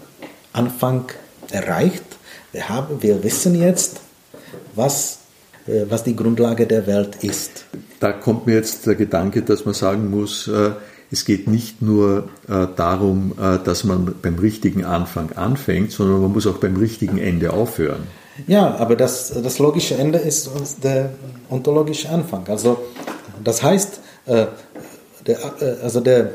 Anfang 0.52 1.06
erreicht. 1.50 2.04
Wir, 2.52 2.68
haben, 2.68 3.02
wir 3.02 3.22
wissen 3.22 3.58
jetzt, 3.58 4.00
was, 4.74 5.18
äh, 5.66 5.84
was 5.88 6.04
die 6.04 6.16
Grundlage 6.16 6.66
der 6.66 6.86
Welt 6.86 7.22
ist. 7.22 7.64
Da 8.00 8.12
kommt 8.12 8.46
mir 8.46 8.54
jetzt 8.54 8.86
der 8.86 8.94
Gedanke, 8.94 9.42
dass 9.42 9.64
man 9.64 9.74
sagen 9.74 10.10
muss, 10.10 10.48
äh, 10.48 10.72
es 11.12 11.24
geht 11.24 11.48
nicht 11.48 11.82
nur 11.82 12.28
äh, 12.48 12.68
darum, 12.76 13.32
dass 13.36 13.82
man 13.82 14.14
beim 14.22 14.38
richtigen 14.38 14.84
Anfang 14.84 15.32
anfängt, 15.32 15.90
sondern 15.90 16.22
man 16.22 16.32
muss 16.32 16.46
auch 16.46 16.58
beim 16.58 16.76
richtigen 16.76 17.18
Ende 17.18 17.52
aufhören. 17.52 18.06
Ja, 18.46 18.76
aber 18.76 18.94
das, 18.94 19.32
das 19.42 19.58
logische 19.58 19.96
Ende 19.96 20.18
ist 20.18 20.48
der 20.84 21.10
ontologische 21.50 22.08
Anfang. 22.10 22.46
Also 22.46 22.78
das 23.42 23.60
heißt, 23.60 23.98
der, 24.26 25.38
also 25.82 26.00
der 26.00 26.30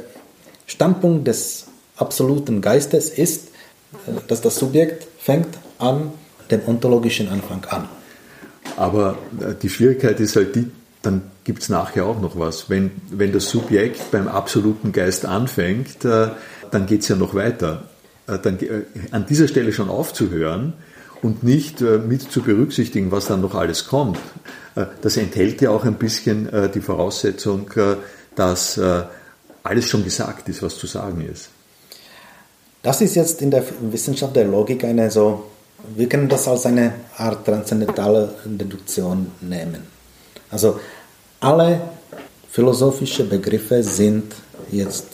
Standpunkt 0.68 1.26
des 1.26 1.68
absoluten 1.96 2.62
Geistes 2.62 3.10
ist, 3.10 3.48
dass 4.28 4.42
das 4.42 4.58
Subjekt 4.58 5.08
fängt 5.18 5.58
an 5.80 6.12
dem 6.52 6.68
ontologischen 6.68 7.30
Anfang 7.30 7.64
an. 7.70 7.88
Aber 8.78 9.18
äh, 9.40 9.54
die 9.62 9.70
Schwierigkeit 9.70 10.20
ist 10.20 10.36
halt 10.36 10.56
die, 10.56 10.70
dann 11.02 11.22
gibt 11.44 11.62
es 11.62 11.70
nachher 11.70 12.06
auch 12.06 12.20
noch 12.20 12.38
was. 12.38 12.70
Wenn, 12.70 12.92
wenn 13.12 13.32
das 13.32 13.50
Subjekt 13.50 14.12
beim 14.12 14.28
absoluten 14.28 14.92
Geist 14.92 15.26
anfängt, 15.26 16.04
äh, 16.04 16.30
dann 16.72 16.86
geht 16.86 17.02
es 17.02 17.08
ja 17.08 17.16
noch 17.16 17.36
weiter. 17.36 17.84
Äh, 18.28 18.40
dann, 18.40 18.58
an 19.12 19.26
dieser 19.26 19.48
Stelle 19.48 19.72
schon 19.72 19.90
aufzuhören 19.90 20.74
und 21.22 21.44
nicht 21.44 21.82
mit 21.82 22.22
zu 22.22 22.42
berücksichtigen, 22.42 23.12
was 23.12 23.26
dann 23.26 23.42
noch 23.42 23.56
alles 23.56 23.88
kommt, 23.88 24.20
das 25.02 25.18
enthält 25.18 25.60
ja 25.60 25.72
auch 25.72 25.84
ein 25.84 25.96
bisschen 25.96 26.50
die 26.76 26.82
Voraussetzung, 26.82 27.72
dass 28.36 28.80
alles 29.64 29.90
schon 29.90 30.04
gesagt 30.04 30.50
ist, 30.50 30.62
was 30.62 30.78
zu 30.78 30.86
sagen 30.86 31.28
ist. 31.28 31.50
Das 32.84 33.02
ist 33.02 33.16
jetzt 33.16 33.42
in 33.42 33.50
der 33.50 33.64
Wissenschaft 33.82 34.36
der 34.36 34.46
Logik 34.46 34.84
eine 34.84 35.10
so 35.10 35.46
wir 35.96 36.10
können 36.10 36.30
das 36.30 36.48
als 36.48 36.66
eine 36.66 36.94
Art 37.18 37.46
transzendentale 37.46 38.34
Deduktion 38.46 39.32
nehmen. 39.42 39.88
Also 40.52 40.80
alle 41.40 41.82
philosophischen 42.50 43.30
Begriffe 43.30 43.84
sind 43.84 44.34
jetzt 44.72 45.06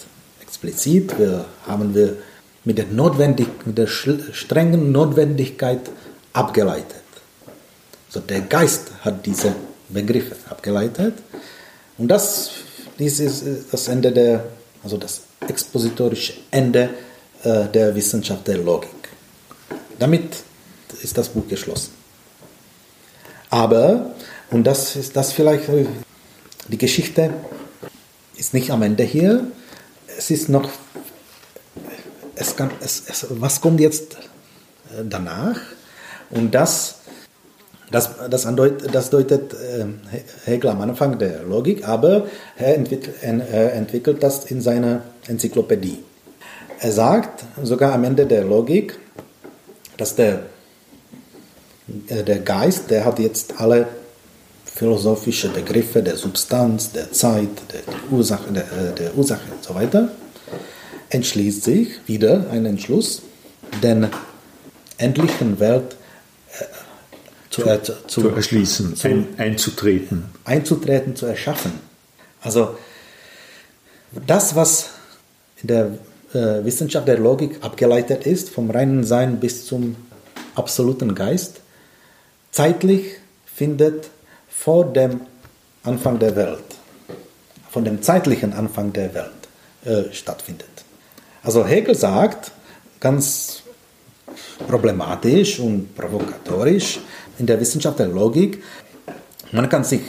explizit. 0.41 1.17
Wir 1.17 1.45
haben 1.67 1.93
wir 1.95 2.17
mit 2.63 2.77
der, 2.77 2.85
Notwendig 2.85 3.47
mit 3.65 3.77
der 3.77 3.87
strengen 3.87 4.91
Notwendigkeit 4.91 5.89
abgeleitet. 6.33 7.01
Also 8.07 8.19
der 8.19 8.41
Geist 8.41 8.91
hat 9.01 9.25
diese 9.25 9.55
Begriffe 9.89 10.35
abgeleitet. 10.49 11.15
Und 11.97 12.07
das, 12.09 12.51
dies 12.99 13.19
ist 13.19 13.43
das 13.71 13.87
Ende 13.87 14.11
der, 14.11 14.43
also 14.83 14.97
das 14.97 15.21
expositorische 15.47 16.33
Ende 16.51 16.89
äh, 17.43 17.65
der 17.73 17.95
Wissenschaft 17.95 18.47
der 18.47 18.57
Logik. 18.57 18.89
Damit 19.97 20.35
ist 20.93 21.17
das 21.17 21.29
Buch 21.29 21.47
geschlossen. 21.47 21.91
Aber, 23.49 24.13
und 24.49 24.63
das 24.63 24.95
ist 24.95 25.15
das 25.15 25.33
vielleicht, 25.33 25.65
die 26.67 26.77
Geschichte 26.77 27.33
ist 28.37 28.53
nicht 28.53 28.71
am 28.71 28.81
Ende 28.81 29.03
hier, 29.03 29.45
es 30.17 30.29
ist 30.29 30.49
noch, 30.49 30.69
es 32.35 32.55
kann, 32.55 32.71
es, 32.79 33.03
es, 33.07 33.27
was 33.29 33.59
kommt 33.59 33.79
jetzt 33.79 34.15
äh, 34.15 35.03
danach? 35.03 35.59
Und 36.29 36.55
das, 36.55 36.95
das, 37.91 38.11
das, 38.29 38.45
andeutet, 38.45 38.95
das 38.95 39.09
deutet 39.09 39.53
äh, 39.53 39.85
Hegel 40.45 40.69
am 40.69 40.81
Anfang 40.81 41.19
der 41.19 41.43
Logik, 41.43 41.87
aber 41.87 42.27
er 42.57 42.75
entwickelt, 42.75 43.15
er 43.21 43.73
entwickelt 43.73 44.23
das 44.23 44.45
in 44.45 44.61
seiner 44.61 45.03
Enzyklopädie. 45.27 46.03
Er 46.79 46.91
sagt 46.91 47.43
sogar 47.61 47.93
am 47.93 48.03
Ende 48.05 48.25
der 48.25 48.43
Logik, 48.43 48.97
dass 49.97 50.15
der 50.15 50.43
der 52.09 52.39
Geist, 52.39 52.89
der 52.89 53.05
hat 53.05 53.19
jetzt 53.19 53.59
alle 53.59 53.87
philosophischen 54.65 55.53
Begriffe 55.53 56.01
der 56.01 56.15
Substanz, 56.17 56.91
der 56.91 57.11
Zeit, 57.11 57.49
der 57.73 57.81
Ursache, 58.09 58.51
der, 58.51 58.63
äh, 58.63 58.95
der 58.97 59.15
Ursache 59.17 59.41
und 59.51 59.63
so 59.63 59.75
weiter, 59.75 60.09
entschließt 61.09 61.63
sich 61.63 61.89
wieder 62.07 62.49
ein 62.51 62.65
Entschluss, 62.65 63.21
den 63.83 64.07
endlichen 64.97 65.59
Welt 65.59 65.95
äh, 66.59 66.63
zu, 67.49 67.65
äh, 67.65 67.83
zu, 67.83 67.93
zu, 68.07 68.29
erschließen, 68.29 68.95
zu, 68.95 69.07
ein, 69.07 69.27
einzutreten. 69.37 70.25
Einzutreten, 70.45 71.15
zu 71.15 71.25
erschaffen. 71.25 71.73
Also 72.41 72.75
das, 74.25 74.55
was 74.55 74.89
in 75.61 75.67
der 75.67 75.91
äh, 76.33 76.63
Wissenschaft 76.63 77.07
der 77.07 77.19
Logik 77.19 77.57
abgeleitet 77.61 78.25
ist, 78.25 78.49
vom 78.49 78.71
reinen 78.71 79.03
Sein 79.03 79.39
bis 79.39 79.65
zum 79.65 79.95
absoluten 80.55 81.13
Geist, 81.13 81.60
zeitlich 82.51 83.17
findet 83.45 84.09
vor 84.49 84.85
dem 84.91 85.21
Anfang 85.83 86.19
der 86.19 86.35
Welt, 86.35 86.63
von 87.69 87.83
dem 87.83 88.01
zeitlichen 88.01 88.53
Anfang 88.53 88.93
der 88.93 89.13
Welt 89.13 89.41
äh, 89.85 90.13
stattfindet. 90.13 90.69
Also 91.43 91.65
Hegel 91.65 91.95
sagt 91.95 92.51
ganz 92.99 93.63
problematisch 94.67 95.59
und 95.59 95.95
provokatorisch 95.95 96.99
in 97.39 97.45
der 97.47 97.59
Wissenschaft 97.59 97.99
der 97.99 98.07
Logik, 98.07 98.61
man 99.51 99.67
kann 99.67 99.83
sich 99.83 100.01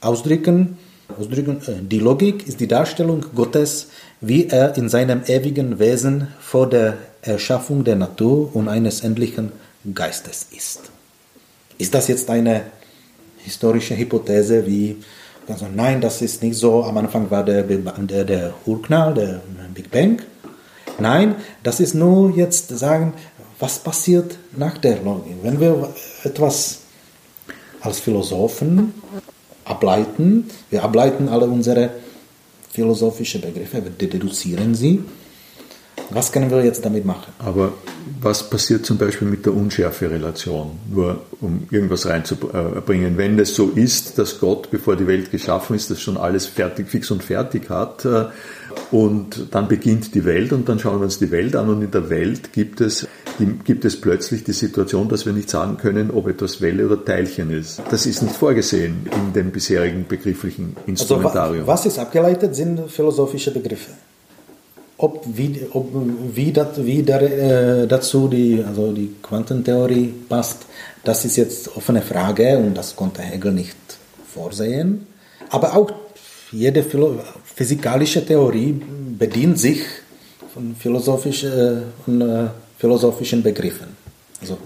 ausdrücken. 0.00 0.78
ausdrücken. 1.18 1.60
Äh, 1.66 1.82
die 1.82 1.98
Logik 1.98 2.46
ist 2.46 2.60
die 2.60 2.68
Darstellung 2.68 3.24
Gottes, 3.34 3.88
wie 4.20 4.48
er 4.48 4.76
in 4.76 4.88
seinem 4.88 5.22
ewigen 5.26 5.78
Wesen 5.78 6.28
vor 6.40 6.68
der 6.68 6.96
Erschaffung 7.22 7.84
der 7.84 7.96
Natur 7.96 8.54
und 8.54 8.68
eines 8.68 9.02
endlichen 9.02 9.52
Geistes 9.94 10.48
ist. 10.56 10.90
Ist 11.80 11.94
das 11.94 12.08
jetzt 12.08 12.28
eine 12.28 12.64
historische 13.38 13.96
Hypothese 13.96 14.66
wie, 14.66 14.98
also 15.48 15.64
nein, 15.74 16.02
das 16.02 16.20
ist 16.20 16.42
nicht 16.42 16.56
so, 16.56 16.84
am 16.84 16.98
Anfang 16.98 17.30
war 17.30 17.42
der, 17.42 17.62
der, 17.62 18.24
der 18.24 18.52
Urknall, 18.66 19.14
der 19.14 19.40
Big 19.72 19.90
Bang. 19.90 20.20
Nein, 20.98 21.36
das 21.62 21.80
ist 21.80 21.94
nur 21.94 22.36
jetzt 22.36 22.68
sagen, 22.68 23.14
was 23.58 23.78
passiert 23.78 24.36
nach 24.54 24.76
der 24.76 25.00
Logik. 25.00 25.36
Wenn 25.42 25.58
wir 25.58 25.88
etwas 26.22 26.80
als 27.80 27.98
Philosophen 27.98 28.92
ableiten, 29.64 30.50
wir 30.68 30.84
ableiten 30.84 31.30
alle 31.30 31.46
unsere 31.46 31.88
philosophischen 32.70 33.40
Begriffe, 33.40 33.82
wir 33.82 33.90
deduzieren 34.06 34.74
sie, 34.74 35.02
was 36.10 36.32
können 36.32 36.50
wir 36.50 36.64
jetzt 36.64 36.84
damit 36.84 37.04
machen? 37.04 37.32
Aber 37.38 37.72
was 38.20 38.48
passiert 38.48 38.84
zum 38.84 38.98
Beispiel 38.98 39.28
mit 39.28 39.46
der 39.46 39.54
Unschärfe-Relation? 39.54 40.72
Nur 40.92 41.20
um 41.40 41.66
irgendwas 41.70 42.06
reinzubringen. 42.06 43.16
Wenn 43.16 43.38
es 43.38 43.54
so 43.54 43.70
ist, 43.70 44.18
dass 44.18 44.40
Gott, 44.40 44.70
bevor 44.70 44.96
die 44.96 45.06
Welt 45.06 45.30
geschaffen 45.30 45.76
ist, 45.76 45.90
das 45.90 46.00
schon 46.00 46.16
alles 46.16 46.46
fertig, 46.46 46.88
fix 46.88 47.10
und 47.10 47.22
fertig 47.22 47.70
hat, 47.70 48.04
äh, 48.04 48.26
und 48.92 49.48
dann 49.50 49.68
beginnt 49.68 50.14
die 50.14 50.24
Welt 50.24 50.52
und 50.52 50.68
dann 50.68 50.78
schauen 50.78 50.98
wir 50.98 51.04
uns 51.04 51.18
die 51.18 51.30
Welt 51.30 51.56
an 51.56 51.68
und 51.68 51.82
in 51.82 51.90
der 51.90 52.08
Welt 52.08 52.52
gibt 52.52 52.80
es, 52.80 53.06
gibt 53.64 53.84
es 53.84 54.00
plötzlich 54.00 54.44
die 54.44 54.52
Situation, 54.52 55.08
dass 55.08 55.26
wir 55.26 55.32
nicht 55.32 55.50
sagen 55.50 55.76
können, 55.76 56.10
ob 56.10 56.28
etwas 56.28 56.60
Welle 56.60 56.86
oder 56.86 57.04
Teilchen 57.04 57.50
ist. 57.50 57.82
Das 57.90 58.06
ist 58.06 58.22
nicht 58.22 58.36
vorgesehen 58.36 59.08
in 59.12 59.32
dem 59.32 59.50
bisherigen 59.50 60.06
begrifflichen 60.06 60.76
Instrumentarium. 60.86 61.68
Also, 61.68 61.72
was 61.72 61.86
ist 61.86 61.98
abgeleitet, 61.98 62.54
sind 62.54 62.88
philosophische 62.90 63.52
Begriffe 63.52 63.90
ob 65.02 65.24
wie, 65.24 65.66
ob, 65.72 65.86
wie, 66.34 66.52
dat, 66.52 66.84
wie 66.84 67.02
da, 67.02 67.18
äh, 67.20 67.86
dazu 67.86 68.28
die, 68.28 68.62
also 68.66 68.92
die 68.92 69.10
Quantentheorie 69.22 70.12
passt, 70.28 70.66
das 71.04 71.24
ist 71.24 71.36
jetzt 71.36 71.74
offene 71.74 72.02
Frage 72.02 72.58
und 72.58 72.74
das 72.74 72.94
konnte 72.94 73.22
Hegel 73.22 73.52
nicht 73.52 73.76
vorsehen. 74.34 75.06
Aber 75.48 75.74
auch 75.74 75.90
jede 76.52 76.84
physikalische 77.54 78.24
Theorie 78.26 78.80
bedient 79.18 79.58
sich 79.58 79.80
von, 80.52 80.76
philosophisch, 80.76 81.44
äh, 81.44 81.76
von 82.04 82.20
äh, 82.20 82.48
philosophischen 82.76 83.42
Begriffen. 83.42 83.88
Also, 84.40 84.58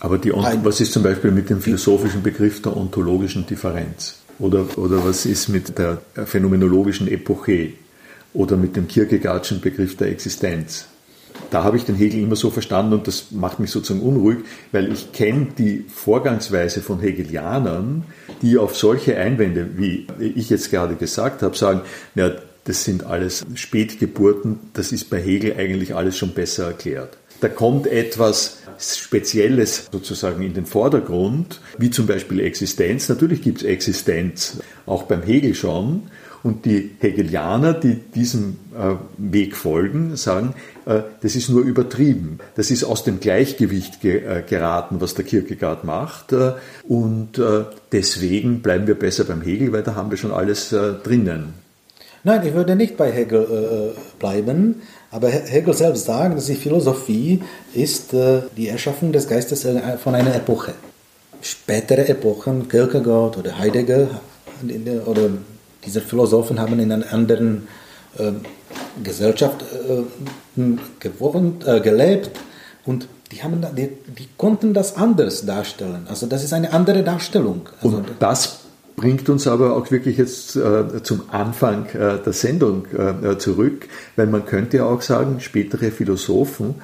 Aber 0.00 0.18
die, 0.18 0.32
was 0.32 0.80
ist 0.80 0.92
zum 0.92 1.02
Beispiel 1.02 1.30
mit 1.30 1.48
dem 1.48 1.60
philosophischen 1.62 2.22
Begriff 2.22 2.60
der 2.60 2.76
ontologischen 2.76 3.46
Differenz? 3.46 4.16
Oder, 4.38 4.66
oder 4.76 5.02
was 5.02 5.24
ist 5.24 5.48
mit 5.48 5.78
der 5.78 6.02
phänomenologischen 6.26 7.08
Epoche? 7.08 7.85
Oder 8.34 8.56
mit 8.56 8.76
dem 8.76 8.88
Kierkegaardschen 8.88 9.60
Begriff 9.60 9.96
der 9.96 10.08
Existenz. 10.08 10.86
Da 11.50 11.62
habe 11.62 11.76
ich 11.76 11.84
den 11.84 11.96
Hegel 11.96 12.20
immer 12.20 12.36
so 12.36 12.50
verstanden 12.50 12.94
und 12.94 13.06
das 13.06 13.30
macht 13.30 13.60
mich 13.60 13.70
sozusagen 13.70 14.04
unruhig, 14.04 14.38
weil 14.72 14.90
ich 14.90 15.12
kenne 15.12 15.48
die 15.56 15.84
Vorgangsweise 15.88 16.80
von 16.80 17.00
Hegelianern, 17.00 18.04
die 18.42 18.58
auf 18.58 18.76
solche 18.76 19.16
Einwände, 19.16 19.68
wie 19.76 20.06
ich 20.18 20.50
jetzt 20.50 20.70
gerade 20.70 20.96
gesagt 20.96 21.42
habe, 21.42 21.56
sagen, 21.56 21.82
ja, 22.14 22.32
das 22.64 22.84
sind 22.84 23.04
alles 23.04 23.46
Spätgeburten, 23.54 24.58
das 24.72 24.90
ist 24.90 25.08
bei 25.08 25.20
Hegel 25.20 25.54
eigentlich 25.56 25.94
alles 25.94 26.18
schon 26.18 26.34
besser 26.34 26.66
erklärt. 26.66 27.16
Da 27.40 27.48
kommt 27.48 27.86
etwas 27.86 28.58
Spezielles 28.78 29.88
sozusagen 29.92 30.42
in 30.42 30.54
den 30.54 30.66
Vordergrund, 30.66 31.60
wie 31.78 31.90
zum 31.90 32.06
Beispiel 32.06 32.40
Existenz. 32.40 33.08
Natürlich 33.08 33.42
gibt 33.42 33.58
es 33.58 33.64
Existenz, 33.64 34.58
auch 34.84 35.04
beim 35.04 35.22
Hegel 35.22 35.54
schon. 35.54 36.04
Und 36.42 36.64
die 36.64 36.92
Hegelianer, 37.00 37.74
die 37.74 37.94
diesem 37.94 38.58
äh, 38.74 38.94
Weg 39.18 39.56
folgen, 39.56 40.16
sagen, 40.16 40.54
äh, 40.84 41.00
das 41.20 41.34
ist 41.34 41.48
nur 41.48 41.62
übertrieben. 41.62 42.38
Das 42.54 42.70
ist 42.70 42.84
aus 42.84 43.04
dem 43.04 43.20
Gleichgewicht 43.20 44.04
äh, 44.04 44.42
geraten, 44.48 45.00
was 45.00 45.14
der 45.14 45.24
Kierkegaard 45.24 45.84
macht. 45.84 46.34
und 46.88 47.40
deswegen 47.92 48.60
bleiben 48.60 48.86
wir 48.86 48.94
besser 48.94 49.24
beim 49.24 49.42
Hegel, 49.42 49.72
weil 49.72 49.82
da 49.82 49.94
haben 49.94 50.10
wir 50.10 50.18
schon 50.18 50.32
alles 50.32 50.70
drinnen. 50.70 51.54
Nein, 52.24 52.46
ich 52.46 52.54
würde 52.54 52.76
nicht 52.76 52.96
bei 52.96 53.10
Hegel 53.10 53.94
bleiben. 54.18 54.82
Aber 55.10 55.28
Hegel 55.28 55.74
selbst 55.74 56.06
sagt, 56.06 56.36
dass 56.36 56.46
die 56.46 56.54
Philosophie 56.54 57.42
ist 57.74 58.12
die 58.56 58.68
Erschaffung 58.68 59.12
des 59.12 59.28
Geistes 59.28 59.66
von 60.02 60.14
einer 60.14 60.34
Epoche. 60.34 60.74
Spätere 61.40 62.08
Epochen, 62.08 62.68
Kierkegaard 62.68 63.38
oder 63.38 63.58
Heidegger 63.58 64.08
oder 65.06 65.30
diese 65.86 66.00
Philosophen 66.00 66.60
haben 66.60 66.78
in 66.78 66.92
einer 66.92 67.12
anderen 67.12 67.68
äh, 68.18 68.32
Gesellschaft 69.02 69.62
äh, 69.62 70.62
gewohnt, 71.00 71.66
äh, 71.66 71.80
gelebt 71.80 72.30
und 72.84 73.08
die, 73.32 73.42
haben, 73.42 73.64
die, 73.76 73.88
die, 74.06 74.28
konnten 74.36 74.74
das 74.74 74.96
anders 74.96 75.44
darstellen. 75.46 76.06
Also 76.08 76.26
das 76.26 76.44
ist 76.44 76.52
eine 76.52 76.72
andere 76.72 77.02
Darstellung. 77.02 77.68
Also 77.82 77.98
und 77.98 78.06
das 78.20 78.60
bringt 78.96 79.28
uns 79.28 79.46
aber 79.46 79.76
auch 79.76 79.90
wirklich 79.90 80.16
jetzt 80.18 80.56
äh, 80.56 81.02
zum 81.02 81.22
Anfang 81.30 81.86
äh, 81.86 82.18
der 82.24 82.32
Sendung 82.32 82.86
äh, 82.86 83.36
zurück, 83.38 83.88
weil 84.16 84.26
man 84.26 84.46
könnte 84.46 84.78
ja 84.78 84.84
auch 84.84 85.02
sagen, 85.02 85.40
spätere 85.40 85.90
Philosophen 85.90 86.76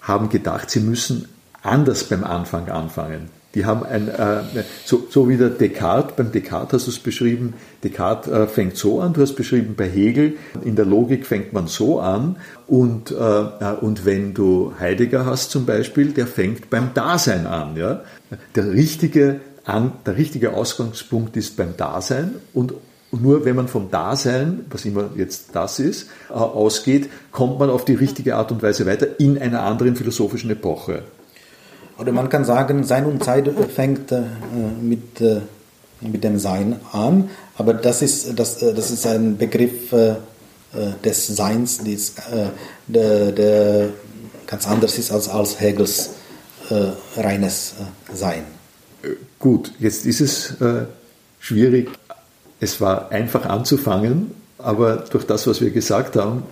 haben 0.00 0.28
gedacht, 0.28 0.70
sie 0.70 0.80
müssen 0.80 1.28
anders 1.62 2.04
beim 2.04 2.24
Anfang 2.24 2.68
anfangen. 2.68 3.39
Die 3.54 3.66
haben 3.66 3.84
ein, 3.84 4.08
äh, 4.08 4.42
so, 4.84 5.08
so 5.10 5.28
wie 5.28 5.36
der 5.36 5.48
Descartes, 5.48 6.14
beim 6.16 6.30
Descartes 6.30 6.72
hast 6.74 6.86
du 6.86 6.90
es 6.92 6.98
beschrieben, 7.00 7.54
Descartes 7.82 8.30
äh, 8.30 8.46
fängt 8.46 8.76
so 8.76 9.00
an, 9.00 9.12
du 9.12 9.22
hast 9.22 9.34
beschrieben 9.34 9.74
bei 9.76 9.88
Hegel, 9.88 10.34
in 10.64 10.76
der 10.76 10.84
Logik 10.84 11.26
fängt 11.26 11.52
man 11.52 11.66
so 11.66 11.98
an 11.98 12.36
und, 12.68 13.10
äh, 13.10 13.14
äh, 13.14 13.74
und 13.80 14.04
wenn 14.04 14.34
du 14.34 14.72
Heidegger 14.78 15.26
hast 15.26 15.50
zum 15.50 15.66
Beispiel, 15.66 16.12
der 16.12 16.28
fängt 16.28 16.70
beim 16.70 16.94
Dasein 16.94 17.46
an. 17.46 17.76
Ja? 17.76 18.02
Der, 18.54 18.70
richtige, 18.70 19.40
an, 19.64 19.94
der 20.06 20.16
richtige 20.16 20.54
Ausgangspunkt 20.54 21.36
ist 21.36 21.56
beim 21.56 21.76
Dasein 21.76 22.36
und 22.54 22.74
nur 23.10 23.44
wenn 23.44 23.56
man 23.56 23.66
vom 23.66 23.90
Dasein, 23.90 24.64
was 24.70 24.84
immer 24.84 25.10
jetzt 25.16 25.56
das 25.56 25.80
ist, 25.80 26.08
äh, 26.28 26.34
ausgeht, 26.34 27.10
kommt 27.32 27.58
man 27.58 27.68
auf 27.68 27.84
die 27.84 27.94
richtige 27.94 28.36
Art 28.36 28.52
und 28.52 28.62
Weise 28.62 28.86
weiter 28.86 29.18
in 29.18 29.38
einer 29.38 29.62
anderen 29.62 29.96
philosophischen 29.96 30.50
Epoche. 30.50 31.02
Oder 32.00 32.12
man 32.12 32.30
kann 32.30 32.46
sagen, 32.46 32.82
Sein 32.84 33.04
und 33.04 33.22
Zeit 33.22 33.50
fängt 33.74 34.10
äh, 34.10 34.22
mit, 34.80 35.20
äh, 35.20 35.40
mit 36.00 36.24
dem 36.24 36.38
Sein 36.38 36.76
an, 36.92 37.28
aber 37.56 37.74
das 37.74 38.00
ist, 38.00 38.38
das, 38.38 38.62
äh, 38.62 38.72
das 38.72 38.90
ist 38.90 39.06
ein 39.06 39.36
Begriff 39.36 39.94
des 41.04 41.26
Seins, 41.26 41.78
des, 41.78 42.14
der, 42.86 43.32
der, 43.32 43.88
ganz 44.46 44.68
anders 44.68 44.98
ist 44.98 45.10
als, 45.10 45.28
als 45.28 45.60
Hegels 45.60 46.10
reines 47.16 47.74
Sein. 48.14 48.44
Gut, 49.40 49.72
jetzt 49.80 50.06
ist 50.06 50.20
es 50.20 50.54
schwierig. 51.40 51.90
Es 52.60 52.80
war 52.80 53.10
einfach 53.10 53.46
anzufangen, 53.46 54.30
aber 54.58 54.98
durch 55.10 55.26
das, 55.26 55.48
was 55.48 55.60
wir 55.60 55.70
gesagt 55.70 56.14
haben, 56.14 56.44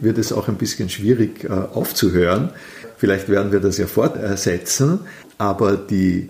wird 0.00 0.16
es 0.16 0.32
auch 0.32 0.48
ein 0.48 0.56
bisschen 0.56 0.88
schwierig 0.88 1.46
aufzuhören. 1.50 2.54
Vielleicht 3.00 3.30
werden 3.30 3.50
wir 3.50 3.60
das 3.60 3.78
ja 3.78 3.86
fortsetzen, 3.86 5.00
aber 5.38 5.78
die 5.78 6.28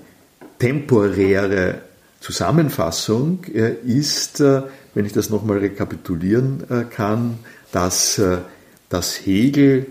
temporäre 0.61 1.81
Zusammenfassung 2.21 3.43
äh, 3.53 3.73
ist, 3.85 4.39
äh, 4.39 4.62
wenn 4.95 5.05
ich 5.05 5.12
das 5.12 5.31
nochmal 5.31 5.59
rekapitulieren 5.59 6.62
äh, 6.71 6.85
kann, 6.85 7.41
dass, 7.73 8.21
dass 8.89 9.14
Hegel 9.27 9.87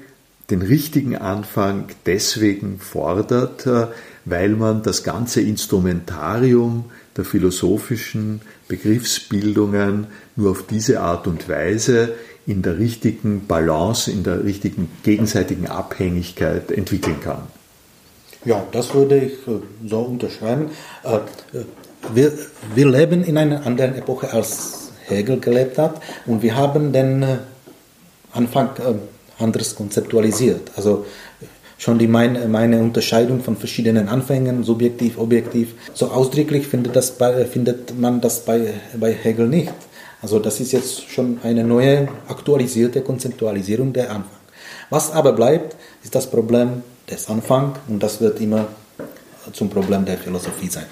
den 0.50 0.62
richtigen 0.62 1.18
Anfang 1.18 1.88
deswegen 2.06 2.80
fordert, 2.80 3.66
weil 4.26 4.50
man 4.50 4.84
das 4.84 5.04
ganze 5.04 5.40
Instrumentarium 5.40 6.86
der 7.16 7.24
philosophischen 7.24 8.42
Begriffsbildungen 8.68 10.08
nur 10.36 10.52
auf 10.52 10.68
diese 10.68 11.00
Art 11.00 11.28
und 11.28 11.48
Weise 11.48 12.16
in 12.50 12.64
der 12.64 12.80
richtigen 12.80 13.46
Balance, 13.46 14.12
in 14.12 14.24
der 14.24 14.44
richtigen 14.44 14.90
gegenseitigen 15.04 15.68
Abhängigkeit 15.68 16.72
entwickeln 16.72 17.22
kann. 17.22 17.44
Ja, 18.44 18.64
das 18.72 18.94
würde 18.96 19.18
ich 19.20 19.34
äh, 19.48 19.60
so 19.88 20.00
unterschreiben. 20.00 20.72
Äh, 21.04 21.18
äh, 21.58 21.66
wir, 22.14 22.32
wir 22.74 22.90
leben 22.90 23.24
in 23.24 23.38
einer 23.38 23.68
anderen 23.68 23.94
Epoche, 23.96 24.34
als 24.34 24.92
Hegel 25.06 25.40
gelebt 25.40 25.78
hat, 25.78 26.02
und 26.26 26.42
wir 26.42 26.56
haben 26.56 26.92
den 26.92 27.26
Anfang 28.32 28.70
anders 29.38 29.76
konzeptualisiert. 29.76 30.72
Also 30.76 31.06
schon 31.78 32.00
die 32.00 32.08
meine, 32.08 32.48
meine 32.48 32.80
Unterscheidung 32.80 33.42
von 33.42 33.58
verschiedenen 33.58 34.08
Anfängen, 34.08 34.64
subjektiv, 34.64 35.18
objektiv, 35.18 35.74
so 35.94 36.08
ausdrücklich 36.08 36.68
findet, 36.68 36.96
das 36.96 37.12
bei, 37.12 37.46
findet 37.46 38.00
man 38.00 38.22
das 38.22 38.46
bei, 38.46 38.74
bei 38.98 39.14
Hegel 39.14 39.48
nicht. 39.48 39.74
Also 40.22 40.40
das 40.40 40.60
ist 40.60 40.72
jetzt 40.72 41.10
schon 41.10 41.40
eine 41.44 41.64
neue, 41.64 42.08
aktualisierte 42.28 43.02
Konzeptualisierung 43.02 43.94
der 43.94 44.10
Anfang. 44.10 44.40
Was 44.90 45.12
aber 45.12 45.34
bleibt, 45.34 45.76
ist 46.04 46.16
das 46.16 46.30
Problem 46.30 46.84
des 47.10 47.30
Anfangs 47.30 47.80
und 47.88 48.02
das 48.02 48.20
wird 48.22 48.42
immer 48.42 48.68
zum 49.54 49.70
Problem 49.70 50.06
der 50.06 50.18
Philosophie 50.18 50.68
sein. 50.70 50.86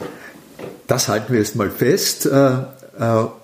Das 0.87 1.07
halten 1.07 1.33
wir 1.33 1.39
jetzt 1.39 1.55
mal 1.55 1.69
fest. 1.69 2.25
Äh, 2.25 2.57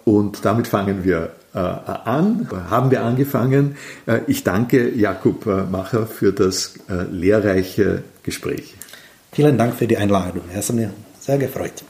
Und 0.05 0.45
damit 0.45 0.67
fangen 0.67 1.03
wir 1.03 1.29
an, 1.53 2.49
haben 2.71 2.89
wir 2.89 3.03
angefangen. 3.03 3.77
Ich 4.25 4.43
danke 4.43 4.89
Jakub 4.89 5.45
Macher 5.45 6.07
für 6.07 6.33
das 6.33 6.73
lehrreiche 7.11 8.03
Gespräch. 8.23 8.73
Vielen 9.31 9.59
Dank 9.59 9.75
für 9.75 9.85
die 9.85 9.97
Einladung. 9.97 10.41
Es 10.51 10.69
hat 10.69 10.75
mir 10.75 10.89
sehr 11.19 11.37
gefreut. 11.37 11.83